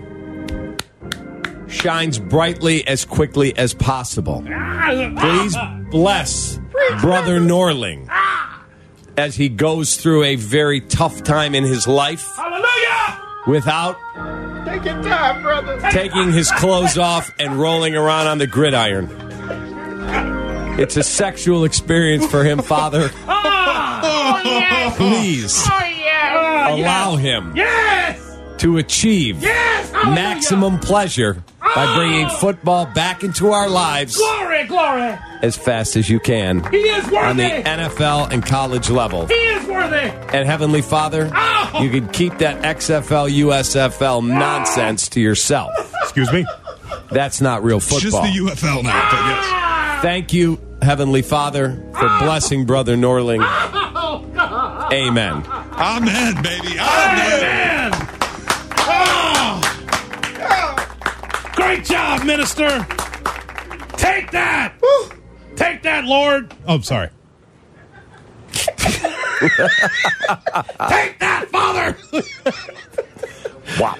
shines 1.71 2.19
brightly 2.19 2.87
as 2.87 3.05
quickly 3.05 3.57
as 3.57 3.75
possible. 3.75 4.43
Please 5.19 5.57
bless 5.91 6.59
Brother 7.01 7.41
Norling 7.41 8.09
as 9.17 9.37
he 9.37 9.49
goes 9.49 9.97
through 9.97 10.25
a 10.25 10.37
very 10.37 10.81
tough 10.81 11.23
time 11.23 11.55
in 11.55 11.65
his 11.65 11.87
life 11.87 12.27
Hallelujah! 12.37 13.21
without 13.47 13.97
Take 14.67 14.85
your 14.85 15.03
time, 15.03 15.43
brother. 15.43 15.79
taking 15.91 16.33
his 16.33 16.51
clothes 16.53 16.97
off 16.99 17.31
and 17.39 17.59
rolling 17.61 17.95
around 17.97 18.27
on 18.29 18.39
the 18.39 18.47
gridiron. 18.47 19.09
It's 20.79 20.97
a 20.97 21.03
sexual 21.03 21.65
experience 21.65 22.27
for 22.27 22.45
him, 22.45 22.61
Father. 22.63 23.11
Oh, 23.29 24.41
yes. 24.45 24.97
Please 24.97 25.65
Oh, 25.67 25.85
yeah. 25.85 26.75
allow 26.75 27.17
him 27.17 27.53
Yes. 27.55 28.19
to 28.59 28.79
achieve 28.79 29.43
Yes. 29.43 29.91
Hallelujah. 29.91 30.15
maximum 30.15 30.79
pleasure 30.79 31.43
by 31.75 31.95
bringing 31.97 32.29
football 32.29 32.87
back 32.87 33.23
into 33.23 33.51
our 33.53 33.69
lives 33.69 34.17
Glory, 34.17 34.65
glory. 34.67 35.17
as 35.43 35.57
fast 35.57 35.97
as 35.97 36.09
you 36.11 36.19
can 36.21 36.63
He 36.71 36.79
is 36.79 37.05
worthy. 37.05 37.17
on 37.19 37.37
the 37.37 37.43
NFL 37.45 38.33
and 38.33 38.45
college 38.45 38.91
level. 38.91 39.27
he 39.27 39.35
is 39.35 39.67
worthy. 39.67 40.11
And 40.37 40.47
Heavenly 40.47 40.83
Father, 40.83 41.31
Oh. 41.33 41.81
you 41.83 41.91
can 41.91 42.09
keep 42.09 42.39
that 42.39 42.63
XFL, 42.63 43.29
USFL 43.31 44.23
nonsense 44.27 45.09
to 45.11 45.21
yourself. 45.21 45.71
Excuse 46.03 46.33
me. 46.33 46.45
That's 47.11 47.41
not 47.41 47.63
real 47.65 47.81
football. 47.81 47.97
It's 47.99 48.05
Just 48.05 48.61
the 48.61 48.67
UFL 48.69 48.83
now, 48.83 49.09
but 49.11 49.21
yes. 49.27 49.45
Ah. 49.47 49.99
Thank 50.03 50.33
you, 50.33 50.59
Heavenly 50.83 51.23
Father, 51.23 51.73
for 51.93 52.07
ah. 52.07 52.21
blessing 52.23 52.65
Brother 52.67 52.97
Norling. 52.97 53.41
Oh, 53.43 54.25
God. 54.35 54.93
Amen. 54.93 55.45
Amen, 55.47 56.43
baby. 56.43 56.79
Amen. 56.79 57.91
Man! 57.91 58.20
Great 61.61 61.85
job, 61.85 62.25
minister. 62.25 62.69
Take 63.99 64.31
that. 64.31 64.73
Take 65.57 65.83
that, 65.83 66.05
Lord. 66.07 66.55
Oh, 66.67 66.77
I'm 66.77 66.83
sorry. 66.83 67.11
Take 68.53 68.79
that, 71.19 71.47
Father. 71.53 71.97
Wow. 73.79 73.97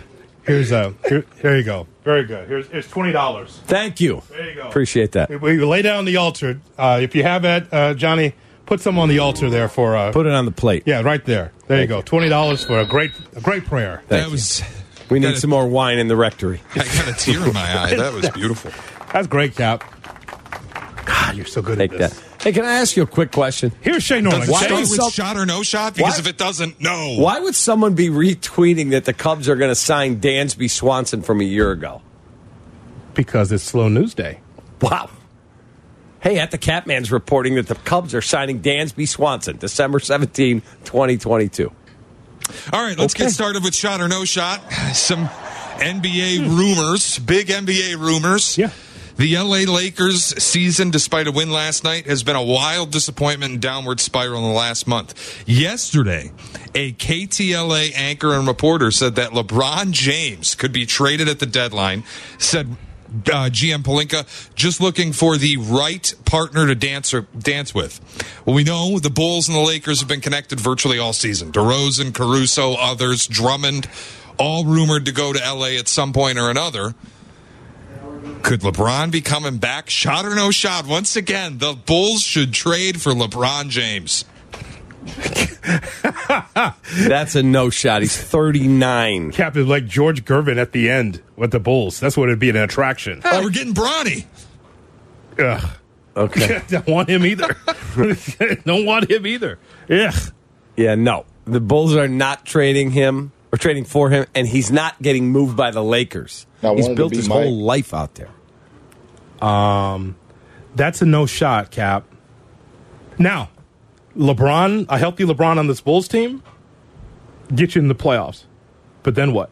Here's 0.47 0.73
a. 0.73 0.95
Here, 1.07 1.25
here 1.43 1.57
you 1.59 1.63
go. 1.63 1.87
Very 2.03 2.25
good. 2.25 2.49
Here's, 2.49 2.67
here's 2.69 2.89
twenty 2.89 3.13
dollars. 3.13 3.61
Thank 3.67 4.01
you. 4.01 4.23
There 4.31 4.49
you 4.49 4.55
go. 4.55 4.67
Appreciate 4.69 5.13
that. 5.13 5.29
We 5.29 5.37
we 5.37 5.59
lay 5.65 5.83
down 5.83 6.07
the 6.07 6.17
altar. 6.17 6.61
Uh, 6.79 6.99
if 7.03 7.15
you 7.15 7.23
have 7.25 7.45
it, 7.45 7.67
uh, 7.73 7.93
Johnny, 7.93 8.33
put 8.65 8.81
some 8.81 8.99
on 8.99 9.11
the 9.11 9.19
altar 9.19 9.51
there 9.51 9.69
for. 9.69 9.97
Uh, 9.97 10.13
Put 10.13 10.25
it 10.27 10.33
on 10.33 10.47
the 10.47 10.51
plate. 10.51 10.85
yeah, 10.87 11.03
right 11.03 11.25
there. 11.27 11.53
There 11.67 11.81
you 11.83 11.87
go. 11.87 12.01
Twenty 12.01 12.31
dollars 12.31 12.65
for 12.65 12.81
a 12.81 12.87
great, 12.87 13.13
a 13.37 13.41
great 13.43 13.67
prayer. 13.67 13.99
Thank 14.09 14.09
that 14.09 14.25
you. 14.27 14.33
was. 14.33 14.63
We 15.11 15.19
need 15.19 15.27
Gotta- 15.27 15.41
some 15.41 15.51
more 15.51 15.67
wine 15.69 15.99
in 15.99 16.09
the 16.09 16.17
rectory. 16.17 16.61
I 16.75 16.79
got 16.79 17.09
a 17.09 17.13
tear 17.15 17.47
in 17.47 17.53
my 17.53 17.79
eye. 17.83 17.95
That 17.97 18.13
was 18.15 18.29
beautiful. 18.35 18.71
That's 19.13 19.27
great, 19.27 19.57
Kap. 19.57 19.83
God, 21.05 21.37
you're 21.37 21.47
so 21.47 21.63
good 21.63 21.79
Take 21.79 21.93
at 21.93 21.99
that. 21.99 22.11
this. 22.13 22.25
Hey, 22.43 22.53
can 22.53 22.65
I 22.65 22.75
ask 22.79 22.97
you 22.97 23.03
a 23.03 23.07
quick 23.07 23.33
question? 23.33 23.73
Here's 23.83 24.03
Shane 24.03 24.25
Norling. 24.25 24.41
Does 24.41 24.49
it 24.49 24.53
Why 24.53 24.63
start 24.65 24.81
is 24.81 24.91
with 24.91 25.01
some- 25.01 25.11
shot 25.11 25.37
or 25.37 25.45
no 25.45 25.63
shot? 25.63 25.95
Because 25.95 26.15
Why- 26.15 26.19
if 26.21 26.27
it 26.27 26.39
doesn't, 26.39 26.81
no. 26.81 27.17
Why 27.19 27.41
would 27.41 27.55
someone 27.55 27.95
be 27.95 28.09
retweeting 28.09 28.91
that 28.91 29.05
the 29.05 29.13
Cubs 29.13 29.49
are 29.49 29.57
going 29.57 29.71
to 29.71 29.75
sign 29.75 30.21
Dansby 30.21 30.71
Swanson 30.71 31.23
from 31.23 31.41
a 31.41 31.45
year 31.45 31.71
ago? 31.73 32.01
Because 33.15 33.51
it's 33.53 33.65
slow 33.65 33.89
news 33.89 34.15
day. 34.15 34.41
Wow. 34.81 35.11
Hey, 36.21 36.39
at 36.39 36.51
the 36.51 36.59
Catman's 36.59 37.11
reporting 37.11 37.57
that 37.57 37.67
the 37.67 37.75
Cubs 37.75 38.15
are 38.15 38.23
signing 38.23 38.61
Dansby 38.61 39.09
Swanson 39.09 39.57
December 39.57 39.99
17, 40.01 40.61
2022. 40.85 41.73
All 42.73 42.83
right, 42.83 42.99
let's 42.99 43.15
Okay. 43.15 43.25
get 43.25 43.33
started 43.33 43.63
with 43.65 43.75
shot 43.75 44.01
or 44.01 44.09
no 44.09 44.25
shot. 44.25 44.61
Some 44.95 45.29
NBA 45.79 46.41
rumors, 46.49 47.19
big 47.19 47.49
NBA 47.49 47.97
rumors. 47.99 48.59
Yeah. 48.59 48.71
The 49.17 49.37
LA 49.37 49.71
Lakers 49.71 50.43
season, 50.43 50.91
despite 50.91 51.27
a 51.27 51.33
win 51.33 51.51
last 51.51 51.85
night, 51.85 52.07
has 52.07 52.23
been 52.23 52.37
a 52.37 52.43
wild 52.43 52.91
disappointment 52.91 53.53
and 53.53 53.61
downward 53.61 54.01
spiral 54.01 54.39
in 54.39 54.45
the 54.49 54.57
last 54.57 54.87
month. 54.87 55.45
Yesterday, 55.47 56.33
a 56.75 56.93
KTLA 56.93 57.93
anchor 57.95 58.35
and 58.35 58.47
reporter 58.49 58.91
said 58.91 59.17
that 59.17 59.33
LeBron 59.33 59.91
James 59.91 60.55
could 60.55 60.73
be 60.73 60.87
traded 60.87 61.29
at 61.29 61.39
the 61.39 61.45
deadline. 61.47 62.03
Said 62.39 62.77
uh, 63.11 63.51
GM 63.51 63.83
Pelinka 63.83 64.27
just 64.55 64.81
looking 64.81 65.13
for 65.13 65.37
the 65.37 65.57
right 65.57 66.13
partner 66.25 66.67
to 66.67 66.75
dance 66.75 67.13
or 67.13 67.23
dance 67.39 67.75
with. 67.75 68.01
Well, 68.45 68.55
we 68.55 68.65
know 68.65 68.99
the 68.99 69.11
Bulls 69.11 69.49
and 69.49 69.57
the 69.57 69.63
Lakers 69.63 70.01
have 70.01 70.09
been 70.09 70.21
connected 70.21 70.61
virtually 70.61 70.99
all 70.99 71.13
season. 71.13 71.53
DeRozan, 71.53 72.15
Caruso, 72.15 72.75
others, 72.75 73.27
Drummond, 73.27 73.89
all 74.39 74.65
rumored 74.65 75.07
to 75.07 75.13
go 75.13 75.33
to 75.33 75.39
LA 75.39 75.79
at 75.79 75.89
some 75.89 76.13
point 76.13 76.39
or 76.39 76.51
another. 76.51 76.95
Could 78.43 78.61
LeBron 78.61 79.11
be 79.11 79.21
coming 79.21 79.59
back? 79.59 79.91
Shot 79.91 80.25
or 80.25 80.35
no 80.35 80.51
shot? 80.51 80.87
Once 80.87 81.15
again, 81.17 81.59
the 81.59 81.75
Bulls 81.75 82.23
should 82.23 82.53
trade 82.53 83.01
for 83.01 83.13
LeBron 83.13 83.69
James. 83.69 84.25
That's 87.09 87.35
a 87.35 87.43
no 87.43 87.71
shot. 87.71 88.03
He's 88.03 88.17
39. 88.17 89.33
Kap 89.33 89.57
is 89.57 89.67
like 89.67 89.87
George 89.87 90.25
Gervin 90.25 90.57
at 90.59 90.73
the 90.73 90.89
end 90.91 91.23
with 91.37 91.51
the 91.53 91.61
Bulls. 91.61 92.01
That's 92.01 92.17
what 92.17 92.29
it'd 92.29 92.39
be 92.39 92.51
an 92.51 92.57
attraction. 92.57 93.21
Oh, 93.25 93.43
we're 93.43 93.51
getting 93.51 93.73
brawny. 93.73 94.27
Ugh. 95.39 95.71
Okay. 96.17 96.63
Don't 96.69 96.87
want 96.89 97.09
him 97.09 97.25
either. 97.25 97.57
Don't 98.67 98.85
want 98.87 99.11
him 99.11 99.27
either. 99.27 99.59
Ugh. 99.89 100.15
Yeah, 100.77 100.95
no. 100.95 101.25
The 101.45 101.61
Bulls 101.61 101.95
are 101.97 102.09
not 102.09 102.45
trading 102.45 102.91
him 102.91 103.33
or 103.53 103.59
trading 103.59 103.85
for 103.85 104.11
him, 104.11 104.27
and 104.35 104.47
he's 104.47 104.71
not 104.71 105.01
getting 105.03 105.31
moved 105.31 105.57
by 105.57 105.71
the 105.71 105.83
Lakers. 105.83 106.47
I 106.63 106.75
He's 106.75 106.89
built 106.91 107.15
his 107.15 107.29
Mike. 107.29 107.43
whole 107.45 107.57
life 107.63 107.93
out 107.95 108.15
there. 108.15 108.31
Um, 109.47 110.17
That's 110.77 111.03
a 111.03 111.07
no 111.07 111.27
shot, 111.27 111.71
Kap. 111.71 112.05
Now, 113.19 113.49
LeBron, 114.21 114.85
a 114.89 114.99
healthy 114.99 115.25
LeBron 115.25 115.57
on 115.57 115.67
this 115.67 115.81
Bulls 115.81 116.07
team, 116.07 116.43
get 117.55 117.75
you 117.75 117.81
in 117.81 117.89
the 117.89 117.95
playoffs. 117.95 118.45
But 119.03 119.15
then 119.15 119.33
what? 119.33 119.51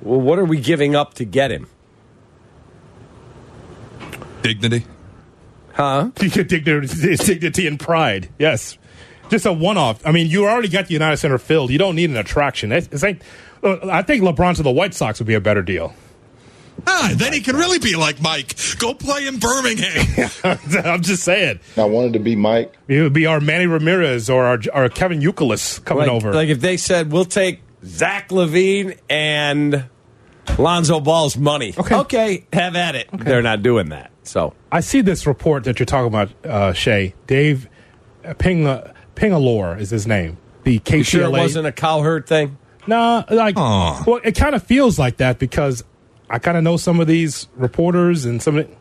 Well, 0.00 0.20
what 0.20 0.38
are 0.38 0.44
we 0.44 0.60
giving 0.60 0.94
up 0.94 1.14
to 1.14 1.24
get 1.24 1.50
him? 1.50 1.68
Dignity. 4.42 4.86
Huh? 5.72 6.10
Dignity, 6.14 6.60
dignity 6.60 7.66
and 7.66 7.80
pride. 7.80 8.28
Yes. 8.38 8.78
Just 9.28 9.44
a 9.44 9.52
one 9.52 9.76
off. 9.76 10.06
I 10.06 10.12
mean, 10.12 10.28
you 10.28 10.46
already 10.46 10.68
got 10.68 10.86
the 10.86 10.92
United 10.92 11.16
Center 11.16 11.38
filled. 11.38 11.70
You 11.70 11.78
don't 11.78 11.96
need 11.96 12.10
an 12.10 12.16
attraction. 12.16 12.70
It's, 12.70 12.86
it's 12.92 13.02
like, 13.02 13.22
I 13.64 14.02
think 14.02 14.22
LeBron 14.22 14.54
to 14.56 14.62
the 14.62 14.70
White 14.70 14.94
Sox 14.94 15.18
would 15.18 15.26
be 15.26 15.34
a 15.34 15.40
better 15.40 15.62
deal. 15.62 15.94
Ah, 16.86 17.12
then 17.14 17.32
he 17.32 17.40
can 17.40 17.56
really 17.56 17.78
be 17.78 17.96
like 17.96 18.20
Mike. 18.20 18.54
Go 18.78 18.94
play 18.94 19.26
in 19.26 19.38
Birmingham. 19.38 20.30
I'm 20.84 21.02
just 21.02 21.22
saying. 21.24 21.60
I 21.76 21.84
wanted 21.84 22.12
to 22.14 22.18
be 22.18 22.36
Mike. 22.36 22.74
It 22.88 23.00
would 23.02 23.12
be 23.12 23.26
our 23.26 23.40
Manny 23.40 23.66
Ramirez 23.66 24.28
or 24.28 24.44
our, 24.44 24.58
our 24.72 24.88
Kevin 24.88 25.20
Youkilis 25.20 25.84
coming 25.84 26.02
Like, 26.08 26.10
over. 26.12 26.34
like 26.34 26.48
if 26.48 26.60
they 26.60 26.76
said, 26.76 27.10
we'll 27.12 27.24
take 27.24 27.60
Zach 27.84 28.28
LaVine 28.30 28.98
and 29.08 29.86
Lonzo 30.58 31.00
Ball's 31.00 31.36
money. 31.36 31.74
Okay. 31.76 31.94
Okay, 31.94 32.46
have 32.52 32.76
at 32.76 32.94
it. 32.94 33.08
They're 33.12 33.42
not 33.42 33.62
doing 33.62 33.88
that. 33.90 34.10
So 34.24 34.52
I 34.70 34.80
see 34.80 35.00
this 35.00 35.26
report 35.26 35.64
that 35.64 35.78
you're 35.78 35.86
talking 35.86 36.08
about, 36.08 36.30
uh, 36.44 36.72
Shay. 36.72 37.14
Dave 37.26 37.68
uh, 38.24 38.34
Ping, 38.34 38.64
Pingalore 39.14 39.78
is 39.80 39.90
his 39.90 40.06
name. 40.06 40.38
The 40.64 40.78
KTLA. 40.80 40.96
you 40.96 41.04
sure 41.04 41.22
it 41.24 41.30
wasn't 41.30 41.66
a 41.66 41.72
cowherd 41.72 42.26
thing? 42.26 42.58
Nah, 42.86 43.24
like, 43.30 43.56
well, 43.56 44.20
it 44.24 44.32
kind 44.36 44.54
of 44.54 44.62
feels 44.62 44.98
like 44.98 45.18
that 45.18 45.38
because 45.38 45.84
I 46.30 46.38
kind 46.38 46.56
of 46.56 46.64
know 46.64 46.76
some 46.76 47.00
of 47.00 47.06
these 47.06 47.48
reporters 47.56 48.24
and 48.24 48.40
some 48.42 48.56
of 48.56 48.66
it. 48.68 48.76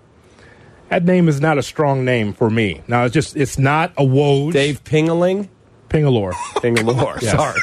That 0.89 1.03
name 1.05 1.27
is 1.27 1.41
not 1.41 1.57
a 1.57 1.63
strong 1.63 2.05
name 2.05 2.33
for 2.33 2.49
me. 2.49 2.81
Now, 2.87 3.05
it's 3.05 3.13
just, 3.13 3.35
it's 3.35 3.57
not 3.57 3.91
a 3.97 4.03
Woj. 4.03 4.51
Dave 4.53 4.83
Pingaling. 4.83 5.49
Pingalore. 5.89 6.33
Pingalore, 6.55 7.21
Yes. 7.21 7.31
sorry. 7.31 7.59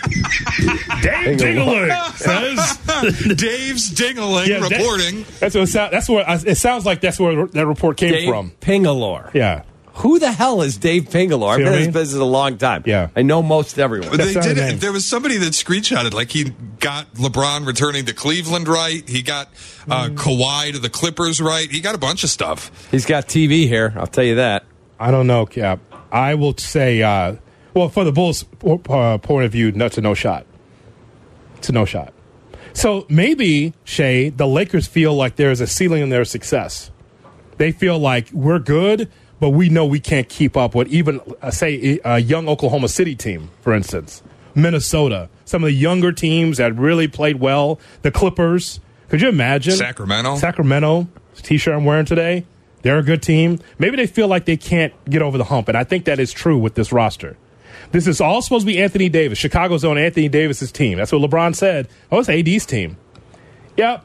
Dave 1.02 1.38
Pingalore. 1.38 1.88
Dingaling 1.88 2.16
says. 2.16 3.36
Dave's 3.36 3.90
Dingaling 3.92 4.46
Yeah, 4.46 4.60
that- 4.60 4.70
reporting. 4.70 5.24
That's 5.40 5.54
what 5.54 5.62
it, 5.64 5.66
sound, 5.68 5.92
that's 5.92 6.08
where 6.08 6.24
it 6.28 6.56
sounds 6.56 6.86
like. 6.86 7.00
That's 7.00 7.18
where 7.18 7.46
that 7.46 7.66
report 7.66 7.96
came 7.96 8.12
Dave 8.12 8.28
from. 8.28 8.50
Pingalore. 8.60 9.32
Yeah. 9.34 9.62
Who 10.00 10.18
the 10.18 10.32
hell 10.32 10.62
is 10.62 10.76
Dave 10.78 11.04
Pingalore? 11.10 11.52
I've 11.52 11.58
been 11.58 11.66
what 11.66 11.74
in 11.74 11.84
this 11.84 11.94
business 11.94 12.20
a 12.20 12.24
long 12.24 12.58
time. 12.58 12.82
Yeah. 12.86 13.08
I 13.14 13.22
know 13.22 13.42
most 13.42 13.78
everyone. 13.78 14.16
They 14.16 14.34
not 14.34 14.44
a 14.46 14.48
did 14.48 14.56
name. 14.56 14.74
it. 14.76 14.80
There 14.80 14.92
was 14.92 15.04
somebody 15.04 15.36
that 15.38 15.52
screenshotted 15.52 16.12
like 16.12 16.30
he 16.30 16.50
got 16.78 17.12
LeBron 17.14 17.66
returning 17.66 18.06
to 18.06 18.14
Cleveland 18.14 18.66
right. 18.68 19.06
He 19.08 19.22
got 19.22 19.48
uh, 19.88 20.08
Mm. 20.08 20.16
Kawhi 20.16 20.72
to 20.72 20.78
the 20.78 20.88
Clippers 20.90 21.40
right. 21.40 21.70
He 21.70 21.80
got 21.80 21.94
a 21.94 21.98
bunch 21.98 22.24
of 22.24 22.30
stuff. 22.30 22.90
He's 22.90 23.04
got 23.06 23.26
TV 23.28 23.66
here. 23.68 23.92
I'll 23.96 24.06
tell 24.06 24.24
you 24.24 24.36
that. 24.36 24.64
I 24.98 25.10
don't 25.10 25.26
know, 25.26 25.46
Kap. 25.46 25.80
I 26.12 26.34
will 26.34 26.56
say, 26.56 27.02
uh, 27.02 27.36
well, 27.74 27.88
for 27.88 28.04
the 28.04 28.12
Bulls' 28.12 28.44
uh, 28.64 29.18
point 29.18 29.44
of 29.46 29.52
view, 29.52 29.72
no, 29.72 29.86
it's 29.86 29.98
a 29.98 30.00
no 30.00 30.14
shot. 30.14 30.46
It's 31.56 31.68
a 31.68 31.72
no 31.72 31.84
shot. 31.84 32.12
So 32.72 33.04
maybe, 33.08 33.74
Shay, 33.84 34.30
the 34.30 34.46
Lakers 34.46 34.86
feel 34.86 35.14
like 35.14 35.36
there's 35.36 35.60
a 35.60 35.66
ceiling 35.66 36.02
in 36.02 36.08
their 36.08 36.24
success. 36.24 36.90
They 37.58 37.72
feel 37.72 37.98
like 37.98 38.30
we're 38.32 38.58
good, 38.58 39.10
but 39.40 39.50
we 39.50 39.68
know 39.70 39.86
we 39.86 40.00
can't 40.00 40.28
keep 40.28 40.56
up 40.56 40.74
with 40.74 40.88
even, 40.88 41.20
uh, 41.42 41.50
say, 41.50 41.98
a 42.04 42.18
young 42.18 42.48
Oklahoma 42.48 42.88
City 42.88 43.16
team, 43.16 43.50
for 43.62 43.74
instance, 43.74 44.22
Minnesota, 44.54 45.28
some 45.44 45.64
of 45.64 45.68
the 45.68 45.74
younger 45.74 46.12
teams 46.12 46.58
that 46.58 46.76
really 46.76 47.08
played 47.08 47.40
well, 47.40 47.80
the 48.02 48.10
Clippers. 48.10 48.80
Could 49.08 49.22
you 49.22 49.28
imagine? 49.28 49.72
Sacramento. 49.72 50.36
Sacramento, 50.36 51.08
t-shirt 51.36 51.74
I'm 51.74 51.84
wearing 51.84 52.04
today. 52.04 52.44
They're 52.82 52.98
a 52.98 53.02
good 53.02 53.22
team. 53.22 53.58
Maybe 53.78 53.96
they 53.96 54.06
feel 54.06 54.28
like 54.28 54.44
they 54.44 54.56
can't 54.56 54.92
get 55.08 55.22
over 55.22 55.36
the 55.38 55.44
hump, 55.44 55.68
and 55.68 55.76
I 55.76 55.84
think 55.84 56.04
that 56.04 56.20
is 56.20 56.32
true 56.32 56.58
with 56.58 56.74
this 56.74 56.92
roster. 56.92 57.36
This 57.92 58.06
is 58.06 58.20
all 58.20 58.40
supposed 58.42 58.66
to 58.66 58.72
be 58.72 58.80
Anthony 58.80 59.08
Davis, 59.08 59.38
Chicago's 59.38 59.84
on 59.84 59.98
Anthony 59.98 60.28
Davis's 60.28 60.70
team. 60.70 60.98
That's 60.98 61.12
what 61.12 61.22
LeBron 61.28 61.56
said. 61.56 61.88
Oh, 62.12 62.20
it's 62.20 62.28
AD's 62.28 62.66
team. 62.66 62.96
Yep, 63.76 64.04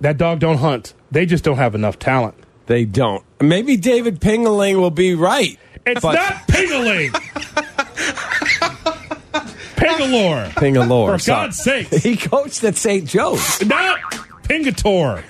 that 0.00 0.16
dog 0.16 0.40
don't 0.40 0.58
hunt. 0.58 0.94
They 1.10 1.26
just 1.26 1.44
don't 1.44 1.56
have 1.56 1.74
enough 1.74 1.98
talent. 1.98 2.34
They 2.70 2.84
don't. 2.84 3.24
Maybe 3.40 3.76
David 3.76 4.20
Pingaling 4.20 4.76
will 4.78 4.92
be 4.92 5.16
right. 5.16 5.58
It's 5.84 6.00
but- 6.02 6.14
not 6.14 6.46
Pingaling. 6.46 7.10
Pingalore. 9.74 10.50
Pingalore. 10.50 11.12
For 11.14 11.18
sorry. 11.18 11.46
God's 11.46 11.58
sake. 11.58 11.88
He 12.02 12.16
coached 12.16 12.62
at 12.62 12.76
St. 12.76 13.06
Joe's. 13.08 13.60
Not 13.66 13.98
Pingator. 14.44 15.24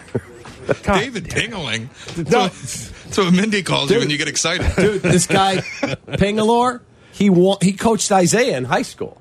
David 0.82 1.24
Pingaling. 1.30 1.88
That's, 2.14 2.30
No. 2.30 2.40
what, 2.40 2.52
that's 2.52 3.16
what 3.16 3.32
Mindy 3.32 3.62
calls 3.62 3.90
you 3.90 4.00
when 4.00 4.10
you 4.10 4.18
get 4.18 4.28
excited. 4.28 4.70
Dude, 4.76 5.00
this 5.00 5.26
guy, 5.26 5.56
Pingalore, 5.56 6.82
he, 7.12 7.30
wa- 7.30 7.56
he 7.62 7.72
coached 7.72 8.12
Isaiah 8.12 8.58
in 8.58 8.64
high 8.66 8.82
school. 8.82 9.18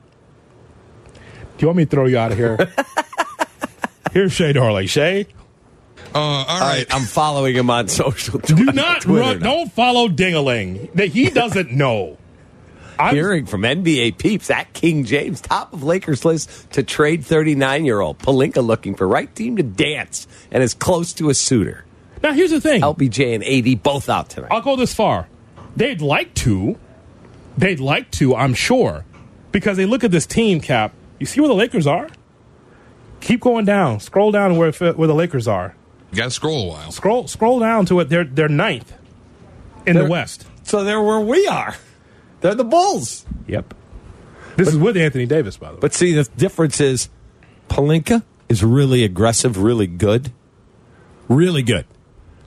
Do 1.13 1.21
you 1.59 1.67
want 1.67 1.77
me 1.77 1.85
to 1.85 1.89
throw 1.89 2.05
you 2.05 2.17
out 2.17 2.33
of 2.33 2.37
here? 2.37 2.57
Here's 4.11 4.33
Shay 4.33 4.51
Darley. 4.51 4.87
Shay, 4.87 5.27
Uh, 6.13 6.17
all 6.19 6.45
All 6.47 6.59
right. 6.59 6.85
I'm 6.89 7.03
following 7.03 7.55
him 7.55 7.69
on 7.69 7.87
social. 7.87 8.39
do 8.43 8.65
not 8.65 9.01
Twitter 9.01 9.19
run, 9.19 9.39
now. 9.39 9.45
don't 9.45 9.71
follow 9.71 10.07
Dingaling. 10.07 10.91
That 10.93 11.09
he 11.09 11.29
doesn't 11.29 11.71
know. 11.71 12.17
I'm, 12.97 13.15
Hearing 13.15 13.45
from 13.45 13.61
NBA 13.61 14.17
peeps 14.17 14.49
at 14.49 14.73
King 14.73 15.05
James, 15.05 15.39
top 15.39 15.71
of 15.71 15.83
Lakers 15.83 16.25
list 16.25 16.71
to 16.71 16.83
trade 16.83 17.23
39 17.23 17.85
year 17.85 18.01
old 18.01 18.19
Pelinka 18.19 18.65
looking 18.65 18.93
for 18.95 19.07
right 19.07 19.33
team 19.33 19.55
to 19.55 19.63
dance 19.63 20.27
and 20.51 20.61
is 20.61 20.73
close 20.73 21.13
to 21.13 21.29
a 21.29 21.33
suitor. 21.33 21.85
now 22.21 22.33
here's 22.33 22.51
the 22.51 22.59
thing. 22.59 22.81
LBJ 22.81 23.35
and 23.35 23.43
AD 23.43 23.83
both 23.83 24.09
out 24.09 24.29
tonight. 24.29 24.49
I'll 24.51 24.61
go 24.61 24.75
this 24.75 24.93
far. 24.93 25.29
They'd 25.77 26.01
like 26.01 26.33
to. 26.35 26.77
They'd 27.57 27.79
like 27.79 28.11
to, 28.11 28.35
I'm 28.35 28.53
sure, 28.53 29.05
because 29.53 29.77
they 29.77 29.85
look 29.85 30.03
at 30.03 30.11
this 30.11 30.25
team 30.25 30.59
Kap. 30.59 30.93
You 31.19 31.25
see 31.25 31.39
where 31.39 31.47
the 31.47 31.53
Lakers 31.55 31.87
are? 31.87 32.09
Keep 33.21 33.41
going 33.41 33.65
down. 33.65 33.99
Scroll 34.01 34.31
down 34.31 34.57
where 34.57 34.71
where 34.71 35.07
the 35.07 35.15
Lakers 35.15 35.47
are. 35.47 35.75
You 36.11 36.17
got 36.17 36.25
to 36.25 36.31
scroll 36.31 36.65
a 36.65 36.67
while. 36.69 36.91
Scroll 36.91 37.27
scroll 37.27 37.59
down 37.59 37.85
to 37.87 37.99
it. 37.99 38.09
They're 38.09 38.23
they're 38.23 38.49
ninth 38.49 38.91
in 39.85 39.95
the 39.95 40.01
They're- 40.01 40.09
West. 40.09 40.45
So 40.63 40.83
they're 40.83 41.01
where 41.01 41.19
we 41.19 41.47
are. 41.47 41.75
They're 42.41 42.55
the 42.55 42.63
Bulls. 42.63 43.25
Yep. 43.47 43.73
This 44.55 44.67
is 44.67 44.77
with 44.77 44.97
Anthony 44.97 45.25
Davis, 45.25 45.57
by 45.57 45.69
the 45.69 45.73
way. 45.75 45.79
But 45.81 45.93
see, 45.93 46.13
the 46.13 46.23
difference 46.37 46.79
is 46.79 47.09
Pelinka 47.69 48.23
is 48.49 48.63
really 48.63 49.03
aggressive, 49.03 49.57
really 49.57 49.87
good. 49.87 50.31
Really 51.27 51.61
good. 51.63 51.85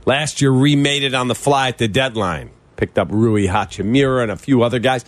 Last 0.05 0.41
year, 0.43 0.51
remade 0.51 1.03
it 1.05 1.15
on 1.15 1.29
the 1.29 1.35
fly 1.35 1.69
at 1.69 1.79
the 1.79 1.89
deadline. 1.89 2.51
Picked 2.77 2.99
up 2.99 3.09
Rui 3.11 3.47
Hachimura 3.47 4.23
and 4.25 4.33
a 4.33 4.37
few 4.37 4.63
other 4.63 4.79
guys. 4.79 5.05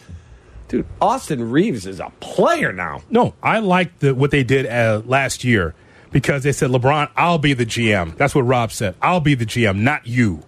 Dude, 0.69 0.87
Austin 1.01 1.51
Reaves 1.51 1.87
is 1.87 2.01
a 2.01 2.11
player 2.21 2.73
now. 2.73 3.03
No, 3.11 3.35
I 3.43 3.59
like 3.59 3.99
the 3.99 4.15
what 4.15 4.31
they 4.31 4.45
did 4.45 4.67
uh, 4.67 5.03
last 5.05 5.45
year 5.45 5.75
because 6.15 6.45
they 6.45 6.53
said, 6.53 6.71
LeBron, 6.71 7.11
I'll 7.17 7.39
be 7.39 7.55
the 7.55 7.67
GM. 7.67 8.17
That's 8.17 8.37
what 8.37 8.43
Rob 8.43 8.71
said. 8.71 8.95
I'll 9.03 9.19
be 9.19 9.35
the 9.35 9.45
GM, 9.45 9.79
not 9.81 10.07
you. 10.07 10.45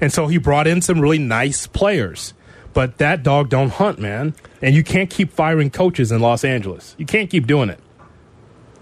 And 0.00 0.12
so 0.12 0.26
he 0.26 0.38
brought 0.38 0.66
in 0.66 0.82
some 0.82 1.00
really 1.00 1.20
nice 1.20 1.68
players. 1.68 2.34
But 2.72 2.98
that 2.98 3.22
dog 3.22 3.48
don't 3.48 3.68
hunt, 3.68 4.00
man. 4.00 4.34
And 4.60 4.74
you 4.74 4.82
can't 4.82 5.08
keep 5.08 5.30
firing 5.32 5.70
coaches 5.70 6.10
in 6.10 6.20
Los 6.20 6.42
Angeles. 6.42 6.96
You 6.98 7.06
can't 7.06 7.30
keep 7.30 7.46
doing 7.46 7.68
it. 7.70 7.78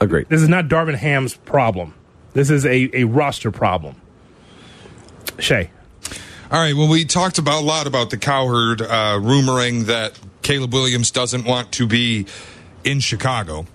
Agreed. 0.00 0.26
This 0.30 0.40
is 0.40 0.48
not 0.48 0.68
Darvin 0.68 0.94
Ham's 0.94 1.36
problem. 1.36 1.92
This 2.32 2.48
is 2.48 2.64
a, 2.64 2.88
a 2.94 3.04
roster 3.04 3.50
problem. 3.50 3.96
Shay. 5.38 5.70
All 6.50 6.60
right. 6.60 6.74
Well, 6.74 6.88
we 6.88 7.04
talked 7.04 7.36
about 7.36 7.62
a 7.62 7.66
lot 7.66 7.86
about 7.86 8.08
the 8.08 8.16
Cowherd 8.16 8.80
uh, 8.80 9.18
rumoring 9.20 9.84
that 9.84 10.18
Caleb 10.40 10.72
Williams 10.72 11.10
doesn't 11.10 11.44
want 11.44 11.72
to 11.72 11.86
be 11.86 12.24
in 12.84 13.00
Chicago. 13.00 13.66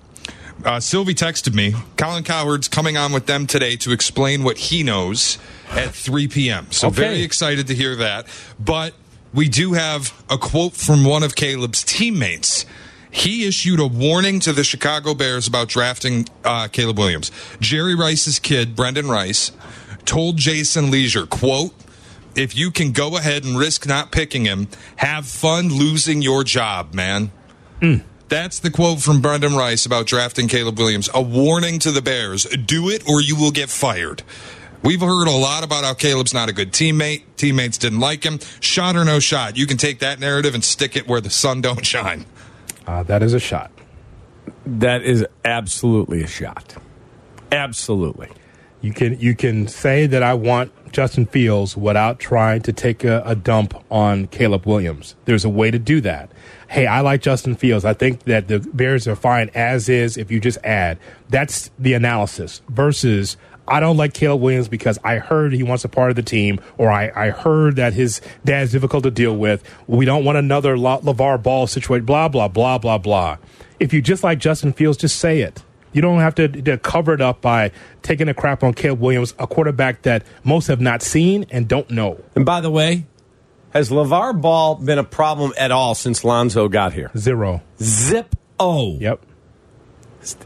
Uh, 0.66 0.80
Silvy 0.80 1.14
texted 1.14 1.54
me. 1.54 1.74
Colin 1.98 2.24
Cowherd's 2.24 2.68
coming 2.68 2.98
on 2.98 3.12
with 3.14 3.26
them 3.26 3.48
today 3.48 3.76
to 3.78 3.92
explain 3.92 4.44
what 4.44 4.58
he 4.58 4.84
knows 4.84 5.38
at 5.72 5.92
3 5.94 6.28
p.m. 6.28 6.68
So 6.72 6.88
Okay. 6.88 6.96
very 6.96 7.22
excited 7.22 7.68
to 7.68 7.76
hear 7.76 7.96
that. 7.98 8.26
But 8.60 8.94
we 9.34 9.48
do 9.50 9.74
have 9.74 10.14
a 10.30 10.38
quote 10.38 10.74
from 10.74 11.04
one 11.06 11.24
of 11.24 11.36
Caleb's 11.36 11.84
teammates. 11.84 12.66
He 13.12 13.48
issued 13.48 13.80
a 13.80 13.88
warning 13.88 14.40
to 14.42 14.52
the 14.54 14.64
Chicago 14.64 15.14
Bears 15.14 15.48
about 15.48 15.70
drafting 15.70 16.28
uh, 16.44 16.68
Caleb 16.70 16.98
Williams. 16.98 17.32
Jerry 17.60 17.96
Rice's 17.96 18.40
kid, 18.40 18.76
Brendan 18.76 19.08
Rice, 19.08 19.52
told 20.06 20.38
Jason 20.38 20.92
Leisure, 20.92 21.26
quote, 21.26 21.74
if 22.36 22.56
you 22.56 22.70
can 22.72 22.92
go 22.92 23.18
ahead 23.18 23.44
and 23.46 23.58
risk 23.58 23.88
not 23.88 24.12
picking 24.12 24.46
him, 24.46 24.68
have 24.98 25.26
fun 25.28 25.70
losing 25.70 26.22
your 26.22 26.44
job, 26.44 26.94
man. 26.94 27.32
That's 28.30 28.60
the 28.60 28.70
quote 28.70 29.00
from 29.00 29.22
Brendan 29.22 29.56
Rice 29.56 29.86
about 29.86 30.06
drafting 30.06 30.50
Caleb 30.50 30.78
Williams. 30.78 31.10
A 31.14 31.22
warning 31.22 31.80
to 31.80 31.92
the 31.92 32.02
Bears 32.02 32.44
do 32.44 32.90
it 32.90 33.08
or 33.08 33.22
you 33.22 33.38
will 33.38 33.52
get 33.52 33.70
fired. 33.70 34.24
We've 34.84 35.00
heard 35.00 35.28
a 35.28 35.32
lot 35.32 35.64
about 35.64 35.86
how 35.86 35.94
Caleb's 35.94 36.34
not 36.34 36.50
a 36.50 36.54
good 36.54 36.72
teammate. 36.72 37.24
Teammates 37.38 37.78
didn't 37.78 38.00
like 38.00 38.24
him. 38.24 38.40
Shot 38.60 38.96
or 38.96 39.06
no 39.06 39.20
shot. 39.20 39.58
You 39.58 39.66
can 39.66 39.78
take 39.78 40.00
that 40.00 40.20
narrative 40.20 40.54
and 40.54 40.64
stick 40.64 40.96
it 40.96 41.08
where 41.08 41.22
the 41.22 41.30
sun 41.30 41.62
don't 41.62 41.86
shine. 41.86 42.26
Uh, 42.86 43.04
that 43.04 43.24
is 43.24 43.34
a 43.34 43.40
shot. 43.40 43.72
That 44.66 45.04
is 45.04 45.26
absolutely 45.46 46.24
a 46.24 46.28
shot. 46.28 46.76
Absolutely. 47.52 48.30
You 48.82 48.94
can 48.94 49.20
you 49.20 49.36
can 49.36 49.68
say 49.68 50.06
that 50.06 50.22
I 50.22 50.34
want 50.34 50.72
Justin 50.92 51.26
Fields 51.26 51.78
without 51.78 52.20
trying 52.20 52.62
to 52.64 52.74
take 52.74 53.04
a, 53.04 53.22
a 53.26 53.36
dump 53.36 53.74
on 53.92 54.28
Caleb 54.28 54.66
Williams. 54.66 55.16
There's 55.26 55.46
a 55.46 55.50
way 55.50 55.72
to 55.72 55.80
do 55.80 56.02
that. 56.02 56.32
Hey, 56.70 56.88
I 56.88 57.02
like 57.02 57.22
Justin 57.22 57.56
Fields. 57.56 57.86
I 57.86 57.94
think 57.94 58.24
that 58.24 58.48
the 58.48 58.60
Bears 58.60 59.08
are 59.08 59.16
fine 59.16 59.50
as 59.56 59.90
is 59.90 60.18
if 60.18 60.32
you 60.32 60.40
just 60.40 60.58
add. 60.64 60.98
That's 61.30 61.72
the 61.80 61.94
analysis 61.94 62.62
versus 62.70 63.38
I 63.68 63.80
don't 63.80 63.98
like 63.98 64.14
Caleb 64.14 64.42
Williams 64.42 64.68
because 64.68 64.98
I 65.04 65.18
heard 65.18 65.54
he 65.54 65.64
wants 65.64 65.84
a 65.84 65.90
part 65.90 66.10
of 66.10 66.16
the 66.16 66.24
team, 66.24 66.60
or 66.78 66.90
I, 66.90 67.12
I 67.16 67.30
heard 67.32 67.76
that 67.76 67.94
his 67.94 68.22
dad's 68.46 68.72
difficult 68.72 69.04
to 69.04 69.12
deal 69.12 69.36
with. 69.36 69.64
We 69.88 70.06
don't 70.06 70.24
want 70.24 70.38
another 70.38 70.78
La- 70.78 71.02
LeVar 71.02 71.44
Ball 71.44 71.68
situation, 71.68 72.06
blah, 72.06 72.30
blah, 72.30 72.48
blah, 72.48 72.78
blah, 72.78 72.98
blah. 72.98 73.38
If 73.80 73.94
you 73.94 74.02
just 74.02 74.24
like 74.24 74.40
Justin 74.40 74.74
Fields, 74.74 74.98
just 74.98 75.18
say 75.20 75.42
it. 75.42 75.64
You 75.98 76.02
don't 76.02 76.20
have 76.20 76.36
to, 76.36 76.48
to 76.48 76.78
cover 76.78 77.16
it 77.16 77.22
up 77.22 77.42
by 77.42 77.72
taking 78.04 78.30
a 78.30 78.34
crap 78.36 78.62
on 78.64 78.76
Caleb 78.76 79.00
Williams, 79.00 79.34
a 79.40 79.48
quarterback 79.48 80.04
that 80.04 80.22
most 80.44 80.68
have 80.68 80.80
not 80.80 81.02
seen 81.02 81.48
and 81.50 81.68
don't 81.68 81.90
know. 81.90 82.24
And 82.36 82.46
by 82.46 82.62
the 82.62 82.70
way, 82.70 83.08
has 83.72 83.90
LeVar 83.90 84.40
Ball 84.40 84.76
been 84.76 85.00
a 85.00 85.04
problem 85.04 85.54
at 85.58 85.72
all 85.72 85.96
since 85.96 86.24
Lonzo 86.24 86.68
got 86.70 86.94
here? 86.94 87.10
Zero. 87.18 87.64
Zip 87.82 88.36
O. 88.60 89.00
Yep. 89.00 89.26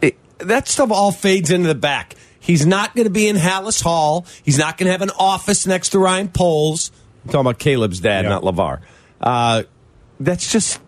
It- 0.01 0.17
that 0.39 0.69
stuff 0.69 0.89
all 0.89 1.11
fades 1.11 1.51
into 1.51 1.67
the 1.67 1.75
back. 1.75 2.15
He's 2.39 2.65
not 2.65 2.95
going 2.95 3.03
to 3.03 3.11
be 3.11 3.27
in 3.27 3.35
Halas 3.35 3.83
Hall. 3.83 4.25
He's 4.43 4.57
not 4.57 4.77
going 4.77 4.85
to 4.87 4.91
have 4.93 5.01
an 5.01 5.11
office 5.19 5.67
next 5.67 5.89
to 5.89 5.99
Ryan 5.99 6.29
Poles. 6.29 6.91
I'm 7.25 7.31
talking 7.31 7.41
about 7.41 7.59
Caleb's 7.59 7.99
dad, 7.99 8.23
Yeah. 8.23 8.29
not 8.29 8.43
LeVar. 8.43 8.79
Uh, 9.19 9.63
that's 10.17 10.49
just, 10.49 10.79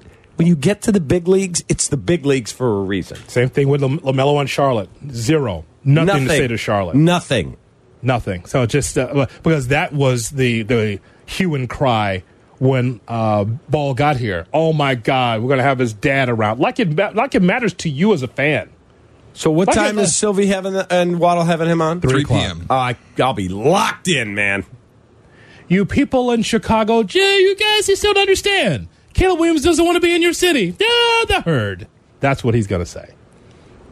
when 0.43 0.49
you 0.49 0.55
get 0.57 0.81
to 0.81 0.91
the 0.91 0.99
big 0.99 1.25
leagues, 1.29 1.63
it's 1.69 1.87
the 1.87 1.95
big 1.95 2.25
leagues 2.25 2.51
for 2.51 2.81
a 2.81 2.83
reason. 2.83 3.17
Same 3.29 3.47
thing 3.47 3.69
with 3.69 3.81
Lam- 3.81 3.99
LaMelo 4.01 4.41
and 4.41 4.49
Charlotte. 4.49 4.89
Zero. 5.09 5.63
Nothing, 5.85 6.23
to 6.25 6.29
say 6.29 6.47
to 6.47 6.57
Charlotte. 6.57 6.95
Nothing. 6.97 7.55
Nothing. 8.01 8.43
So 8.45 8.65
just 8.65 8.97
uh, 8.97 9.27
because 9.41 9.69
that 9.69 9.93
was 9.93 10.31
the 10.31 10.63
the 10.63 10.99
hue 11.25 11.55
and 11.55 11.69
cry 11.69 12.23
when 12.59 12.99
uh, 13.07 13.45
Ball 13.45 13.93
got 13.93 14.17
here. 14.17 14.45
Oh 14.53 14.73
my 14.73 14.95
God, 14.95 15.41
we're 15.41 15.47
gonna 15.49 15.63
have 15.63 15.79
his 15.79 15.93
dad 15.93 16.27
around. 16.27 16.59
Like 16.59 16.79
it 16.81 16.93
like 17.15 17.35
it 17.35 17.41
matters 17.41 17.73
to 17.75 17.89
you 17.89 18.11
as 18.13 18.21
a 18.21 18.27
fan. 18.27 18.69
So 19.33 19.49
what 19.49 19.67
Like 19.69 19.77
time 19.77 19.97
it- 19.97 20.03
is 20.03 20.15
Silvy 20.15 20.47
having 20.47 20.73
the, 20.73 20.85
and 20.93 21.19
Waddle 21.19 21.45
having 21.45 21.69
him 21.69 21.81
on? 21.81 22.01
3 22.01 22.25
p.m. 22.25 22.67
Oh, 22.69 22.75
I, 22.75 22.97
I'll 23.19 23.33
be 23.33 23.47
locked 23.47 24.07
in, 24.09 24.35
man. 24.35 24.65
You 25.69 25.85
people 25.85 26.29
in 26.31 26.43
Chicago, 26.43 27.03
Jay, 27.03 27.39
you 27.39 27.55
guys, 27.55 27.87
you 27.87 27.95
still 27.95 28.13
don't 28.13 28.21
understand. 28.23 28.89
Caleb 29.13 29.39
Williams 29.39 29.61
doesn't 29.63 29.83
want 29.85 29.95
to 29.95 30.01
be 30.01 30.13
in 30.13 30.21
your 30.21 30.33
city. 30.33 30.75
Yeah, 30.79 31.25
the 31.27 31.41
herd. 31.45 31.87
That's 32.19 32.43
what 32.43 32.53
he's 32.55 32.67
going 32.67 32.81
to 32.81 32.85
say. 32.89 33.13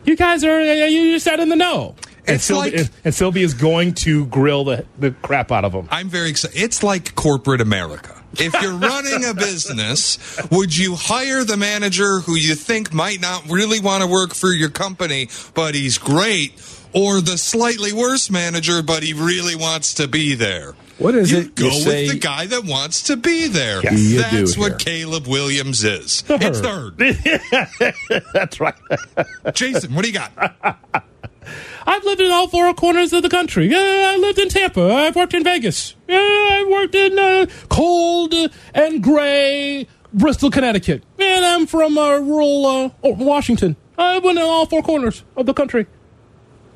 You 0.06 0.16
guys 0.16 0.44
are, 0.44 0.60
uh, 0.60 0.64
you 0.86 1.12
just 1.14 1.28
out 1.28 1.40
in 1.40 1.50
the 1.50 1.56
know. 1.56 1.96
And 2.28 2.36
It's 2.36 2.46
Silvy, 2.46 2.72
like- 2.78 2.90
and, 3.04 3.14
Silvy 3.14 3.44
is 3.44 3.54
going 3.54 3.94
to 3.96 4.26
grill 4.28 4.64
the, 4.64 4.86
the 5.00 5.12
crap 5.12 5.52
out 5.52 5.66
of 5.66 5.74
him. 5.74 5.88
I'm 5.92 6.08
very 6.10 6.30
excited. 6.30 6.60
It's 6.60 6.82
like 6.84 7.14
corporate 7.16 7.62
America. 7.62 8.16
If 8.34 8.54
you're 8.62 8.74
running 8.78 9.26
a 9.26 9.34
business, 9.34 10.40
would 10.50 10.76
you 10.76 10.96
hire 10.96 11.44
the 11.44 11.58
manager 11.58 12.20
who 12.20 12.36
you 12.36 12.56
think 12.56 12.94
might 12.94 13.20
not 13.22 13.50
really 13.50 13.80
want 13.80 14.04
to 14.04 14.08
work 14.10 14.34
for 14.34 14.52
your 14.54 14.70
company, 14.70 15.30
but 15.54 15.76
he's 15.76 15.98
great, 15.98 16.54
or 16.94 17.22
the 17.22 17.38
slightly 17.38 17.92
worse 17.92 18.30
manager, 18.32 18.82
but 18.82 19.04
he 19.04 19.14
really 19.14 19.56
wants 19.56 19.96
to 19.96 20.08
be 20.08 20.34
there? 20.36 20.74
What 21.02 21.16
is 21.16 21.32
you 21.32 21.39
it 21.39 21.56
Go 21.56 21.66
you 21.66 21.72
with 21.72 21.84
say- 21.84 22.08
the 22.10 22.20
guy 22.20 22.45
that 22.47 22.64
wants 22.66 23.04
to 23.04 23.18
be 23.18 23.47
there. 23.47 23.82
Yes. 23.84 23.99
You 23.99 24.18
That's 24.22 24.54
do 24.54 24.60
what. 24.62 24.80
Caleb 24.80 25.28
Williams 25.28 25.84
is. 25.84 26.22
The 26.24 26.36
It's 26.41 26.60
third. 26.60 26.97
That's 28.34 28.60
right. 28.60 28.76
Jason, 29.54 29.93
what 29.95 30.04
do 30.06 30.12
you 30.12 30.18
got? 30.20 30.32
I've 31.88 32.04
lived 32.04 32.22
in 32.22 32.32
all 32.32 32.47
four 32.47 32.72
corners 32.76 33.12
of 33.14 33.24
the 33.24 33.30
country. 33.30 33.66
Yeah, 33.68 34.14
I 34.14 34.18
lived 34.18 34.38
in 34.38 34.49
Tampa. 34.49 34.93
I've 34.93 35.16
worked 35.16 35.34
in 35.34 35.43
Vegas. 35.43 35.95
Yeah, 36.08 36.18
I've 36.52 36.68
worked 36.68 36.93
in 36.95 37.18
uh, 37.18 37.47
cold 37.70 38.34
and 38.74 39.02
gray 39.04 39.88
Bristol, 40.14 40.52
Connecticut. 40.52 41.04
And 41.18 41.43
I'm 41.43 41.66
from 41.66 41.97
uh, 41.97 42.20
rural 42.20 42.66
uh, 42.66 42.89
oh, 43.04 43.14
Washington. 43.16 43.76
I've 43.97 44.22
been 44.22 44.38
in 44.38 44.43
all 44.43 44.66
four 44.68 44.84
corners 44.84 45.24
of 45.36 45.45
the 45.47 45.54
country. 45.54 45.88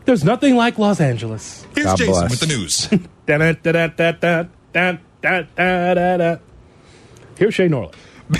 There's 0.05 0.23
nothing 0.23 0.55
like 0.55 0.77
Los 0.77 1.01
Angeles. 1.01 1.65
Here's 1.73 1.87
God 1.87 1.97
Jason 1.97 2.13
bless. 2.13 2.31
with 2.31 2.39
the 2.39 2.47
news. 2.47 2.89
Here's 7.37 7.53
Shay 7.53 7.67
Norland. 7.67 7.95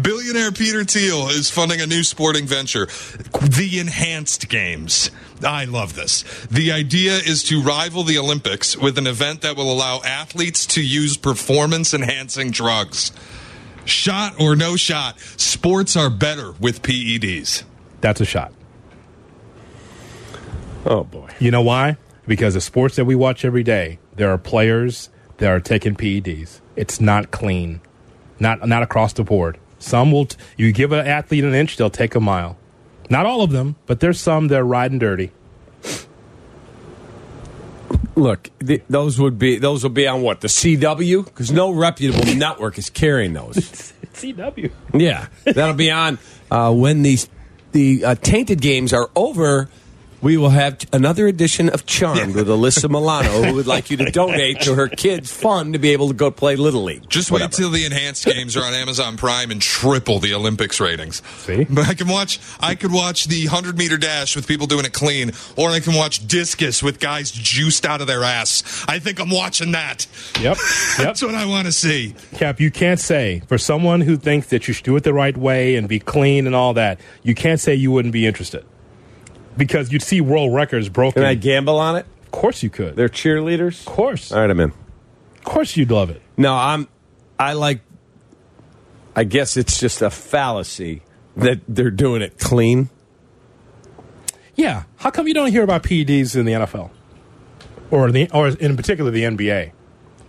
Billionaire 0.00 0.52
Peter 0.52 0.84
Thiel 0.84 1.28
is 1.28 1.50
funding 1.50 1.80
a 1.80 1.86
new 1.86 2.04
sporting 2.04 2.46
venture, 2.46 2.86
the 2.86 3.78
Enhanced 3.80 4.48
Games. 4.50 5.10
I 5.42 5.64
love 5.64 5.94
this. 5.94 6.22
The 6.50 6.70
idea 6.72 7.12
is 7.12 7.42
to 7.44 7.62
rival 7.62 8.02
the 8.02 8.18
Olympics 8.18 8.76
with 8.76 8.98
an 8.98 9.06
event 9.06 9.40
that 9.40 9.56
will 9.56 9.72
allow 9.72 10.02
athletes 10.02 10.66
to 10.66 10.82
use 10.82 11.16
performance 11.16 11.94
enhancing 11.94 12.50
drugs. 12.50 13.10
Shot 13.86 14.38
or 14.38 14.54
no 14.54 14.76
shot, 14.76 15.18
sports 15.20 15.96
are 15.96 16.10
better 16.10 16.52
with 16.60 16.82
PEDs. 16.82 17.64
That's 18.02 18.20
a 18.20 18.26
shot. 18.26 18.52
Oh 20.86 21.02
boy. 21.04 21.28
You 21.40 21.50
know 21.50 21.62
why? 21.62 21.96
Because 22.26 22.54
the 22.54 22.60
sports 22.60 22.96
that 22.96 23.04
we 23.04 23.14
watch 23.14 23.44
every 23.44 23.62
day, 23.62 23.98
there 24.14 24.30
are 24.30 24.38
players 24.38 25.10
that 25.38 25.50
are 25.50 25.60
taking 25.60 25.94
PEDs. 25.96 26.60
It's 26.76 27.00
not 27.00 27.30
clean, 27.30 27.80
not 28.38 28.66
not 28.66 28.82
across 28.82 29.12
the 29.12 29.24
board. 29.24 29.58
Some 29.78 30.12
will. 30.12 30.26
T- 30.26 30.36
you 30.56 30.72
give 30.72 30.92
an 30.92 31.06
athlete 31.06 31.44
an 31.44 31.54
inch, 31.54 31.76
they'll 31.76 31.90
take 31.90 32.14
a 32.14 32.20
mile. 32.20 32.56
Not 33.10 33.26
all 33.26 33.42
of 33.42 33.50
them, 33.50 33.76
but 33.86 34.00
there's 34.00 34.20
some 34.20 34.48
that 34.48 34.60
are 34.60 34.64
riding 34.64 34.98
dirty. 34.98 35.32
Look, 38.14 38.50
th- 38.64 38.82
those 38.88 39.20
would 39.20 39.38
be 39.38 39.58
those 39.58 39.82
will 39.82 39.90
be 39.90 40.06
on 40.06 40.22
what 40.22 40.40
the 40.40 40.48
CW 40.48 41.24
because 41.24 41.50
no 41.52 41.70
reputable 41.70 42.34
network 42.34 42.78
is 42.78 42.88
carrying 42.90 43.32
those. 43.34 43.54
CW. 44.14 44.70
Yeah, 44.94 45.26
that'll 45.44 45.74
be 45.74 45.90
on 45.90 46.18
uh, 46.50 46.72
when 46.72 47.02
these 47.02 47.28
the 47.72 48.04
uh, 48.04 48.14
tainted 48.14 48.60
games 48.60 48.92
are 48.92 49.10
over. 49.14 49.68
We 50.22 50.36
will 50.36 50.50
have 50.50 50.78
another 50.92 51.26
edition 51.26 51.68
of 51.68 51.84
Charmed 51.84 52.34
with 52.34 52.48
Alyssa 52.48 52.88
Milano, 52.88 53.42
who 53.42 53.54
would 53.54 53.66
like 53.66 53.90
you 53.90 53.96
to 53.98 54.10
donate 54.10 54.60
to 54.62 54.74
her 54.74 54.88
kids' 54.88 55.30
fund 55.30 55.74
to 55.74 55.78
be 55.78 55.90
able 55.90 56.08
to 56.08 56.14
go 56.14 56.30
play 56.30 56.56
Little 56.56 56.84
League. 56.84 57.08
Just 57.08 57.30
Whatever. 57.30 57.48
wait 57.50 57.52
till 57.56 57.70
the 57.70 57.84
enhanced 57.84 58.24
games 58.24 58.56
are 58.56 58.64
on 58.64 58.72
Amazon 58.72 59.16
Prime 59.16 59.50
and 59.50 59.60
triple 59.60 60.18
the 60.18 60.32
Olympics 60.34 60.80
ratings. 60.80 61.22
See? 61.38 61.64
But 61.64 61.88
I 61.88 61.94
can 61.94 62.08
watch 62.08 62.40
I 62.60 62.74
could 62.74 62.92
watch 62.92 63.26
the 63.26 63.46
100 63.46 63.76
meter 63.76 63.96
dash 63.98 64.34
with 64.36 64.48
people 64.48 64.66
doing 64.66 64.84
it 64.84 64.92
clean 64.92 65.32
or 65.56 65.70
I 65.70 65.80
can 65.80 65.94
watch 65.94 66.26
discus 66.26 66.82
with 66.82 66.98
guys 66.98 67.30
juiced 67.30 67.84
out 67.84 68.00
of 68.00 68.06
their 68.06 68.24
ass. 68.24 68.84
I 68.88 68.98
think 68.98 69.20
I'm 69.20 69.30
watching 69.30 69.72
that. 69.72 70.06
Yep. 70.40 70.56
Yep. 70.96 71.04
That's 71.06 71.22
what 71.22 71.34
I 71.34 71.44
want 71.46 71.66
to 71.66 71.72
see. 71.72 72.14
Kap, 72.34 72.58
you 72.58 72.70
can't 72.70 72.98
say 72.98 73.42
for 73.48 73.58
someone 73.58 74.00
who 74.00 74.16
thinks 74.16 74.48
that 74.48 74.66
you 74.66 74.72
should 74.72 74.84
do 74.84 74.96
it 74.96 75.04
the 75.04 75.12
right 75.12 75.36
way 75.36 75.76
and 75.76 75.88
be 75.88 75.98
clean 75.98 76.46
and 76.46 76.54
all 76.56 76.72
that. 76.74 77.00
You 77.22 77.34
can't 77.34 77.60
say 77.60 77.74
you 77.74 77.90
wouldn't 77.90 78.12
be 78.12 78.24
interested 78.26 78.64
because 79.56 79.92
you'd 79.92 80.02
see 80.02 80.20
world 80.20 80.54
records 80.54 80.88
broken. 80.88 81.22
Can 81.22 81.28
I 81.28 81.34
gamble 81.34 81.78
on 81.78 81.96
it? 81.96 82.06
of 82.24 82.30
course 82.32 82.62
you 82.62 82.68
could. 82.70 82.96
They're 82.96 83.08
cheerleaders. 83.08 83.80
of 83.80 83.86
course. 83.86 84.30
All 84.30 84.40
right, 84.40 84.50
I'm 84.50 84.60
in. 84.60 84.70
Of 85.38 85.44
course 85.44 85.76
you'd 85.76 85.90
love 85.90 86.10
it. 86.10 86.20
No, 86.36 86.54
I'm. 86.54 86.88
I 87.38 87.54
like. 87.54 87.80
I 89.14 89.24
guess 89.24 89.56
it's 89.56 89.80
just 89.80 90.02
a 90.02 90.10
fallacy 90.10 91.02
that 91.36 91.60
they're 91.66 91.90
doing 91.90 92.20
it 92.22 92.38
clean. 92.38 92.90
Yeah. 94.54 94.84
How 94.96 95.10
come 95.10 95.28
you 95.28 95.34
don't 95.34 95.50
hear 95.50 95.62
about 95.62 95.82
PEDs 95.82 96.36
in 96.36 96.44
the 96.44 96.52
NFL, 96.52 96.90
or 97.90 98.10
the 98.10 98.30
or 98.32 98.48
in 98.48 98.76
particular 98.76 99.10
the 99.10 99.22
NBA? 99.22 99.72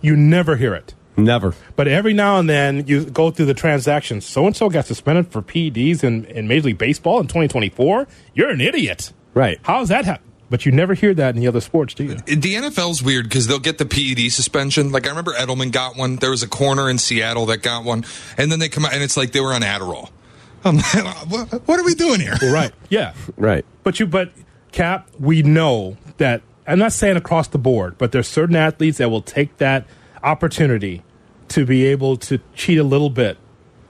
You 0.00 0.16
never 0.16 0.56
hear 0.56 0.74
it. 0.74 0.94
Never. 1.18 1.54
But 1.74 1.88
every 1.88 2.12
now 2.12 2.38
and 2.38 2.48
then 2.48 2.86
you 2.86 3.04
go 3.04 3.30
through 3.32 3.46
the 3.46 3.54
transactions. 3.54 4.24
So 4.24 4.46
and 4.46 4.56
so 4.56 4.68
got 4.68 4.86
suspended 4.86 5.32
for 5.32 5.42
PEDs 5.42 6.04
in, 6.04 6.24
in 6.26 6.46
Major 6.46 6.66
League 6.66 6.78
Baseball 6.78 7.18
in 7.18 7.26
2024. 7.26 8.06
You're 8.34 8.50
an 8.50 8.60
idiot. 8.60 9.12
Right. 9.38 9.60
How's 9.62 9.90
that 9.90 10.04
happen? 10.04 10.32
But 10.50 10.66
you 10.66 10.72
never 10.72 10.94
hear 10.94 11.14
that 11.14 11.36
in 11.36 11.40
the 11.40 11.46
other 11.46 11.60
sports, 11.60 11.94
do 11.94 12.02
you? 12.02 12.14
The 12.16 12.56
NFL's 12.56 13.04
weird 13.04 13.26
because 13.26 13.46
they'll 13.46 13.60
get 13.60 13.78
the 13.78 13.86
PED 13.86 14.32
suspension. 14.32 14.90
Like 14.90 15.06
I 15.06 15.10
remember 15.10 15.32
Edelman 15.32 15.70
got 15.70 15.96
one. 15.96 16.16
There 16.16 16.30
was 16.30 16.42
a 16.42 16.48
corner 16.48 16.90
in 16.90 16.98
Seattle 16.98 17.46
that 17.46 17.58
got 17.58 17.84
one, 17.84 18.04
and 18.36 18.50
then 18.50 18.58
they 18.58 18.68
come 18.68 18.84
out 18.84 18.94
and 18.94 19.00
it's 19.00 19.16
like 19.16 19.30
they 19.30 19.40
were 19.40 19.54
on 19.54 19.60
Adderall. 19.60 20.10
I'm 20.64 20.78
like, 20.78 21.30
what, 21.30 21.68
what 21.68 21.78
are 21.78 21.84
we 21.84 21.94
doing 21.94 22.18
here? 22.18 22.34
Right. 22.42 22.72
Yeah. 22.88 23.14
Right. 23.36 23.64
But 23.84 24.00
you, 24.00 24.08
but 24.08 24.32
Kap, 24.72 25.08
we 25.20 25.44
know 25.44 25.96
that. 26.16 26.42
I'm 26.66 26.80
not 26.80 26.92
saying 26.92 27.16
across 27.16 27.46
the 27.46 27.58
board, 27.58 27.96
but 27.96 28.10
there's 28.10 28.26
certain 28.26 28.56
athletes 28.56 28.98
that 28.98 29.08
will 29.08 29.22
take 29.22 29.58
that 29.58 29.86
opportunity 30.24 31.04
to 31.48 31.64
be 31.64 31.86
able 31.86 32.16
to 32.16 32.40
cheat 32.56 32.78
a 32.78 32.84
little 32.84 33.08
bit 33.08 33.38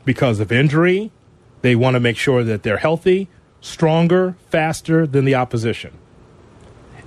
because 0.04 0.40
of 0.40 0.52
injury. 0.52 1.10
They 1.62 1.74
want 1.74 1.94
to 1.94 2.00
make 2.00 2.18
sure 2.18 2.44
that 2.44 2.62
they're 2.64 2.76
healthy, 2.76 3.28
stronger, 3.60 4.36
faster 4.50 5.06
than 5.06 5.24
the 5.24 5.34
opposition. 5.34 5.92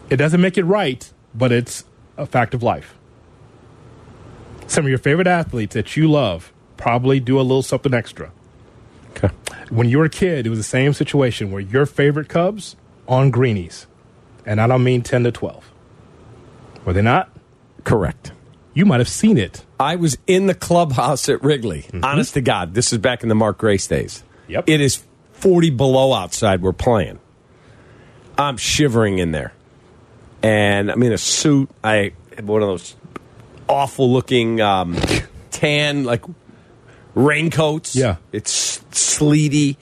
It 0.09 0.17
doesn't 0.17 0.41
make 0.41 0.57
it 0.57 0.63
right, 0.65 1.11
but 1.33 1.51
it's 1.51 1.85
a 2.17 2.25
fact 2.25 2.53
of 2.53 2.61
life. 2.61 2.97
Some 4.67 4.85
of 4.85 4.89
your 4.89 4.97
favorite 4.99 5.27
athletes 5.27 5.73
that 5.73 5.95
you 5.97 6.09
love 6.09 6.51
probably 6.77 7.19
do 7.19 7.39
a 7.39 7.41
little 7.43 7.61
something 7.61 7.93
extra 7.93 8.31
Okay. 9.11 9.29
when 9.69 9.89
you 9.89 9.97
were 9.99 10.05
a 10.05 10.09
kid, 10.09 10.47
it 10.47 10.49
was 10.49 10.59
the 10.59 10.63
same 10.63 10.93
situation 10.93 11.51
where 11.51 11.61
your 11.61 11.85
favorite 11.85 12.29
Cubs 12.29 12.75
on 13.07 13.29
greenies. 13.29 13.85
And 14.45 14.59
I 14.61 14.67
don't 14.67 14.83
mean 14.83 15.01
10 15.01 15.23
to 15.25 15.31
12. 15.31 15.69
Were 16.85 16.93
they 16.93 17.01
not? 17.01 17.29
Correct. 17.83 18.31
You 18.73 18.85
might 18.85 18.99
have 19.01 19.09
seen 19.09 19.37
it. 19.37 19.65
I 19.79 19.97
was 19.97 20.17
in 20.27 20.47
the 20.47 20.55
clubhouse 20.55 21.27
at 21.27 21.43
Wrigley. 21.43 21.81
Mm-hmm. 21.83 22.03
Honest 22.05 22.33
to 22.35 22.41
God, 22.41 22.73
this 22.73 22.91
is 22.93 22.99
back 22.99 23.21
in 23.23 23.29
the 23.29 23.35
Mark 23.35 23.57
Grace 23.57 23.85
days. 23.85 24.23
Yep. 24.47 24.63
It 24.67 24.79
is 24.81 25.03
40 25.41 25.71
below 25.71 26.13
outside. 26.13 26.61
We're 26.61 26.71
playing. 26.73 27.19
I'm 28.37 28.57
shivering 28.57 29.19
in 29.19 29.31
there. 29.31 29.53
And 30.41 30.91
I'm 30.91 31.01
in 31.03 31.11
a 31.11 31.17
suit. 31.17 31.69
I 31.83 32.13
have 32.35 32.47
one 32.47 32.61
of 32.61 32.67
those 32.67 32.95
awful 33.67 34.11
looking 34.11 34.61
um, 34.61 34.97
tan, 35.51 36.03
like 36.03 36.23
raincoats. 37.13 37.95
Yeah. 37.95 38.17
It's 38.31 38.83
sleety. 38.91 39.77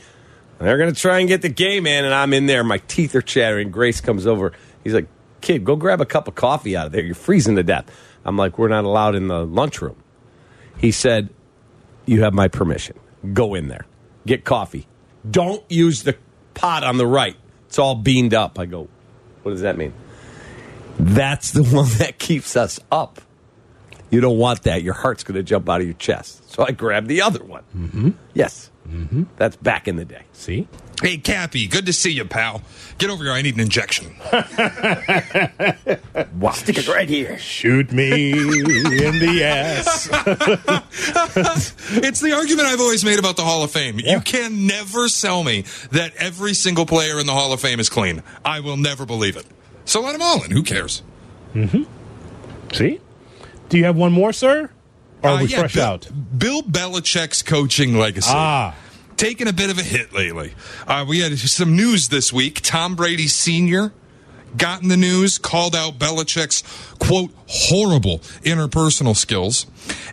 They're 0.59 0.77
going 0.77 0.93
to 0.93 0.99
try 0.99 1.19
and 1.19 1.27
get 1.27 1.41
the 1.41 1.49
game 1.49 1.87
in, 1.87 2.03
and 2.03 2.13
I'm 2.13 2.33
in 2.33 2.45
there. 2.45 2.63
My 2.63 2.79
teeth 2.79 3.15
are 3.15 3.21
chattering. 3.21 3.71
Grace 3.71 4.01
comes 4.01 4.27
over. 4.27 4.51
He's 4.83 4.93
like, 4.93 5.07
Kid, 5.41 5.63
go 5.63 5.77
grab 5.77 6.01
a 6.01 6.05
cup 6.05 6.27
of 6.27 6.35
coffee 6.35 6.75
out 6.75 6.87
of 6.87 6.91
there. 6.91 7.03
You're 7.03 7.15
freezing 7.15 7.55
to 7.55 7.63
death. 7.63 7.89
I'm 8.25 8.35
like, 8.35 8.57
We're 8.57 8.67
not 8.67 8.83
allowed 8.83 9.15
in 9.15 9.27
the 9.27 9.45
lunchroom. 9.45 9.95
He 10.77 10.91
said, 10.91 11.29
You 12.05 12.23
have 12.23 12.33
my 12.33 12.49
permission. 12.49 12.99
Go 13.31 13.55
in 13.55 13.69
there. 13.69 13.85
Get 14.25 14.43
coffee. 14.43 14.87
Don't 15.29 15.63
use 15.69 16.03
the 16.03 16.15
pot 16.53 16.83
on 16.83 16.97
the 16.97 17.07
right. 17.07 17.35
It's 17.67 17.79
all 17.79 17.95
beamed 17.95 18.33
up. 18.33 18.59
I 18.59 18.65
go, 18.65 18.87
What 19.43 19.51
does 19.51 19.61
that 19.61 19.77
mean? 19.77 19.93
That's 20.99 21.51
the 21.51 21.63
one 21.75 21.87
that 21.97 22.19
keeps 22.19 22.55
us 22.55 22.79
up. 22.91 23.21
You 24.09 24.21
don't 24.21 24.37
want 24.37 24.63
that. 24.63 24.81
Your 24.81 24.95
heart's 24.95 25.23
going 25.23 25.35
to 25.35 25.43
jump 25.43 25.69
out 25.69 25.81
of 25.81 25.87
your 25.87 25.95
chest. 25.95 26.51
So 26.51 26.65
I 26.67 26.71
grabbed 26.71 27.07
the 27.07 27.21
other 27.21 27.43
one. 27.43 27.63
Mm-hmm. 27.77 28.09
Yes. 28.33 28.71
Mm-hmm. 28.87 29.23
That's 29.37 29.55
back 29.55 29.87
in 29.87 29.97
the 29.97 30.05
day. 30.05 30.23
See? 30.33 30.67
Hey, 31.01 31.17
Cappy, 31.17 31.67
good 31.67 31.85
to 31.85 31.93
see 31.93 32.11
you, 32.11 32.25
pal. 32.25 32.61
Get 32.97 33.09
over 33.09 33.23
here. 33.23 33.31
I 33.33 33.41
need 33.41 33.55
an 33.55 33.61
injection. 33.61 34.15
Wow. 36.39 36.51
Stick 36.51 36.77
it 36.77 36.87
right 36.87 37.07
here. 37.09 37.37
Shoot 37.37 37.91
me 37.91 38.31
in 38.31 39.19
the 39.19 39.41
ass. 39.43 40.07
it's 41.91 42.19
the 42.21 42.33
argument 42.33 42.67
I've 42.67 42.79
always 42.79 43.03
made 43.03 43.19
about 43.19 43.35
the 43.35 43.43
Hall 43.43 43.63
of 43.63 43.71
Fame. 43.71 43.99
You 43.99 44.19
can 44.21 44.65
never 44.67 45.07
sell 45.09 45.43
me 45.43 45.65
that 45.91 46.13
every 46.17 46.53
single 46.53 46.85
player 46.85 47.19
in 47.19 47.25
the 47.25 47.33
Hall 47.33 47.51
of 47.51 47.59
Fame 47.59 47.79
is 47.79 47.89
clean. 47.89 48.23
I 48.45 48.59
will 48.61 48.77
never 48.77 49.05
believe 49.05 49.35
it. 49.37 49.45
So 49.85 50.01
let 50.01 50.13
them 50.13 50.21
all 50.21 50.43
in. 50.43 50.51
Who 50.51 50.63
cares? 50.63 51.01
Mm-hmm. 51.53 51.83
See? 52.73 52.99
Do 53.69 53.77
you 53.77 53.83
have 53.85 53.95
one 53.97 54.11
more, 54.13 54.31
sir? 54.33 54.69
Or 55.23 55.29
are 55.29 55.33
Uh, 55.39 55.41
we 55.41 55.47
yeah, 55.47 55.59
fresh 55.59 55.73
Bill, 55.75 55.83
out? 55.83 56.07
Bill 56.37 56.61
Belichick's 56.61 57.41
coaching 57.41 57.97
legacy. 57.97 58.29
Ah. 58.33 58.75
Taking 59.19 59.49
a 59.49 59.53
bit 59.53 59.69
of 59.69 59.77
a 59.77 59.83
hit 59.83 60.13
lately. 60.13 60.53
Uh, 60.87 61.03
we 61.05 61.19
had 61.19 61.37
some 61.37 61.75
news 61.75 62.07
this 62.07 62.31
week. 62.31 62.61
Tom 62.61 62.95
Brady 62.95 63.27
Sr. 63.27 63.91
got 64.55 64.81
in 64.81 64.87
the 64.87 64.95
news, 64.95 65.37
called 65.37 65.75
out 65.75 65.99
Belichick's, 65.99 66.63
quote, 66.99 67.29
horrible 67.47 68.19
interpersonal 68.45 69.17
skills. 69.17 69.65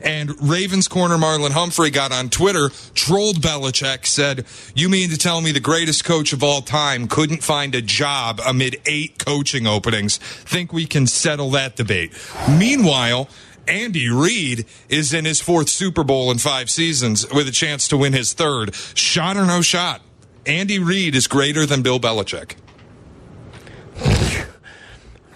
And 0.02 0.32
Ravens 0.42 0.88
corner 0.88 1.18
Marlon 1.18 1.52
Humphrey 1.52 1.90
got 1.90 2.10
on 2.10 2.30
Twitter, 2.30 2.70
trolled 2.94 3.36
Belichick, 3.36 4.06
said, 4.06 4.44
You 4.74 4.88
mean 4.88 5.10
to 5.10 5.16
tell 5.16 5.40
me 5.40 5.52
the 5.52 5.60
greatest 5.60 6.04
coach 6.04 6.32
of 6.32 6.42
all 6.42 6.60
time 6.60 7.06
couldn't 7.06 7.44
find 7.44 7.76
a 7.76 7.82
job 7.82 8.40
amid 8.44 8.80
eight 8.86 9.24
coaching 9.24 9.68
openings? 9.68 10.16
Think 10.18 10.72
we 10.72 10.84
can 10.84 11.06
settle 11.06 11.50
that 11.50 11.76
debate. 11.76 12.12
Meanwhile, 12.58 13.28
Andy 13.68 14.08
Reid 14.08 14.66
is 14.88 15.12
in 15.12 15.24
his 15.24 15.40
fourth 15.40 15.68
Super 15.68 16.04
Bowl 16.04 16.30
in 16.30 16.38
five 16.38 16.70
seasons 16.70 17.26
with 17.32 17.48
a 17.48 17.52
chance 17.52 17.88
to 17.88 17.96
win 17.96 18.12
his 18.12 18.32
third. 18.32 18.74
Shot 18.94 19.36
or 19.36 19.44
no 19.46 19.62
shot. 19.62 20.02
Andy 20.46 20.78
Reid 20.78 21.14
is 21.14 21.26
greater 21.26 21.66
than 21.66 21.82
Bill 21.82 21.98
Belichick. 21.98 22.54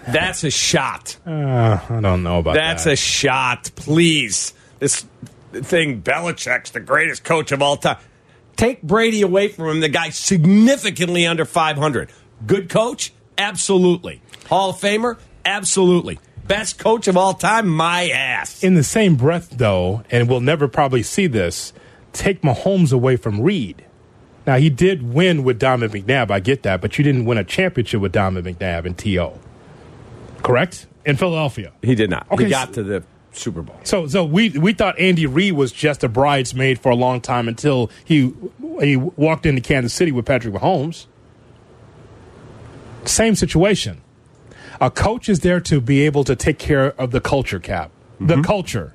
That's 0.07 0.43
a 0.43 0.49
shot. 0.49 1.17
Uh, 1.25 1.79
I 1.89 1.99
don't 2.01 2.23
know 2.23 2.39
about 2.39 2.55
That's 2.55 2.85
that. 2.85 2.89
That's 2.89 3.01
a 3.01 3.03
shot. 3.03 3.71
Please. 3.75 4.53
This 4.79 5.05
thing, 5.51 6.01
Belichick's 6.01 6.71
the 6.71 6.79
greatest 6.79 7.23
coach 7.23 7.51
of 7.51 7.61
all 7.61 7.77
time. 7.77 7.97
Take 8.55 8.81
Brady 8.81 9.21
away 9.21 9.47
from 9.47 9.69
him, 9.69 9.79
the 9.79 9.89
guy 9.89 10.09
significantly 10.09 11.25
under 11.25 11.45
500. 11.45 12.09
Good 12.45 12.69
coach? 12.69 13.13
Absolutely. 13.37 14.21
Hall 14.47 14.71
of 14.71 14.77
Famer? 14.77 15.17
Absolutely. 15.45 16.19
Best 16.47 16.79
coach 16.79 17.07
of 17.07 17.15
all 17.15 17.33
time? 17.33 17.67
My 17.67 18.09
ass. 18.09 18.63
In 18.63 18.73
the 18.73 18.83
same 18.83 19.15
breath, 19.15 19.49
though, 19.51 20.03
and 20.11 20.29
we'll 20.29 20.41
never 20.41 20.67
probably 20.67 21.03
see 21.03 21.27
this, 21.27 21.71
take 22.13 22.41
Mahomes 22.41 22.91
away 22.91 23.15
from 23.15 23.41
Reid. 23.41 23.85
Now, 24.45 24.57
he 24.57 24.69
did 24.69 25.13
win 25.13 25.43
with 25.43 25.59
Donovan 25.59 26.01
McNabb. 26.03 26.31
I 26.31 26.39
get 26.39 26.63
that, 26.63 26.81
but 26.81 26.97
you 26.97 27.03
didn't 27.03 27.25
win 27.25 27.37
a 27.37 27.43
championship 27.43 28.01
with 28.01 28.11
Donovan 28.11 28.55
McNabb 28.55 28.85
and 28.85 28.97
T.O. 28.97 29.39
Correct? 30.41 30.87
In 31.05 31.15
Philadelphia. 31.15 31.71
He 31.81 31.95
did 31.95 32.09
not. 32.09 32.29
Okay, 32.31 32.45
he 32.45 32.49
got 32.49 32.69
so- 32.69 32.73
to 32.75 32.83
the 32.83 33.03
Super 33.33 33.61
Bowl. 33.61 33.79
So, 33.83 34.07
so 34.07 34.25
we 34.25 34.49
we 34.49 34.73
thought 34.73 34.99
Andy 34.99 35.25
Reid 35.25 35.53
was 35.53 35.71
just 35.71 36.03
a 36.03 36.09
bridesmaid 36.09 36.79
for 36.79 36.89
a 36.91 36.95
long 36.95 37.21
time 37.21 37.47
until 37.47 37.89
he 38.03 38.33
he 38.81 38.97
walked 38.97 39.45
into 39.45 39.61
Kansas 39.61 39.93
City 39.93 40.11
with 40.11 40.25
Patrick 40.25 40.53
Mahomes. 40.53 41.05
Same 43.05 43.35
situation. 43.35 44.01
A 44.81 44.89
coach 44.89 45.29
is 45.29 45.41
there 45.41 45.59
to 45.61 45.79
be 45.79 46.01
able 46.01 46.23
to 46.23 46.35
take 46.35 46.57
care 46.57 46.99
of 46.99 47.11
the 47.11 47.21
culture 47.21 47.59
Kap, 47.59 47.91
the 48.19 48.33
mm-hmm. 48.33 48.41
culture. 48.41 48.93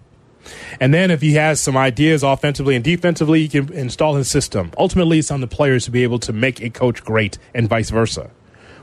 And 0.80 0.92
then 0.92 1.12
if 1.12 1.22
he 1.22 1.34
has 1.34 1.60
some 1.60 1.76
ideas 1.76 2.24
offensively 2.24 2.74
and 2.74 2.84
defensively, 2.84 3.40
he 3.40 3.48
can 3.48 3.72
install 3.72 4.16
his 4.16 4.28
system. 4.28 4.72
Ultimately, 4.76 5.20
it's 5.20 5.30
on 5.30 5.40
the 5.40 5.46
players 5.46 5.84
to 5.84 5.92
be 5.92 6.02
able 6.02 6.18
to 6.20 6.32
make 6.32 6.60
a 6.60 6.70
coach 6.70 7.04
great 7.04 7.38
and 7.54 7.68
vice 7.68 7.90
versa. 7.90 8.30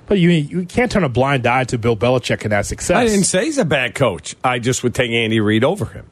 But 0.06 0.20
you 0.20 0.30
you 0.30 0.66
can't 0.66 0.92
turn 0.92 1.04
a 1.04 1.10
blind 1.10 1.46
eye 1.46 1.66
to 1.66 1.78
Bill 1.78 1.96
Belichick 1.96 2.44
and 2.44 2.52
that 2.52 2.66
success. 2.66 2.98
I 2.98 3.06
didn't 3.06 3.26
say 3.26 3.46
he's 3.46 3.58
a 3.58 3.66
bad 3.66 3.96
coach. 3.96 4.36
I 4.44 4.60
just 4.60 4.84
would 4.84 4.96
take 4.96 5.12
Andy 5.12 5.40
Reid 5.40 5.64
over 5.64 5.86
him. 5.86 6.06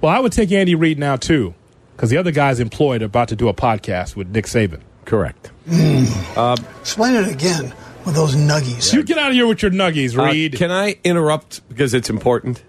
Well, 0.00 0.12
I 0.12 0.18
would 0.18 0.32
take 0.32 0.50
Andy 0.52 0.74
Reid 0.74 0.98
now 0.98 1.16
too, 1.16 1.54
because 1.92 2.10
the 2.10 2.16
other 2.16 2.30
guy's 2.30 2.60
employed 2.60 3.02
are 3.02 3.06
about 3.06 3.28
to 3.28 3.36
do 3.36 3.48
a 3.48 3.54
podcast 3.54 4.16
with 4.16 4.28
Nick 4.28 4.46
Saban. 4.46 4.80
Correct. 5.04 5.50
Mm. 5.68 6.36
Uh, 6.36 6.56
Explain 6.80 7.14
it 7.14 7.28
again 7.28 7.74
with 8.04 8.14
those 8.14 8.34
nuggies. 8.34 8.92
You 8.92 9.02
get 9.02 9.18
out 9.18 9.28
of 9.30 9.34
here 9.34 9.46
with 9.46 9.62
your 9.62 9.70
nuggies, 9.70 10.16
Uh, 10.18 10.56
can 10.56 10.70
I 10.70 10.96
interrupt 11.04 11.66
because 11.68 11.94
it's 11.94 12.10
important? 12.10 12.62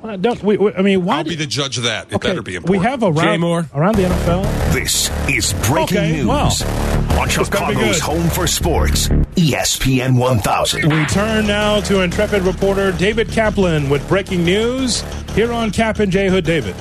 Why 0.00 0.16
don't 0.16 0.42
we, 0.42 0.56
we- 0.56 0.72
I 0.72 0.80
mean, 0.80 1.04
why? 1.04 1.18
I'll 1.18 1.24
do- 1.24 1.30
be 1.30 1.36
the 1.36 1.46
judge 1.46 1.76
of 1.76 1.84
that. 1.84 2.06
It 2.08 2.14
okay, 2.14 2.28
better 2.28 2.40
be 2.42 2.54
important. 2.54 2.80
we 2.80 2.86
have 2.88 3.02
around 3.02 3.16
Jay 3.16 3.36
Moore? 3.36 3.66
around 3.74 3.96
the 3.96 4.04
NFL. 4.04 4.72
This 4.72 5.10
is 5.28 5.52
breaking 5.68 5.98
Okay, 5.98 6.12
news 6.12 6.26
well, 6.26 6.46
on 7.20 7.28
better 7.28 7.30
Chicago's 7.30 8.00
home 8.00 8.28
for 8.30 8.46
sports, 8.46 9.08
ESPN 9.36 10.16
1000. 10.16 10.90
We 10.90 11.04
turn 11.06 11.46
now 11.46 11.80
to 11.82 12.00
intrepid 12.00 12.42
reporter 12.44 12.92
David 12.92 13.28
Kaplan 13.30 13.90
with 13.90 14.06
breaking 14.08 14.42
news 14.42 15.02
here 15.34 15.52
on 15.52 15.70
Kap 15.70 15.98
and 15.98 16.10
J 16.10 16.28
Hood. 16.28 16.46
David, 16.46 16.74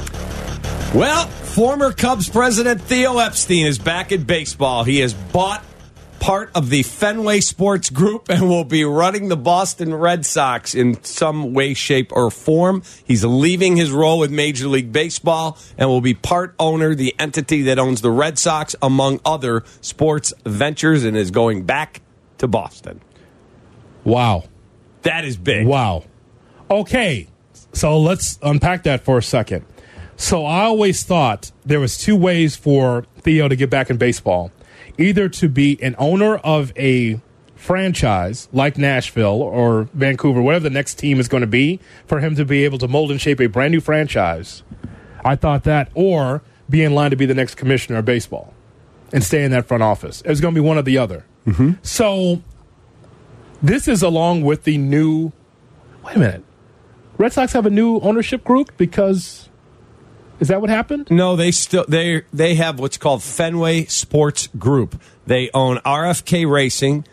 Well, 0.94 1.28
former 1.28 1.92
Cubs 1.92 2.30
president 2.30 2.82
Theo 2.82 3.18
Epstein 3.20 3.66
is 3.66 3.78
back 3.78 4.14
in 4.14 4.24
baseball. 4.24 4.86
He 4.86 5.00
has 5.00 5.14
bought 5.14 5.62
part 6.20 6.52
of 6.56 6.70
the 6.70 6.84
Fenway 6.84 7.40
Sports 7.42 7.90
Group 7.90 8.30
and 8.30 8.50
will 8.50 8.64
be 8.64 8.84
running 8.84 9.30
the 9.30 9.38
Boston 9.38 9.94
Red 9.94 10.26
Sox 10.26 10.76
in 10.76 11.02
some 11.04 11.54
way, 11.54 11.74
shape, 11.74 12.12
or 12.12 12.30
form. 12.30 12.84
He's 13.06 13.24
leaving 13.24 13.76
his 13.78 13.92
role 13.92 14.20
with 14.20 14.32
Major 14.32 14.68
League 14.68 14.92
Baseball 14.92 15.58
and 15.78 15.90
will 15.90 16.02
be 16.02 16.14
part 16.14 16.56
owner, 16.60 16.94
the 16.96 17.16
entity 17.20 17.62
that 17.64 17.80
owns 17.80 18.02
the 18.02 18.12
Red 18.12 18.38
Sox, 18.38 18.76
among 18.82 19.20
other 19.26 19.64
sports 19.82 20.34
ventures, 20.46 21.04
and 21.04 21.16
is 21.18 21.32
going 21.32 21.64
back 21.64 22.02
to 22.38 22.48
Boston. 22.48 23.02
wow, 24.04 24.44
That 25.04 25.26
is 25.26 25.38
big. 25.38 25.66
wow. 25.68 26.04
Okay, 26.72 27.28
so 27.74 28.00
let's 28.00 28.38
unpack 28.44 28.84
that 28.84 29.04
for 29.04 29.18
a 29.18 29.24
second. 29.24 29.66
So 30.18 30.46
I 30.46 30.64
always 30.64 31.04
thought 31.04 31.52
there 31.66 31.80
was 31.80 31.98
two 31.98 32.16
ways 32.16 32.56
for 32.56 33.06
Theo 33.22 33.48
to 33.48 33.56
get 33.56 33.70
back 33.70 33.90
in 33.90 33.98
baseball. 33.98 34.52
Either 35.00 35.30
to 35.30 35.50
be 35.50 35.82
an 35.82 35.96
owner 35.98 36.36
of 36.38 36.72
a 36.78 37.20
franchise 37.56 38.48
like 38.54 38.78
Nashville 38.78 39.42
or 39.42 39.90
Vancouver, 39.94 40.42
whatever 40.42 40.64
the 40.64 40.70
next 40.70 40.96
team 40.96 41.20
is 41.20 41.28
going 41.28 41.42
to 41.42 41.48
be, 41.48 41.80
for 42.06 42.20
him 42.20 42.36
to 42.36 42.46
be 42.46 42.66
able 42.66 42.78
to 42.78 42.88
mold 42.88 43.10
and 43.10 43.20
shape 43.20 43.40
a 43.40 43.48
brand 43.48 43.72
new 43.72 43.82
franchise. 43.82 44.64
I 45.24 45.36
thought 45.36 45.64
that, 45.64 45.90
or 45.94 46.42
be 46.70 46.84
in 46.84 46.94
line 46.94 47.12
to 47.12 47.18
be 47.18 47.26
the 47.26 47.34
next 47.34 47.56
commissioner 47.56 48.00
of 48.00 48.06
baseball 48.06 48.54
and 49.12 49.24
stay 49.24 49.44
in 49.44 49.52
that 49.52 49.68
front 49.68 49.84
office. 49.84 50.22
It 50.22 50.30
was 50.30 50.42
going 50.42 50.54
to 50.54 50.62
be 50.62 50.66
one 50.66 50.78
or 50.78 50.82
the 50.82 50.98
other. 50.98 51.26
Mm-hmm. 51.46 51.74
So 51.82 52.42
this 53.62 53.88
is 53.88 54.02
along 54.04 54.44
with 54.44 54.64
the 54.64 54.78
new. 54.78 55.32
Wait 56.04 56.16
a 56.16 56.20
minute. 56.20 56.44
Red 57.18 57.34
Sox 57.34 57.54
have 57.54 57.66
a 57.66 57.70
new 57.70 58.00
ownership 58.00 58.44
group 58.44 58.76
because. 58.78 59.49
Is 60.40 60.48
that 60.48 60.62
what 60.62 60.70
happened? 60.70 61.12
No, 61.12 61.36
they 61.36 61.52
still 61.52 61.86
they 61.88 62.24
they 62.32 62.56
have 62.56 62.80
what's 62.80 62.98
called 62.98 63.22
Fenway 63.24 63.86
Sports 63.86 64.48
Group. 64.58 65.02
They 65.26 65.50
own 65.54 65.78
RFK 65.78 66.50
Racing, 66.50 67.06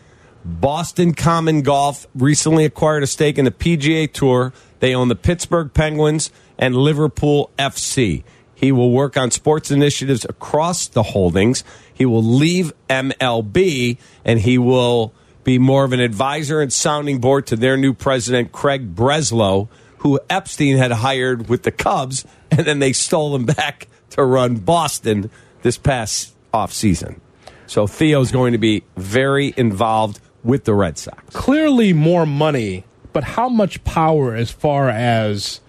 Boston 0.47 1.13
Common 1.13 1.61
Golf 1.61 2.07
recently 2.15 2.63
acquired 2.63 3.03
a 3.03 3.07
stake 3.07 3.37
in 3.37 3.43
the 3.43 3.51
PGA 3.51 4.11
Tour. 4.11 4.53
They 4.79 4.95
own 4.95 5.09
the 5.09 5.15
Pittsburgh 5.15 5.73
Penguins 5.73 6.31
and 6.57 6.73
Liverpool 6.73 7.51
FC. 7.59 8.23
He 8.55 8.71
will 8.71 8.91
work 8.91 9.17
on 9.17 9.29
sports 9.29 9.71
initiatives 9.71 10.25
across 10.25 10.87
the 10.87 11.03
holdings. 11.03 11.65
He 11.93 12.05
will 12.05 12.23
leave 12.23 12.71
MLB 12.89 13.97
and 14.23 14.39
he 14.39 14.57
will 14.57 15.13
be 15.43 15.59
more 15.59 15.83
of 15.83 15.91
an 15.91 15.99
advisor 15.99 16.61
and 16.61 16.71
sounding 16.71 17.19
board 17.19 17.45
to 17.47 17.57
their 17.57 17.75
new 17.75 17.93
president, 17.93 18.53
Craig 18.53 18.95
Breslow, 18.95 19.67
who 19.99 20.19
Epstein 20.29 20.77
had 20.77 20.91
hired 20.91 21.49
with 21.49 21.63
the 21.63 21.71
Cubs, 21.71 22.25
and 22.51 22.65
then 22.65 22.79
they 22.79 22.93
stole 22.93 23.35
him 23.35 23.45
back 23.45 23.87
to 24.11 24.23
run 24.23 24.55
Boston 24.55 25.29
this 25.61 25.77
past 25.77 26.35
offseason. 26.53 27.19
So 27.65 27.87
Theo's 27.87 28.31
going 28.31 28.53
to 28.53 28.57
be 28.57 28.83
very 28.95 29.53
involved 29.57 30.19
with 30.43 30.63
the 30.63 30.73
Red 30.73 30.97
Sox. 30.97 31.35
Clearly 31.35 31.91
more 31.91 32.25
money, 32.25 32.85
but 33.11 33.23
how 33.23 33.49
much 33.49 33.83
power 33.83 34.33
as 34.33 34.49
far 34.51 34.89
as 34.89 35.59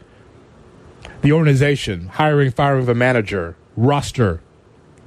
the 1.22 1.33
organization, 1.33 2.09
hiring, 2.09 2.51
firing 2.51 2.83
of 2.83 2.89
a 2.89 2.95
manager, 2.95 3.57
roster. 3.76 4.41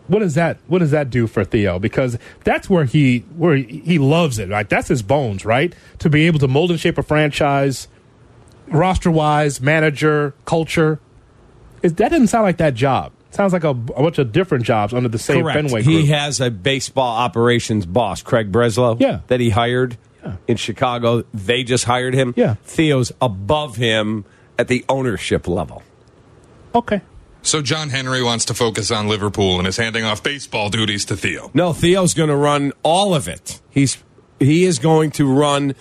What 0.08 0.20
does 0.20 0.36
that 0.36 0.58
what 0.68 0.80
does 0.80 0.92
that 0.92 1.10
do 1.10 1.28
for 1.28 1.46
Theo? 1.46 1.80
Because 1.80 2.18
that's 2.44 2.70
where 2.70 2.86
he 2.86 3.20
where 3.36 3.56
he 3.56 3.98
loves 3.98 4.40
it. 4.40 4.50
Right? 4.50 4.68
That's 4.68 4.90
his 4.90 5.02
bones, 5.02 5.46
right? 5.46 5.74
To 6.00 6.10
be 6.10 6.28
able 6.28 6.40
to 6.40 6.48
mold 6.48 6.72
and 6.72 6.80
shape 6.80 6.98
a 6.98 7.04
franchise, 7.04 7.88
roster 8.68 9.12
wise, 9.12 9.62
manager, 9.62 10.34
culture. 10.46 11.00
Is 11.84 11.94
that 11.96 12.10
doesn't 12.10 12.28
sound 12.28 12.44
like 12.44 12.58
that 12.58 12.74
job. 12.74 13.12
Sounds 13.32 13.54
like 13.54 13.64
a, 13.64 13.70
a 13.70 13.74
bunch 13.74 14.18
of 14.18 14.32
different 14.34 14.66
jobs 14.66 14.94
under 14.94 15.08
the 15.10 15.18
same 15.18 15.44
Correct. 15.44 15.56
Fenway 15.56 15.84
group. 15.84 15.96
He 16.02 16.08
has 16.08 16.42
a 16.42 16.52
baseball 16.52 17.18
operations 17.18 17.86
boss, 17.86 18.22
Craig 18.22 18.52
Breslow, 18.52 19.00
Yeah. 19.00 19.22
that 19.28 19.40
he 19.40 19.50
hired 19.52 19.98
yeah. 20.24 20.36
in 20.48 20.58
Chicago. 20.58 21.24
They 21.34 21.64
just 21.64 21.86
hired 21.86 22.14
him. 22.14 22.34
Yeah. 22.36 22.56
Theo's 22.64 23.12
above 23.22 23.78
him 23.78 24.26
at 24.60 24.68
the 24.68 24.84
ownership 24.90 25.48
level. 25.48 25.82
Okay. 26.76 27.02
So 27.42 27.62
John 27.62 27.90
Henry 27.90 28.22
wants 28.22 28.46
to 28.46 28.54
focus 28.54 28.92
on 28.92 29.08
Liverpool 29.08 29.58
and 29.58 29.68
is 29.68 29.78
handing 29.78 30.04
off 30.04 30.22
baseball 30.22 30.70
duties 30.70 31.06
to 31.06 31.18
Theo. 31.18 31.50
No, 31.54 31.74
Theo's 31.74 32.14
going 32.14 32.30
to 32.30 32.36
run 32.36 32.72
all 32.84 33.16
of 33.16 33.28
it. 33.28 33.60
He's 33.70 33.98
he 34.40 34.66
is 34.66 34.78
going 34.78 35.12
to 35.12 35.26
run 35.32 35.74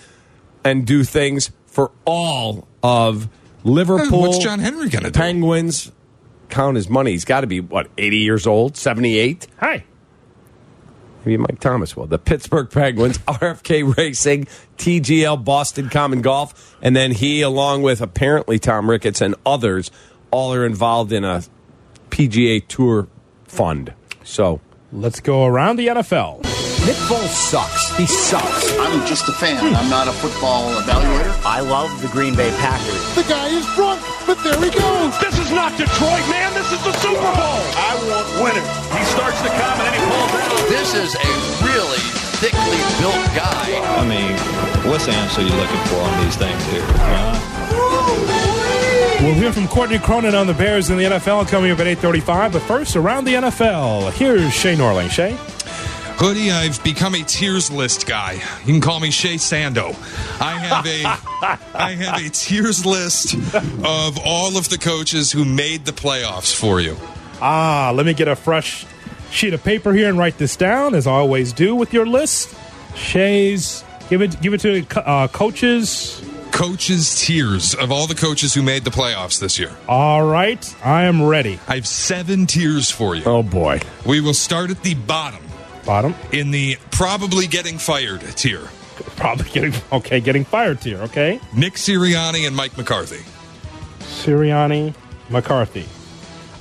and 0.63 0.85
do 0.87 1.03
things 1.03 1.51
for 1.67 1.91
all 2.05 2.67
of 2.81 3.27
Liverpool. 3.63 4.21
What's 4.21 4.37
John 4.39 4.59
Henry 4.59 4.89
going 4.89 5.03
to 5.03 5.11
do? 5.11 5.19
Penguins 5.19 5.91
count 6.49 6.75
his 6.75 6.89
money. 6.89 7.11
He's 7.11 7.25
got 7.25 7.41
to 7.41 7.47
be 7.47 7.59
what 7.59 7.87
eighty 7.97 8.17
years 8.19 8.47
old, 8.47 8.77
seventy 8.77 9.17
eight. 9.17 9.47
Hi. 9.59 9.85
Maybe 11.25 11.37
Mike 11.37 11.59
Thomas 11.59 11.95
will. 11.95 12.07
The 12.07 12.17
Pittsburgh 12.17 12.69
Penguins, 12.71 13.17
RFK 13.27 13.95
Racing, 13.95 14.47
TGL, 14.77 15.45
Boston 15.45 15.89
Common 15.89 16.21
Golf, 16.21 16.75
and 16.81 16.95
then 16.95 17.11
he, 17.11 17.41
along 17.41 17.83
with 17.83 18.01
apparently 18.01 18.57
Tom 18.57 18.89
Ricketts 18.89 19.21
and 19.21 19.35
others, 19.45 19.91
all 20.31 20.51
are 20.53 20.65
involved 20.65 21.11
in 21.11 21.23
a 21.23 21.43
PGA 22.09 22.67
Tour 22.67 23.07
fund. 23.47 23.93
So 24.23 24.61
let's 24.91 25.19
go 25.19 25.45
around 25.45 25.75
the 25.75 25.87
NFL. 25.87 26.70
Nick 26.85 26.97
Foles 27.05 27.29
sucks. 27.29 27.95
He 27.95 28.07
sucks. 28.07 28.73
I'm 28.79 29.05
just 29.05 29.29
a 29.29 29.31
fan. 29.33 29.61
I'm 29.75 29.89
not 29.89 30.07
a 30.07 30.11
football 30.11 30.73
evaluator. 30.81 31.29
I 31.45 31.61
love 31.61 31.93
the 32.01 32.07
Green 32.09 32.35
Bay 32.35 32.49
Packers. 32.57 32.97
The 33.13 33.21
guy 33.29 33.53
is 33.53 33.65
drunk, 33.77 34.01
but 34.25 34.41
there 34.41 34.57
he 34.57 34.73
goes. 34.73 35.13
This 35.21 35.37
is 35.37 35.51
not 35.51 35.77
Detroit, 35.77 36.25
man. 36.33 36.49
This 36.57 36.73
is 36.73 36.81
the 36.81 36.93
Super 36.97 37.31
Bowl. 37.37 37.61
I 37.77 37.93
want 38.09 38.27
winners. 38.41 38.65
He 38.97 39.03
starts 39.13 39.37
to 39.45 39.49
come 39.53 39.77
and 39.77 39.85
then 39.85 39.93
he 39.93 40.01
pulls 40.09 40.33
out. 40.41 40.69
This 40.73 40.89
is 40.97 41.13
a 41.13 41.31
really 41.69 42.01
thickly 42.41 42.81
built 42.97 43.29
guy. 43.37 43.77
I 43.77 44.03
mean, 44.09 44.33
what's 44.89 45.05
the 45.05 45.13
answer 45.13 45.41
you 45.45 45.53
looking 45.53 45.83
for 45.85 46.01
on 46.01 46.25
these 46.25 46.35
things 46.35 46.61
here? 46.73 46.85
We'll 49.21 49.35
hear 49.37 49.53
from 49.53 49.67
Courtney 49.67 49.99
Cronin 49.99 50.33
on 50.33 50.47
the 50.47 50.55
Bears 50.55 50.89
in 50.89 50.97
the 50.97 51.03
NFL 51.03 51.47
coming 51.47 51.69
up 51.69 51.77
at 51.77 51.85
8.35. 51.85 52.53
But 52.53 52.61
first, 52.63 52.95
around 52.95 53.25
the 53.25 53.35
NFL, 53.35 54.11
here's 54.13 54.51
Shay 54.51 54.75
Norling. 54.75 55.11
Shay? 55.11 55.37
Hoodie, 56.23 56.51
I've 56.51 56.83
become 56.83 57.15
a 57.15 57.23
tiers 57.23 57.71
list 57.71 58.05
guy. 58.05 58.33
You 58.33 58.73
can 58.73 58.79
call 58.79 58.99
me 58.99 59.09
Shay 59.09 59.37
Sando. 59.37 59.87
I 60.39 60.51
have 60.51 60.85
a 60.85 61.03
I 61.75 61.95
have 61.95 62.23
a 62.23 62.29
tiers 62.29 62.85
list 62.85 63.33
of 63.33 64.19
all 64.23 64.55
of 64.55 64.69
the 64.69 64.77
coaches 64.79 65.31
who 65.31 65.45
made 65.45 65.85
the 65.85 65.91
playoffs 65.91 66.55
for 66.55 66.79
you. 66.79 66.95
Ah, 67.41 67.91
let 67.95 68.05
me 68.05 68.13
get 68.13 68.27
a 68.27 68.35
fresh 68.35 68.85
sheet 69.31 69.55
of 69.55 69.63
paper 69.63 69.93
here 69.93 70.09
and 70.09 70.17
write 70.19 70.37
this 70.37 70.55
down, 70.55 70.93
as 70.93 71.07
I 71.07 71.13
always 71.13 71.53
do 71.53 71.75
with 71.75 71.91
your 71.91 72.05
list. 72.05 72.55
Shay's 72.95 73.83
give 74.07 74.21
it 74.21 74.39
give 74.41 74.53
it 74.53 74.59
to 74.59 74.85
uh, 74.99 75.27
coaches. 75.27 76.23
Coaches 76.51 77.19
tiers 77.19 77.73
of 77.73 77.91
all 77.91 78.05
the 78.05 78.13
coaches 78.13 78.53
who 78.53 78.61
made 78.61 78.83
the 78.83 78.91
playoffs 78.91 79.39
this 79.39 79.57
year. 79.57 79.75
All 79.87 80.21
right, 80.21 80.63
I 80.85 81.05
am 81.05 81.23
ready. 81.23 81.59
I 81.67 81.73
have 81.73 81.87
seven 81.87 82.45
tiers 82.45 82.91
for 82.91 83.15
you. 83.15 83.23
Oh 83.25 83.41
boy. 83.41 83.79
We 84.05 84.21
will 84.21 84.35
start 84.35 84.69
at 84.69 84.83
the 84.83 84.93
bottom. 84.93 85.41
Bottom 85.85 86.15
in 86.31 86.51
the 86.51 86.77
probably 86.91 87.47
getting 87.47 87.77
fired 87.77 88.21
tier. 88.37 88.61
Probably 89.15 89.49
getting 89.49 89.73
okay, 89.91 90.19
getting 90.19 90.45
fired 90.45 90.81
tier. 90.81 90.99
Okay. 91.03 91.39
Nick 91.55 91.73
Sirianni 91.73 92.45
and 92.45 92.55
Mike 92.55 92.77
McCarthy. 92.77 93.23
Sirianni, 93.99 94.93
McCarthy. 95.29 95.85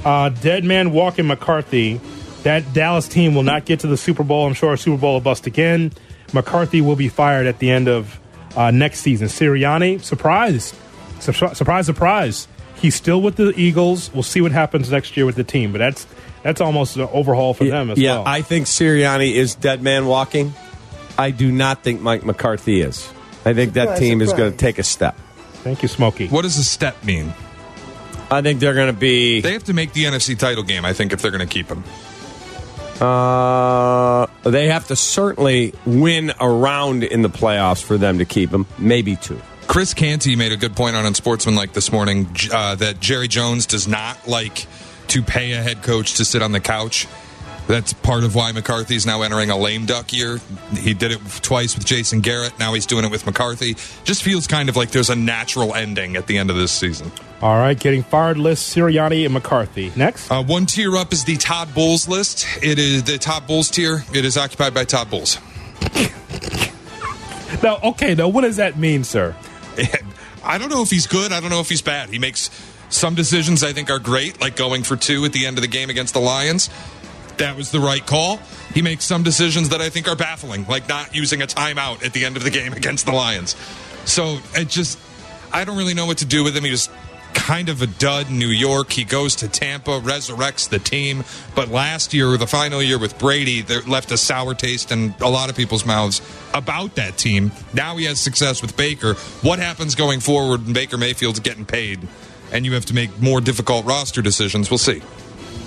Uh, 0.05 0.31
dead 0.31 0.65
man 0.65 0.93
walking 0.93 1.27
McCarthy. 1.27 2.01
That 2.43 2.73
Dallas 2.73 3.07
team 3.07 3.35
will 3.35 3.43
not 3.43 3.67
get 3.67 3.81
to 3.81 3.87
the 3.87 3.99
Super 3.99 4.25
Bowl. 4.25 4.47
I'm 4.47 4.55
sure 4.55 4.73
a 4.73 4.79
Super 4.79 4.97
Bowl 4.97 5.15
will 5.15 5.21
bust 5.21 5.47
again. 5.47 5.93
McCarthy 6.33 6.81
will 6.81 6.97
be 6.97 7.09
fired 7.09 7.47
at 7.47 7.59
the 7.59 7.71
end 7.71 7.89
of 7.89 8.19
uh, 8.57 8.71
next 8.71 9.01
season. 9.01 9.29
Sirianni, 9.29 10.03
surprise, 10.03 10.73
surprise, 11.19 11.87
surprise. 11.87 12.49
He's 12.77 12.95
still 12.95 13.21
with 13.21 13.37
the 13.37 13.53
Eagles. 13.61 14.11
We'll 14.15 14.23
see 14.23 14.41
what 14.41 14.53
happens 14.53 14.91
next 14.91 15.17
year 15.17 15.27
with 15.27 15.37
the 15.37 15.45
team, 15.45 15.71
but 15.73 15.79
that's 15.79 16.07
that's 16.43 16.61
almost 16.61 16.97
an 16.97 17.09
overhaul 17.13 17.55
for 17.55 17.65
yeah, 17.65 17.71
them 17.71 17.91
as 17.91 17.99
yeah, 17.99 18.17
well. 18.17 18.25
I 18.27 18.43
think 18.43 18.67
Sirianni 18.67 19.33
is 19.33 19.55
dead 19.55 19.83
man 19.83 20.07
walking. 20.07 20.55
I 21.19 21.31
do 21.31 21.53
not 21.53 21.83
think 21.83 22.01
Mike 22.01 22.25
McCarthy 22.25 22.81
is. 22.81 23.13
I 23.45 23.55
think 23.55 23.75
that 23.75 23.83
Surprise, 23.83 23.99
team 23.99 24.21
is 24.23 24.33
going 24.33 24.53
to 24.53 24.57
take 24.57 24.79
a 24.79 24.83
step. 24.83 25.19
Thank 25.63 25.83
you, 25.83 25.89
Smokey. 25.89 26.29
What 26.29 26.43
does 26.43 26.57
a 26.57 26.65
step 26.65 27.03
mean? 27.05 27.33
I 28.31 28.43
think 28.43 28.61
they're 28.61 28.75
going 28.75 28.93
to 28.93 28.99
be. 28.99 29.41
They 29.41 29.53
have 29.53 29.65
to 29.65 29.75
make 29.75 29.93
the 29.93 30.05
NFC 30.05 30.39
title 30.39 30.63
game, 30.63 30.85
I 30.85 30.93
think, 30.93 31.13
if 31.13 31.21
they're 31.21 31.31
going 31.31 31.47
to 31.47 31.53
keep 31.53 31.69
him. 31.69 31.83
Uh, 33.01 34.27
they 34.45 34.69
have 34.69 34.87
to 34.89 34.97
certainly 34.97 35.75
win 35.87 36.33
a 36.39 36.49
round 36.49 37.03
in 37.03 37.23
the 37.23 37.31
playoffs 37.31 37.83
for 37.83 37.97
them 37.97 38.19
to 38.19 38.25
keep 38.25 38.51
him. 38.51 38.67
Maybe 38.79 39.17
two. 39.17 39.41
Chris 39.67 39.95
Canty 39.95 40.37
made 40.37 40.53
a 40.53 40.57
good 40.57 40.77
point 40.77 40.97
on 40.97 41.15
Sportsman 41.15 41.55
like 41.55 41.73
this 41.73 41.93
morning 41.93 42.29
uh, 42.53 42.75
that 42.75 43.01
Jerry 43.01 43.29
Jones 43.29 43.67
does 43.67 43.87
not 43.87 44.29
like 44.29 44.67
to 45.11 45.23
pay 45.23 45.53
a 45.53 45.63
head 45.63 45.83
coach 45.83 46.15
to 46.15 46.25
sit 46.25 46.43
on 46.43 46.53
the 46.53 46.61
couch. 46.61 47.07
That's 47.67 47.93
part 47.93 48.25
of 48.25 48.35
why 48.35 48.51
McCarthy's 48.51 49.07
now 49.07 49.23
entering 49.23 49.51
a 49.51 49.57
lame 49.57 49.87
duck 49.87 50.13
year. 50.13 50.41
He 50.77 50.93
did 50.93 51.13
it 51.13 51.21
twice 51.43 51.77
with 51.77 51.87
Jason 51.87 52.21
Garrett. 52.21 52.59
Now 52.59 52.75
he's 52.75 52.87
doing 52.87 53.05
it 53.05 53.13
with 53.13 53.25
McCarthy. 53.27 53.75
Just 54.03 54.25
feels 54.25 54.49
kind 54.49 54.69
of 54.69 54.77
like 54.77 54.91
there's 54.91 55.11
a 55.11 55.15
natural 55.15 55.75
ending 55.75 56.17
at 56.17 56.27
the 56.27 56.37
end 56.39 56.51
of 56.51 56.57
this 56.57 56.73
season. 56.73 57.13
All 57.41 57.57
right, 57.57 57.79
getting 57.79 58.03
fired 58.03 58.39
list 58.39 58.75
Sirianni 58.75 59.25
and 59.25 59.33
McCarthy. 59.33 59.93
Next. 59.95 60.31
Uh, 60.31 60.43
one 60.43 60.67
tier 60.67 60.97
up 60.97 61.13
is 61.13 61.25
the 61.25 61.37
Todd 61.37 61.73
Bowles 61.73 62.09
list. 62.09 62.45
It 62.61 62.79
is 62.81 63.05
the 63.05 63.19
Todd 63.19 63.47
Bowles 63.47 63.71
tier. 63.71 64.05
It 64.13 64.25
is 64.25 64.37
occupied 64.37 64.75
by 64.75 64.85
Todd 64.85 65.09
Bowles. 65.09 65.39
Now, 67.63 67.79
okay, 67.85 68.15
now 68.15 68.29
what 68.29 68.43
does 68.43 68.57
that 68.57 68.79
mean, 68.79 69.05
sir? 69.05 69.37
I 70.45 70.59
don't 70.59 70.71
know 70.71 70.83
if 70.83 70.91
he's 70.91 71.07
good. 71.07 71.33
I 71.33 71.41
don't 71.41 71.51
know 71.51 71.61
if 71.61 71.69
he's 71.69 71.83
bad. 71.83 72.09
He 72.09 72.19
makes 72.19 72.49
some 72.91 73.15
decisions 73.15 73.63
I 73.63 73.73
think 73.73 73.91
are 73.91 73.99
great, 73.99 74.41
like 74.41 74.57
going 74.57 74.83
for 74.83 74.97
two 74.97 75.25
at 75.25 75.33
the 75.33 75.47
end 75.47 75.57
of 75.57 75.63
the 75.63 75.69
game 75.69 75.91
against 75.91 76.13
the 76.13 76.21
Lions. 76.21 76.69
That 77.39 77.57
was 77.57 77.71
the 77.71 77.81
right 77.81 78.05
call. 78.05 78.39
He 78.75 78.83
makes 78.83 79.05
some 79.05 79.23
decisions 79.23 79.71
that 79.71 79.81
I 79.81 79.89
think 79.89 80.09
are 80.09 80.17
baffling, 80.17 80.67
like 80.67 80.89
not 80.89 81.15
using 81.15 81.41
a 81.41 81.47
timeout 81.47 82.05
at 82.05 82.13
the 82.13 82.25
end 82.25 82.37
of 82.37 82.45
the 82.45 82.51
game 82.51 82.73
against 82.75 83.07
the 83.07 83.13
Lions. 83.13 83.57
So 84.05 84.39
it 84.55 84.69
just, 84.69 84.99
I 85.53 85.65
don't 85.65 85.79
really 85.79 85.95
know 85.95 86.07
what 86.07 86.19
to 86.19 86.27
do 86.27 86.45
with 86.45 86.57
him. 86.57 86.65
He 86.65 86.71
was 86.71 86.91
kind 87.33 87.69
of 87.69 87.81
a 87.81 87.87
dud 87.87 88.29
in 88.29 88.39
New 88.39 88.49
York. 88.49 88.93
He 88.93 89.05
goes 89.05 89.37
to 89.37 89.49
Tampa, 89.49 90.01
resurrects 90.01 90.69
the 90.69 90.79
team. 90.79 91.25
But 91.55 91.69
last 91.69 92.13
year, 92.13 92.37
the 92.37 92.47
final 92.47 92.83
year 92.83 92.99
with 92.99 93.19
Brady, 93.19 93.63
that 93.63 93.89
left 93.89 94.11
a 94.11 94.17
sour 94.17 94.55
taste 94.55 94.93
in 94.93 95.15
a 95.21 95.31
lot 95.31 95.49
of 95.49 95.57
people's 95.57 95.87
mouths 95.87 96.21
about 96.53 96.97
that 96.97 97.17
team. 97.17 97.53
Now 97.73 97.97
he 97.97 98.05
has 98.05 98.21
success 98.21 98.63
with 98.63 98.77
Baker. 98.77 99.15
What 99.43 99.59
happens 99.59 99.95
going 99.95 100.21
forward 100.21 100.65
when 100.65 100.73
Baker 100.73 100.99
Mayfield's 100.99 101.41
getting 101.41 101.65
paid 101.65 102.07
and 102.53 102.65
you 102.65 102.75
have 102.75 102.87
to 102.87 102.95
make 102.95 103.21
more 103.21 103.41
difficult 103.41 103.87
roster 103.87 104.23
decisions? 104.23 104.71
We'll 104.71 104.79
see. 104.79 105.03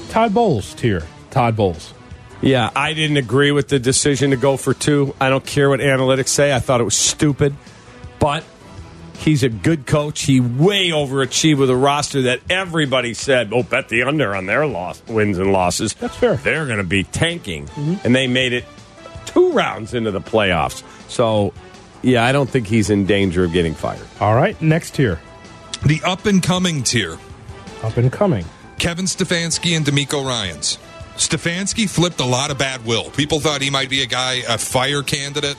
Todd 0.10 0.34
Bowles 0.34 0.74
tier. 0.74 1.04
Todd 1.32 1.56
Bowles. 1.56 1.94
Yeah, 2.42 2.70
I 2.76 2.94
didn't 2.94 3.18
agree 3.18 3.52
with 3.52 3.70
the 3.70 3.80
decision 3.80 4.32
to 4.32 4.36
go 4.36 4.58
for 4.58 4.74
two. 4.74 5.16
I 5.20 5.30
don't 5.30 5.46
care 5.46 5.70
what 5.70 5.80
analytics 5.80 6.28
say. 6.28 6.54
I 6.54 6.60
thought 6.60 6.82
it 6.82 6.84
was 6.84 6.96
stupid. 6.96 7.56
But 8.20 8.44
he's 9.18 9.44
a 9.44 9.50
good 9.50 9.86
coach. 9.86 10.24
He 10.24 10.40
way 10.40 10.90
overachieved 10.90 11.58
with 11.58 11.70
a 11.70 11.76
roster 11.76 12.24
that 12.24 12.42
everybody 12.50 13.14
said, 13.14 13.52
oh, 13.54 13.64
bet 13.64 13.90
the 13.90 14.04
under 14.04 14.36
on 14.36 14.46
their 14.46 14.66
loss, 14.68 15.02
wins 15.08 15.40
and 15.40 15.52
losses. 15.54 15.94
That's 15.96 16.16
fair. 16.16 16.36
They're 16.36 16.66
going 16.66 16.78
to 16.78 16.84
be 16.84 17.04
tanking. 17.06 17.68
Mm-hmm. 17.68 17.96
And 18.06 18.16
they 18.16 18.28
made 18.28 18.54
it 18.54 18.66
two 19.26 19.52
rounds 19.52 19.94
into 19.94 20.12
the 20.12 20.22
playoffs. 20.22 20.84
So, 21.10 21.54
yeah, 22.02 22.26
I 22.26 22.34
don't 22.34 22.50
think 22.50 22.68
he's 22.68 22.90
in 22.90 23.06
danger 23.06 23.46
of 23.46 23.54
getting 23.54 23.74
fired. 23.74 24.06
All 24.20 24.36
right, 24.36 24.62
next 24.62 24.96
tier. 24.96 25.20
The 25.86 26.02
up 26.06 26.26
and 26.26 26.42
coming 26.42 26.84
tier 26.84 27.18
Up 27.84 27.98
and 27.98 28.12
coming. 28.12 28.46
Kevin 28.80 29.06
Stefanski 29.06 29.76
and 29.78 29.86
DeMeco 29.86 30.26
Ryans. 30.26 30.78
Stefanski 31.16 31.90
flipped 31.90 32.20
a 32.20 32.26
lot 32.26 32.52
of 32.52 32.58
bad 32.58 32.86
will. 32.86 33.12
People 33.12 33.40
thought 33.40 33.62
he 33.62 33.70
might 33.70 33.90
be 33.90 34.02
a 34.02 34.06
guy, 34.06 34.42
a 34.48 34.58
fire 34.58 35.04
candidate, 35.04 35.58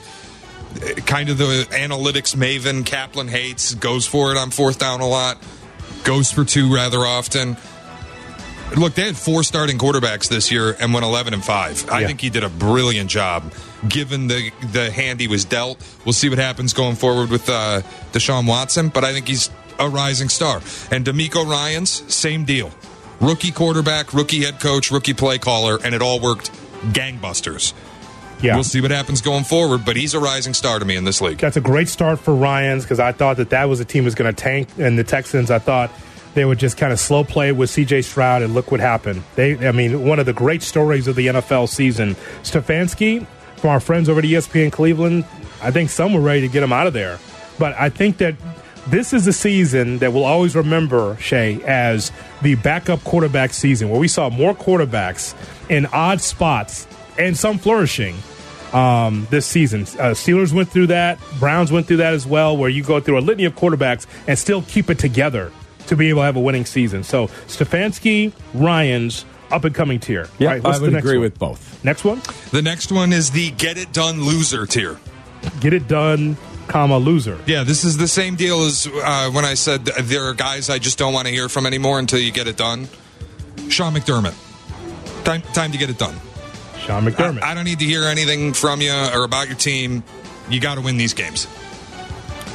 eh, 0.81 0.93
kind 1.05 1.29
of 1.29 1.37
the 1.37 1.65
analytics 1.71 2.35
maven 2.35 2.85
Kaplan 2.85 3.27
hates, 3.29 3.73
goes 3.75 4.05
for 4.05 4.31
it 4.31 4.37
on 4.37 4.51
fourth 4.51 4.79
down 4.79 4.99
a 5.01 5.07
lot, 5.07 5.37
goes 6.03 6.31
for 6.31 6.43
two 6.43 6.73
rather 6.73 6.99
often. 6.99 7.55
Look, 8.75 8.95
they 8.95 9.03
had 9.05 9.15
four 9.15 9.43
starting 9.43 9.77
quarterbacks 9.77 10.27
this 10.27 10.51
year 10.51 10.75
and 10.79 10.93
went 10.93 11.05
11 11.05 11.33
and 11.33 11.43
5. 11.45 11.89
I 11.89 12.01
Yeah. 12.01 12.07
think 12.07 12.19
he 12.21 12.29
did 12.29 12.43
a 12.43 12.49
brilliant 12.49 13.09
job 13.09 13.53
given 13.87 14.27
the 14.27 14.51
the 14.73 14.89
hand 14.91 15.19
he 15.19 15.27
was 15.27 15.45
dealt. 15.45 15.79
We'll 16.03 16.13
see 16.13 16.29
what 16.29 16.39
happens 16.39 16.73
going 16.73 16.95
forward 16.95 17.29
with 17.29 17.47
uh, 17.49 17.81
Deshaun 18.11 18.45
Watson, 18.47 18.89
but 18.89 19.03
I 19.05 19.13
think 19.13 19.27
he's 19.27 19.49
a 19.79 19.89
rising 19.89 20.29
star. 20.29 20.57
And 20.91 21.05
DeMeco 21.05 21.45
Ryans, 21.45 22.13
same 22.13 22.45
deal. 22.45 22.71
Rookie 23.19 23.51
quarterback, 23.51 24.13
rookie 24.13 24.43
head 24.43 24.59
coach, 24.59 24.91
rookie 24.91 25.13
play 25.13 25.37
caller, 25.37 25.79
and 25.83 25.95
it 25.95 26.01
all 26.01 26.19
worked 26.19 26.51
gangbusters. 26.93 27.73
Yeah. 28.41 28.55
We'll 28.55 28.63
see 28.63 28.81
what 28.81 28.91
happens 28.91 29.21
going 29.21 29.45
forward, 29.45 29.85
but 29.85 29.95
he's 29.95 30.13
a 30.13 30.19
rising 30.19 30.53
star 30.53 30.79
to 30.79 30.85
me 30.85 30.95
in 30.95 31.05
this 31.05 31.21
league. 31.21 31.37
That's 31.37 31.57
a 31.57 31.61
great 31.61 31.87
start 31.87 32.19
for 32.19 32.35
Ryans 32.35 32.83
because 32.83 32.99
I 32.99 33.11
thought 33.11 33.37
that 33.37 33.51
that 33.51 33.65
was 33.65 33.79
a 33.79 33.85
team 33.85 34.03
that 34.03 34.07
was 34.07 34.15
going 34.15 34.33
to 34.33 34.41
tank, 34.41 34.69
and 34.77 34.99
the 34.99 35.03
Texans. 35.03 35.49
I 35.49 35.59
thought 35.59 35.91
they 36.33 36.43
would 36.43 36.59
just 36.59 36.77
kind 36.77 36.91
of 36.91 36.99
slow 36.99 37.23
play 37.23 37.53
with 37.53 37.69
C.J. 37.69 38.01
Stroud, 38.01 38.41
and 38.41 38.53
look 38.53 38.71
what 38.71 38.81
happened. 38.81 39.23
They, 39.35 39.67
I 39.67 39.71
mean, 39.71 40.05
one 40.05 40.19
of 40.19 40.25
the 40.25 40.33
great 40.33 40.61
stories 40.61 41.07
of 41.07 41.15
the 41.15 41.27
NFL 41.27 41.69
season. 41.69 42.15
Stefanski, 42.43 43.25
from 43.55 43.69
our 43.69 43.79
friends 43.79 44.09
over 44.09 44.19
at 44.19 44.25
ESPN 44.25 44.71
Cleveland, 44.71 45.25
I 45.61 45.71
think 45.71 45.89
some 45.89 46.13
were 46.13 46.19
ready 46.19 46.41
to 46.41 46.49
get 46.49 46.61
him 46.61 46.73
out 46.73 46.87
of 46.87 46.93
there, 46.93 47.19
but 47.57 47.73
I 47.79 47.89
think 47.89 48.17
that 48.17 48.35
this 48.87 49.13
is 49.13 49.25
the 49.25 49.33
season 49.33 49.97
that 49.99 50.13
we'll 50.13 50.25
always 50.25 50.55
remember, 50.55 51.17
Shay, 51.19 51.61
as 51.65 52.11
the 52.41 52.55
backup 52.55 53.03
quarterback 53.03 53.53
season, 53.53 53.89
where 53.89 53.99
we 53.99 54.07
saw 54.07 54.29
more 54.29 54.53
quarterbacks 54.53 55.33
in 55.69 55.85
odd 55.87 56.21
spots 56.21 56.87
and 57.17 57.37
some 57.37 57.57
flourishing 57.57 58.15
um, 58.73 59.27
this 59.31 59.45
season. 59.45 59.81
Uh, 59.83 60.11
Steelers 60.13 60.51
went 60.53 60.69
through 60.69 60.87
that, 60.87 61.19
Browns 61.39 61.71
went 61.71 61.87
through 61.87 61.97
that 61.97 62.13
as 62.13 62.25
well, 62.27 62.55
where 62.57 62.69
you 62.69 62.83
go 62.83 62.99
through 62.99 63.17
a 63.17 63.21
litany 63.21 63.45
of 63.45 63.55
quarterbacks 63.55 64.05
and 64.27 64.37
still 64.37 64.61
keep 64.63 64.89
it 64.89 64.99
together 64.99 65.51
to 65.87 65.95
be 65.95 66.09
able 66.09 66.21
to 66.21 66.25
have 66.25 66.35
a 66.35 66.39
winning 66.41 66.65
season. 66.65 67.03
So 67.03 67.27
Stefanski, 67.47 68.33
Ryan's 68.53 69.23
up 69.51 69.63
and 69.63 69.73
coming 69.75 69.99
tier. 69.99 70.27
Yeah, 70.39 70.49
right, 70.49 70.63
what's 70.63 70.77
I 70.77 70.79
the 70.79 70.85
would 70.85 70.93
next 70.93 71.05
agree 71.05 71.17
one? 71.17 71.23
with 71.23 71.39
both. 71.39 71.83
Next 71.85 72.03
one, 72.03 72.21
The 72.51 72.61
next 72.63 72.91
one 72.91 73.13
is 73.13 73.31
the 73.31 73.51
get 73.51 73.77
it 73.77 73.93
done 73.93 74.23
loser 74.23 74.65
tier. 74.65 74.99
get 75.59 75.73
it 75.73 75.87
done, 75.87 76.35
comma 76.67 76.97
loser. 76.97 77.39
Yeah, 77.45 77.63
this 77.63 77.83
is 77.83 77.97
the 77.97 78.07
same 78.07 78.35
deal 78.35 78.63
as 78.63 78.87
uh, 78.87 79.29
when 79.31 79.45
I 79.45 79.53
said 79.53 79.85
there 79.85 80.25
are 80.25 80.33
guys 80.33 80.69
I 80.69 80.79
just 80.79 80.97
don't 80.97 81.13
want 81.13 81.27
to 81.27 81.33
hear 81.33 81.49
from 81.49 81.65
anymore 81.65 81.99
until 81.99 82.19
you 82.19 82.31
get 82.31 82.47
it 82.47 82.57
done. 82.57 82.87
Sean 83.69 83.93
McDermott. 83.93 84.35
Time, 85.23 85.41
time 85.53 85.71
to 85.71 85.77
get 85.77 85.89
it 85.89 85.97
done. 85.97 86.15
Sean 86.77 87.05
McDermott. 87.05 87.41
I, 87.41 87.51
I 87.51 87.53
don't 87.53 87.65
need 87.65 87.79
to 87.79 87.85
hear 87.85 88.03
anything 88.03 88.53
from 88.53 88.81
you 88.81 88.93
or 89.13 89.23
about 89.23 89.47
your 89.47 89.57
team. 89.57 90.03
You 90.49 90.59
got 90.59 90.75
to 90.75 90.81
win 90.81 90.97
these 90.97 91.13
games. 91.13 91.47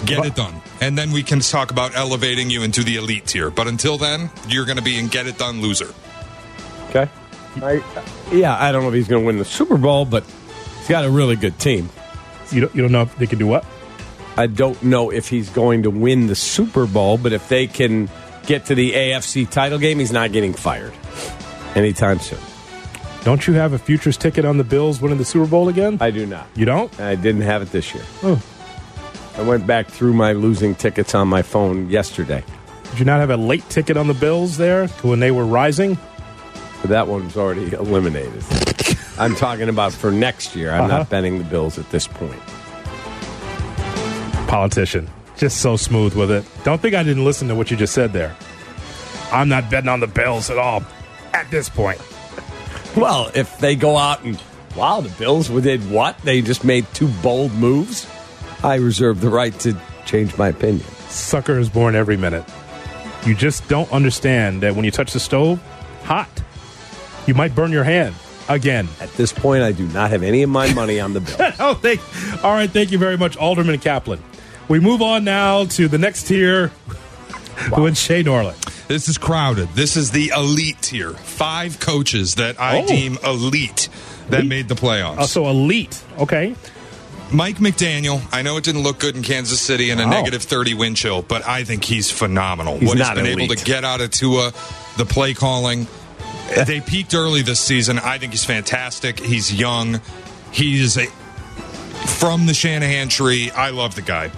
Get 0.06 0.24
it 0.24 0.34
done. 0.34 0.54
And 0.80 0.96
then 0.96 1.10
we 1.12 1.22
can 1.22 1.40
talk 1.40 1.70
about 1.70 1.94
elevating 1.94 2.48
you 2.48 2.62
into 2.62 2.82
the 2.82 2.96
elite 2.96 3.26
tier. 3.26 3.50
But 3.50 3.66
until 3.66 3.98
then, 3.98 4.30
you're 4.48 4.64
going 4.64 4.78
to 4.78 4.82
be 4.82 4.98
in 4.98 5.08
get 5.08 5.26
it 5.26 5.36
done 5.36 5.60
loser. 5.60 5.92
Okay. 6.88 7.08
I, 7.56 7.82
yeah, 8.32 8.56
I 8.58 8.72
don't 8.72 8.82
know 8.82 8.88
if 8.88 8.94
he's 8.94 9.08
going 9.08 9.22
to 9.22 9.26
win 9.26 9.38
the 9.38 9.44
Super 9.44 9.76
Bowl, 9.76 10.04
but 10.04 10.24
he's 10.78 10.88
got 10.88 11.04
a 11.04 11.10
really 11.10 11.36
good 11.36 11.58
team. 11.58 11.90
You 12.50 12.62
don't, 12.62 12.74
you 12.74 12.82
don't 12.82 12.92
know 12.92 13.02
if 13.02 13.16
they 13.18 13.26
can 13.26 13.38
do 13.38 13.46
what? 13.46 13.64
I 14.36 14.46
don't 14.46 14.80
know 14.82 15.10
if 15.10 15.28
he's 15.28 15.50
going 15.50 15.82
to 15.82 15.90
win 15.90 16.26
the 16.28 16.34
Super 16.34 16.86
Bowl, 16.86 17.18
but 17.18 17.32
if 17.32 17.48
they 17.48 17.66
can 17.66 18.08
get 18.46 18.66
to 18.66 18.74
the 18.74 18.92
AFC 18.92 19.48
title 19.48 19.78
game, 19.78 19.98
he's 19.98 20.12
not 20.12 20.32
getting 20.32 20.54
fired 20.54 20.92
anytime 21.74 22.18
soon. 22.20 22.38
Don't 23.22 23.46
you 23.46 23.52
have 23.54 23.72
a 23.74 23.78
futures 23.78 24.16
ticket 24.16 24.44
on 24.46 24.56
the 24.56 24.64
Bills 24.64 25.00
winning 25.02 25.18
the 25.18 25.24
Super 25.26 25.46
Bowl 25.46 25.68
again? 25.68 25.98
I 26.00 26.10
do 26.10 26.24
not. 26.24 26.46
You 26.54 26.64
don't? 26.64 26.98
I 27.00 27.16
didn't 27.16 27.42
have 27.42 27.60
it 27.60 27.70
this 27.70 27.94
year. 27.94 28.04
Oh. 28.22 28.42
I 29.36 29.42
went 29.42 29.66
back 29.66 29.88
through 29.88 30.14
my 30.14 30.32
losing 30.32 30.74
tickets 30.74 31.14
on 31.14 31.28
my 31.28 31.42
phone 31.42 31.90
yesterday. 31.90 32.42
Did 32.90 32.98
you 32.98 33.04
not 33.04 33.20
have 33.20 33.30
a 33.30 33.36
late 33.36 33.68
ticket 33.68 33.96
on 33.96 34.06
the 34.08 34.14
Bills 34.14 34.56
there 34.56 34.88
when 35.02 35.20
they 35.20 35.30
were 35.30 35.44
rising? 35.44 35.98
But 36.80 36.90
that 36.90 37.08
one's 37.08 37.36
already 37.36 37.72
eliminated. 37.72 38.42
I'm 39.18 39.36
talking 39.36 39.68
about 39.68 39.92
for 39.92 40.10
next 40.10 40.56
year. 40.56 40.72
I'm 40.72 40.84
Uh-huh. 40.84 40.98
not 40.98 41.10
betting 41.10 41.36
the 41.38 41.44
Bills 41.44 41.78
at 41.78 41.90
this 41.90 42.06
point. 42.08 42.40
Politician. 44.50 45.08
Just 45.36 45.58
so 45.58 45.76
smooth 45.76 46.14
with 46.16 46.30
it. 46.32 46.44
Don't 46.64 46.82
think 46.82 46.96
I 46.96 47.04
didn't 47.04 47.24
listen 47.24 47.46
to 47.48 47.54
what 47.54 47.70
you 47.70 47.76
just 47.76 47.94
said 47.94 48.12
there. 48.12 48.36
I'm 49.30 49.48
not 49.48 49.70
betting 49.70 49.88
on 49.88 50.00
the 50.00 50.08
Bills 50.08 50.50
at 50.50 50.58
all 50.58 50.82
at 51.32 51.48
this 51.52 51.68
point. 51.68 52.00
Well, 52.96 53.30
if 53.32 53.58
they 53.58 53.76
go 53.76 53.96
out 53.96 54.24
and 54.24 54.42
wow, 54.76 55.02
the 55.02 55.08
Bills 55.10 55.48
did 55.48 55.88
what? 55.88 56.18
They 56.22 56.42
just 56.42 56.64
made 56.64 56.84
two 56.94 57.06
bold 57.22 57.52
moves. 57.52 58.08
I 58.64 58.74
reserve 58.74 59.20
the 59.20 59.30
right 59.30 59.56
to 59.60 59.80
change 60.04 60.36
my 60.36 60.48
opinion. 60.48 60.84
Sucker 61.08 61.56
is 61.56 61.68
born 61.68 61.94
every 61.94 62.16
minute. 62.16 62.44
You 63.24 63.36
just 63.36 63.68
don't 63.68 63.90
understand 63.92 64.64
that 64.64 64.74
when 64.74 64.84
you 64.84 64.90
touch 64.90 65.12
the 65.12 65.20
stove, 65.20 65.62
hot. 66.02 66.28
You 67.28 67.34
might 67.34 67.54
burn 67.54 67.70
your 67.70 67.84
hand 67.84 68.16
again. 68.48 68.88
At 68.98 69.12
this 69.12 69.32
point, 69.32 69.62
I 69.62 69.70
do 69.70 69.86
not 69.88 70.10
have 70.10 70.24
any 70.24 70.42
of 70.42 70.50
my 70.50 70.74
money 70.74 70.98
on 70.98 71.12
the 71.12 71.20
Bills. 71.38 71.54
oh, 71.60 71.74
thank. 71.74 72.00
All 72.44 72.52
right, 72.52 72.68
thank 72.68 72.90
you 72.90 72.98
very 72.98 73.16
much, 73.16 73.36
Alderman 73.36 73.78
Kaplan. 73.78 74.20
We 74.70 74.78
move 74.78 75.02
on 75.02 75.24
now 75.24 75.64
to 75.64 75.88
the 75.88 75.98
next 75.98 76.28
tier 76.28 76.70
with 77.76 77.98
Shay 77.98 78.22
Norland. 78.22 78.56
This 78.86 79.08
is 79.08 79.18
crowded. 79.18 79.68
This 79.74 79.96
is 79.96 80.12
the 80.12 80.28
elite 80.28 80.80
tier. 80.80 81.10
Five 81.10 81.80
coaches 81.80 82.36
that 82.36 82.60
I 82.60 82.78
Oh. 82.82 82.86
deem 82.86 83.18
elite 83.24 83.88
that 84.28 84.38
Elite? 84.40 84.48
made 84.48 84.68
the 84.68 84.76
playoffs. 84.76 85.16
Oh, 85.18 85.26
so 85.26 85.48
elite. 85.48 85.98
Okay. 86.20 86.54
Mike 87.32 87.56
McDaniel, 87.58 88.20
I 88.32 88.42
know 88.42 88.56
it 88.58 88.64
didn't 88.64 88.84
look 88.84 89.00
good 89.00 89.16
in 89.16 89.22
Kansas 89.22 89.60
City 89.60 89.90
in 89.90 89.98
a 89.98 90.04
Wow. 90.04 90.10
negative 90.10 90.42
30 90.44 90.74
wind 90.74 90.96
chill, 90.96 91.22
but 91.22 91.44
I 91.48 91.64
think 91.64 91.82
he's 91.84 92.08
phenomenal. 92.12 92.78
He's 92.78 92.86
what 92.88 92.96
he's 92.98 93.06
not 93.08 93.16
been 93.16 93.26
able 93.26 93.48
to 93.52 93.64
get 93.64 93.84
out 93.84 94.00
of 94.00 94.12
Tua, 94.12 94.52
the 94.98 95.04
play 95.04 95.34
calling. 95.34 95.88
They 96.64 96.80
peaked 96.80 97.12
early 97.12 97.42
this 97.42 97.58
season. 97.58 97.98
I 97.98 98.18
think 98.18 98.32
he's 98.32 98.44
fantastic. 98.44 99.18
He's 99.18 99.52
young. 99.52 100.00
He's 100.52 100.96
a, 100.96 101.06
from 102.06 102.46
the 102.46 102.54
Shanahan 102.54 103.08
tree. 103.08 103.50
I 103.50 103.70
love 103.70 103.96
the 103.96 104.02
guy. 104.02 104.30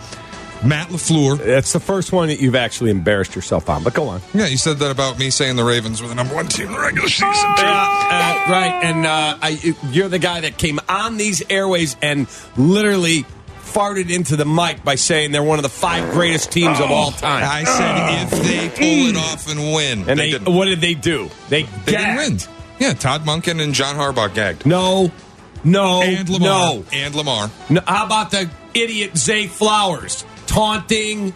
Matt 0.65 0.89
LaFleur. 0.89 1.39
That's 1.39 1.73
the 1.73 1.81
first 1.81 2.13
one 2.13 2.29
that 2.29 2.41
you've 2.41 2.55
actually 2.55 2.91
embarrassed 2.91 3.35
yourself 3.35 3.69
on. 3.69 3.83
But 3.83 3.95
go 3.95 4.09
on. 4.09 4.21
Yeah, 4.33 4.47
you 4.47 4.57
said 4.57 4.79
that 4.79 4.91
about 4.91 5.19
me 5.19 5.31
saying 5.31 5.57
the 5.57 5.65
Ravens 5.65 6.01
were 6.01 6.09
the 6.09 6.15
number 6.15 6.35
one 6.35 6.47
team 6.47 6.67
in 6.69 6.73
the 6.73 6.79
regular 6.81 7.09
season. 7.09 7.27
too. 7.33 7.65
Uh, 7.65 8.45
right, 8.49 8.81
and 8.83 9.05
uh, 9.07 9.39
I, 9.43 9.75
you're 9.91 10.09
the 10.09 10.19
guy 10.21 10.41
that 10.43 10.59
came 10.59 10.79
on 10.89 11.17
these 11.17 11.43
airways 11.51 11.97
and 12.03 12.29
literally 12.57 13.25
farted 13.63 14.15
into 14.15 14.37
the 14.37 14.45
mic 14.45 14.85
by 14.85 14.95
saying 14.97 15.33
they're 15.33 15.43
one 15.43 15.59
of 15.59 15.63
the 15.63 15.69
five 15.69 16.13
greatest 16.13 16.53
teams 16.53 16.79
of 16.79 16.91
all 16.91 17.11
time. 17.11 17.43
I 17.45 17.65
said 17.65 18.23
if 18.25 18.43
they 18.45 18.69
pull 18.69 19.09
it 19.09 19.17
off 19.17 19.51
and 19.51 19.75
win. 19.75 20.09
and 20.11 20.19
they, 20.21 20.31
didn't. 20.33 20.55
what 20.55 20.67
did 20.67 20.81
they 20.81 20.95
do? 20.95 21.29
They, 21.49 21.63
They 21.63 21.93
didn't 21.93 22.17
win. 22.17 22.31
gagged. 22.37 22.49
Yeah, 22.79 22.93
Todd 22.95 23.23
Monken 23.25 23.63
and 23.63 23.73
John 23.75 23.97
Harbaugh 23.97 24.33
gagged. 24.35 24.67
No, 24.67 25.11
no, 25.65 26.03
And 26.03 26.29
Lamar. 26.29 26.49
no. 26.49 26.85
And 26.93 27.15
Lamar. 27.15 27.51
No, 27.71 27.81
How 27.87 28.05
about 28.07 28.31
the 28.31 28.51
idiot 28.75 29.17
Zay 29.17 29.47
Flowers 29.47 30.25
taunting? 30.53 31.33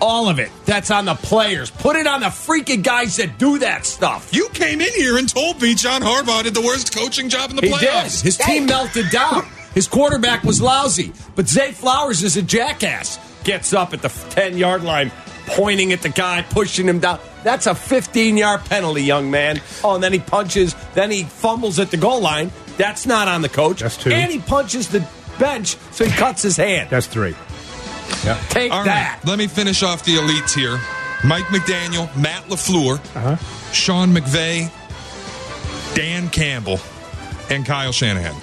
All 0.00 0.28
of 0.28 0.38
it. 0.38 0.50
That's 0.64 0.92
on 0.92 1.06
the 1.06 1.14
players. 1.16 1.70
Put 1.72 1.96
it 1.96 2.06
on 2.06 2.20
the 2.20 2.26
freaking 2.28 2.84
guys 2.84 3.16
that 3.16 3.36
do 3.36 3.58
that 3.58 3.84
stuff. 3.84 4.28
You 4.32 4.48
came 4.50 4.80
in 4.80 4.92
here 4.94 5.18
and 5.18 5.28
told 5.28 5.60
me 5.60 5.74
John 5.74 6.02
Harbaugh 6.02 6.44
did 6.44 6.54
the 6.54 6.60
worst 6.62 6.94
coaching 6.94 7.28
job 7.28 7.50
in 7.50 7.56
the 7.56 7.62
He 7.62 7.68
did. 7.70 7.78
playoffs. 7.80 8.22
His 8.22 8.36
team 8.36 8.66
melted 8.66 9.10
down. 9.10 9.44
His 9.74 9.88
quarterback 9.88 10.44
was 10.44 10.62
lousy. 10.62 11.12
But 11.34 11.48
Zay 11.48 11.72
Flowers 11.72 12.22
is 12.22 12.36
a 12.36 12.42
jackass. 12.42 13.18
Gets 13.42 13.72
up 13.72 13.92
at 13.92 14.02
the 14.02 14.08
10 14.08 14.56
yard 14.56 14.84
line, 14.84 15.10
pointing 15.48 15.92
at 15.92 16.02
the 16.02 16.10
guy, 16.10 16.42
pushing 16.42 16.86
him 16.88 17.00
down. 17.00 17.18
That's 17.42 17.66
a 17.66 17.74
15 17.74 18.36
yard 18.36 18.64
penalty, 18.66 19.02
young 19.02 19.32
man. 19.32 19.60
Oh, 19.82 19.94
and 19.96 20.02
then 20.04 20.12
he 20.12 20.20
punches, 20.20 20.76
then 20.94 21.10
he 21.10 21.24
fumbles 21.24 21.80
at 21.80 21.90
the 21.90 21.96
goal 21.96 22.20
line. 22.20 22.52
That's 22.76 23.04
not 23.04 23.26
on 23.26 23.42
the 23.42 23.48
coach. 23.48 23.80
That's 23.80 23.96
two. 23.96 24.12
And 24.12 24.30
he 24.30 24.38
punches 24.38 24.86
the 24.88 25.04
bench, 25.40 25.76
so 25.90 26.04
he 26.04 26.10
cuts 26.12 26.42
his 26.42 26.56
hand. 26.56 26.88
That's 26.90 27.06
three. 27.08 27.34
Take 28.50 28.72
All 28.72 28.78
right, 28.78 28.84
that. 28.86 29.20
let 29.24 29.38
me 29.38 29.46
finish 29.46 29.82
off 29.82 30.04
the 30.04 30.16
elites 30.16 30.54
here. 30.54 30.78
Mike 31.24 31.44
McDaniel, 31.46 32.14
Matt 32.16 32.44
LaFleur, 32.44 32.98
Uh-huh. 33.16 33.36
Sean 33.72 34.14
McVay, 34.14 34.70
Dan 35.94 36.28
Campbell, 36.30 36.78
and 37.50 37.64
Kyle 37.66 37.92
Shanahan. 37.92 38.34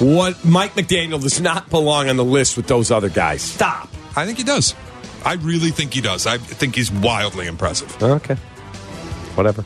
What 0.00 0.44
Mike 0.44 0.74
McDaniel 0.74 1.20
does 1.20 1.40
not 1.40 1.68
belong 1.70 2.08
on 2.08 2.16
the 2.16 2.24
list 2.24 2.56
with 2.56 2.66
those 2.66 2.90
other 2.90 3.08
guys. 3.08 3.42
Stop. 3.42 3.88
I 4.14 4.24
think 4.26 4.38
he 4.38 4.44
does. 4.44 4.74
I 5.24 5.34
really 5.34 5.70
think 5.70 5.92
he 5.94 6.00
does. 6.00 6.26
I 6.26 6.38
think 6.38 6.74
he's 6.76 6.92
wildly 6.92 7.46
impressive. 7.46 8.00
Okay. 8.02 8.34
Whatever. 9.34 9.64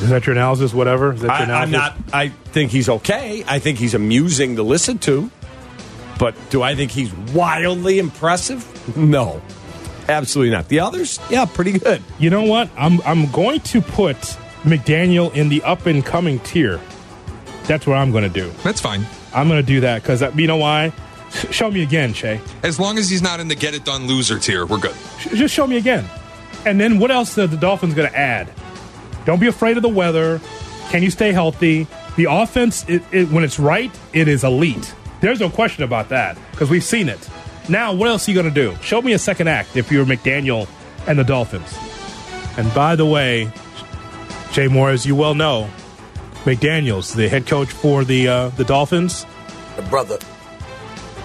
Is 0.00 0.08
that 0.10 0.26
your 0.26 0.34
analysis? 0.34 0.72
Whatever. 0.74 1.12
Is 1.14 1.22
that 1.22 1.30
I, 1.30 1.36
your 1.38 1.44
analysis? 1.44 1.74
I'm 1.74 2.04
not. 2.04 2.14
I 2.14 2.28
think 2.28 2.70
he's 2.70 2.88
okay. 2.88 3.44
I 3.46 3.58
think 3.58 3.78
he's 3.78 3.94
amusing 3.94 4.56
to 4.56 4.62
listen 4.62 4.98
to. 5.00 5.30
But 6.18 6.34
do 6.50 6.62
I 6.62 6.74
think 6.74 6.90
he's 6.90 7.12
wildly 7.34 7.98
impressive? 7.98 8.64
No, 8.96 9.42
absolutely 10.08 10.52
not. 10.52 10.68
The 10.68 10.80
others, 10.80 11.20
yeah, 11.30 11.44
pretty 11.44 11.78
good. 11.78 12.02
You 12.18 12.30
know 12.30 12.44
what? 12.44 12.70
I'm 12.76 13.00
I'm 13.02 13.30
going 13.32 13.60
to 13.60 13.80
put 13.82 14.16
McDaniel 14.64 15.32
in 15.34 15.48
the 15.48 15.62
up 15.62 15.86
and 15.86 16.04
coming 16.04 16.38
tier. 16.40 16.80
That's 17.64 17.86
what 17.86 17.96
I'm 17.98 18.12
going 18.12 18.24
to 18.24 18.30
do. 18.30 18.50
That's 18.62 18.80
fine. 18.80 19.04
I'm 19.34 19.48
going 19.48 19.60
to 19.60 19.66
do 19.66 19.80
that 19.80 20.02
because 20.02 20.22
uh, 20.22 20.32
you 20.34 20.46
know 20.46 20.56
why? 20.56 20.92
Show 21.50 21.70
me 21.70 21.82
again, 21.82 22.14
Shay. 22.14 22.40
As 22.62 22.78
long 22.80 22.96
as 22.96 23.10
he's 23.10 23.20
not 23.20 23.40
in 23.40 23.48
the 23.48 23.54
get 23.56 23.74
it 23.74 23.84
done 23.84 24.06
loser 24.06 24.38
tier, 24.38 24.64
we're 24.64 24.78
good. 24.78 24.94
Sh- 25.18 25.28
Just 25.34 25.52
show 25.54 25.66
me 25.66 25.76
again. 25.76 26.04
And 26.64 26.80
then 26.80 26.98
what 26.98 27.10
else 27.10 27.36
are 27.36 27.46
the 27.46 27.56
Dolphins 27.56 27.94
going 27.94 28.08
to 28.08 28.16
add? 28.16 28.50
Don't 29.26 29.40
be 29.40 29.48
afraid 29.48 29.76
of 29.76 29.82
the 29.82 29.88
weather. 29.88 30.40
Can 30.88 31.02
you 31.02 31.10
stay 31.10 31.32
healthy? 31.32 31.86
The 32.16 32.26
offense, 32.30 32.88
it, 32.88 33.02
it, 33.12 33.28
when 33.30 33.44
it's 33.44 33.58
right, 33.58 33.90
it 34.14 34.28
is 34.28 34.44
elite. 34.44 34.94
There's 35.26 35.40
no 35.40 35.50
question 35.50 35.82
about 35.82 36.10
that 36.10 36.38
because 36.52 36.70
we've 36.70 36.84
seen 36.84 37.08
it. 37.08 37.28
Now, 37.68 37.92
what 37.92 38.08
else 38.08 38.28
are 38.28 38.30
you 38.30 38.40
going 38.40 38.54
to 38.54 38.54
do? 38.54 38.76
Show 38.80 39.02
me 39.02 39.12
a 39.12 39.18
second 39.18 39.48
act 39.48 39.76
if 39.76 39.90
you're 39.90 40.06
McDaniel 40.06 40.68
and 41.08 41.18
the 41.18 41.24
Dolphins. 41.24 41.76
And 42.56 42.72
by 42.72 42.94
the 42.94 43.06
way, 43.06 43.50
Jay 44.52 44.68
Moore, 44.68 44.90
as 44.90 45.04
you 45.04 45.16
well 45.16 45.34
know, 45.34 45.68
McDaniel's 46.44 47.12
the 47.12 47.28
head 47.28 47.44
coach 47.44 47.68
for 47.70 48.04
the 48.04 48.28
uh, 48.28 48.48
the 48.50 48.62
Dolphins. 48.62 49.26
The 49.74 49.82
brother. 49.82 50.16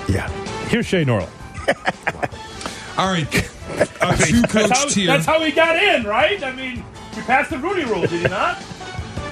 Yeah. 0.09 0.27
Here's 0.69 0.87
Shay 0.87 1.03
Norland. 1.05 1.31
All 2.97 3.07
right. 3.07 3.27
A 4.01 4.17
two 4.17 4.41
That's 4.41 4.71
how, 4.71 4.87
tier. 4.87 5.05
that's 5.05 5.27
how 5.27 5.39
he 5.41 5.51
got 5.51 5.75
in, 5.75 6.05
right? 6.05 6.43
I 6.43 6.51
mean, 6.53 6.83
you 7.15 7.21
passed 7.21 7.51
the 7.51 7.59
Rooney 7.59 7.83
rule, 7.85 8.01
did 8.01 8.13
you 8.23 8.29
not? 8.29 8.57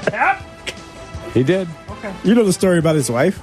Kap? 0.03 0.45
He 1.33 1.41
did. 1.41 1.67
Okay. 1.89 2.13
You 2.23 2.35
know 2.35 2.43
the 2.43 2.53
story 2.53 2.77
about 2.77 2.93
his 2.93 3.09
wife? 3.09 3.41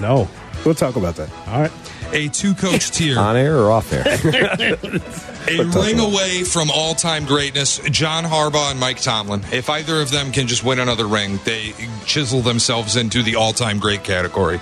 No. 0.00 0.28
We'll 0.64 0.74
talk 0.74 0.96
about 0.96 1.16
that. 1.16 1.30
All 1.48 1.60
right. 1.60 1.72
a 2.12 2.28
two 2.28 2.54
coach 2.54 2.90
tier. 2.96 3.18
On 3.18 3.36
air 3.36 3.56
or 3.58 3.70
off 3.70 3.92
air? 3.92 4.04
A 5.48 5.64
ring 5.64 5.98
away 5.98 6.42
from 6.44 6.70
all 6.70 6.94
time 6.94 7.24
greatness, 7.24 7.78
John 7.90 8.24
Harbaugh 8.24 8.70
and 8.72 8.78
Mike 8.78 9.00
Tomlin. 9.00 9.42
If 9.50 9.70
either 9.70 10.00
of 10.02 10.10
them 10.10 10.30
can 10.30 10.46
just 10.46 10.62
win 10.62 10.78
another 10.78 11.06
ring, 11.06 11.40
they 11.44 11.72
chisel 12.04 12.42
themselves 12.42 12.96
into 12.96 13.22
the 13.22 13.36
all 13.36 13.54
time 13.54 13.78
great 13.78 14.04
category. 14.04 14.60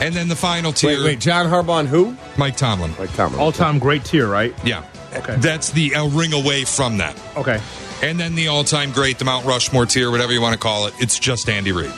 And 0.00 0.12
then 0.14 0.26
the 0.28 0.34
final 0.34 0.72
tier. 0.72 0.98
wait, 0.98 1.04
wait, 1.04 1.20
John 1.20 1.46
Harbaugh 1.46 1.78
and 1.80 1.88
who? 1.88 2.16
Mike 2.36 2.56
Tomlin. 2.56 2.92
Mike 2.98 3.12
Tomlin. 3.14 3.40
All 3.40 3.52
time 3.52 3.78
great 3.78 4.04
tier, 4.04 4.26
right? 4.26 4.52
Yeah. 4.64 4.84
Okay. 5.14 5.36
That's 5.36 5.70
the 5.70 5.92
a 5.92 6.04
ring 6.08 6.32
away 6.32 6.64
from 6.64 6.98
that. 6.98 7.16
Okay. 7.36 7.60
And 8.02 8.18
then 8.18 8.34
the 8.34 8.48
all 8.48 8.64
time 8.64 8.90
great, 8.90 9.18
the 9.18 9.24
Mount 9.24 9.46
Rushmore 9.46 9.86
tier, 9.86 10.10
whatever 10.10 10.32
you 10.32 10.40
want 10.40 10.54
to 10.54 10.58
call 10.58 10.86
it, 10.88 10.94
it's 10.98 11.18
just 11.20 11.48
Andy 11.48 11.70
Reid. 11.70 11.90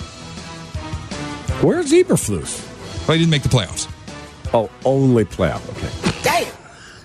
Where's 1.63 1.91
Eberflus? 1.93 2.68
Well, 3.09 3.17
he 3.17 3.25
didn't 3.25 3.31
make 3.31 3.43
the 3.43 3.49
playoffs. 3.49 3.91
Oh, 4.53 4.69
only 4.85 5.25
playoff. 5.25 5.67
Okay. 5.71 6.23
Damn. 6.23 6.55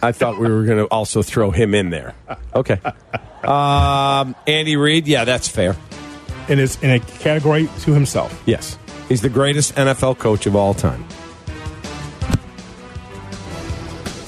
I 0.01 0.11
thought 0.11 0.37
we 0.37 0.49
were 0.49 0.65
going 0.65 0.79
to 0.79 0.85
also 0.87 1.21
throw 1.23 1.49
him 1.51 1.73
in 1.73 1.91
there. 1.91 2.13
Okay. 2.53 2.79
Um, 3.43 4.35
Andy 4.45 4.75
Reid, 4.75 5.07
yeah, 5.07 5.23
that's 5.23 5.47
fair. 5.47 5.77
In 6.49 6.57
his 6.57 6.81
in 6.83 6.89
a 6.89 6.99
category 6.99 7.69
to 7.81 7.93
himself. 7.93 8.41
Yes. 8.45 8.77
He's 9.07 9.21
the 9.21 9.29
greatest 9.29 9.75
NFL 9.75 10.17
coach 10.19 10.45
of 10.45 10.55
all 10.57 10.73
time. 10.73 11.05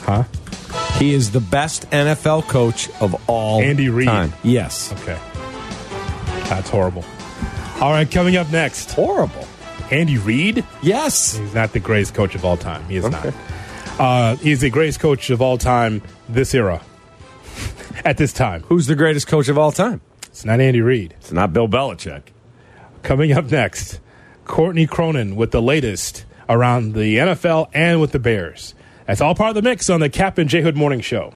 Huh? 0.04 0.24
He 0.98 1.14
is 1.14 1.32
the 1.32 1.42
best 1.42 1.90
NFL 1.92 2.48
coach 2.48 2.90
of 3.02 3.16
all 3.30 3.62
Andy 3.62 3.90
Reid. 3.90 4.08
time. 4.08 4.34
Yes. 4.44 4.94
Okay. 5.02 5.20
That's 6.48 6.70
horrible. 6.70 7.04
All 7.82 7.92
right, 7.92 8.10
coming 8.10 8.38
up 8.38 8.50
next. 8.52 8.92
Horrible. 8.94 9.46
Andy 9.92 10.18
Reid? 10.18 10.66
Yes. 10.82 11.38
He's 11.38 11.54
not 11.54 11.74
the 11.74 11.80
greatest 11.80 12.14
coach 12.14 12.36
of 12.36 12.44
all 12.44 12.58
time. 12.58 12.84
He 12.90 12.98
is 12.98 13.10
not. 13.10 13.34
Uh, 14.00 14.36
he's 14.38 14.62
the 14.62 14.70
greatest 14.70 15.00
coach 15.00 15.30
of 15.30 15.42
all 15.42 15.58
time 15.58 16.02
this 16.28 16.54
era. 16.54 16.82
At 18.06 18.18
this 18.18 18.34
time. 18.34 18.62
Who's 18.64 18.88
the 18.88 18.96
greatest 18.96 19.28
coach 19.28 19.48
of 19.48 19.58
all 19.58 19.72
time? 19.72 20.02
It's 20.28 20.44
not 20.44 20.60
Andy 20.60 20.82
Reid. 20.82 21.16
It's 21.20 21.32
not 21.32 21.54
Bill 21.54 21.68
Belichick. 21.68 22.24
Coming 23.04 23.32
up 23.32 23.46
next, 23.46 24.00
Courtney 24.44 24.86
Cronin 24.86 25.36
with 25.36 25.52
the 25.52 25.62
latest 25.62 26.26
around 26.50 26.94
the 26.94 27.18
NFL 27.18 27.70
and 27.74 28.02
with 28.02 28.12
the 28.12 28.20
Bears. 28.20 28.76
That's 29.08 29.22
all 29.22 29.36
part 29.36 29.50
of 29.50 29.56
the 29.56 29.62
mix 29.62 29.90
on 29.90 30.00
the 30.00 30.10
Kap 30.10 30.38
and 30.38 30.50
J 30.50 30.62
Hood 30.62 30.76
Morning 30.76 31.00
Show. 31.00 31.24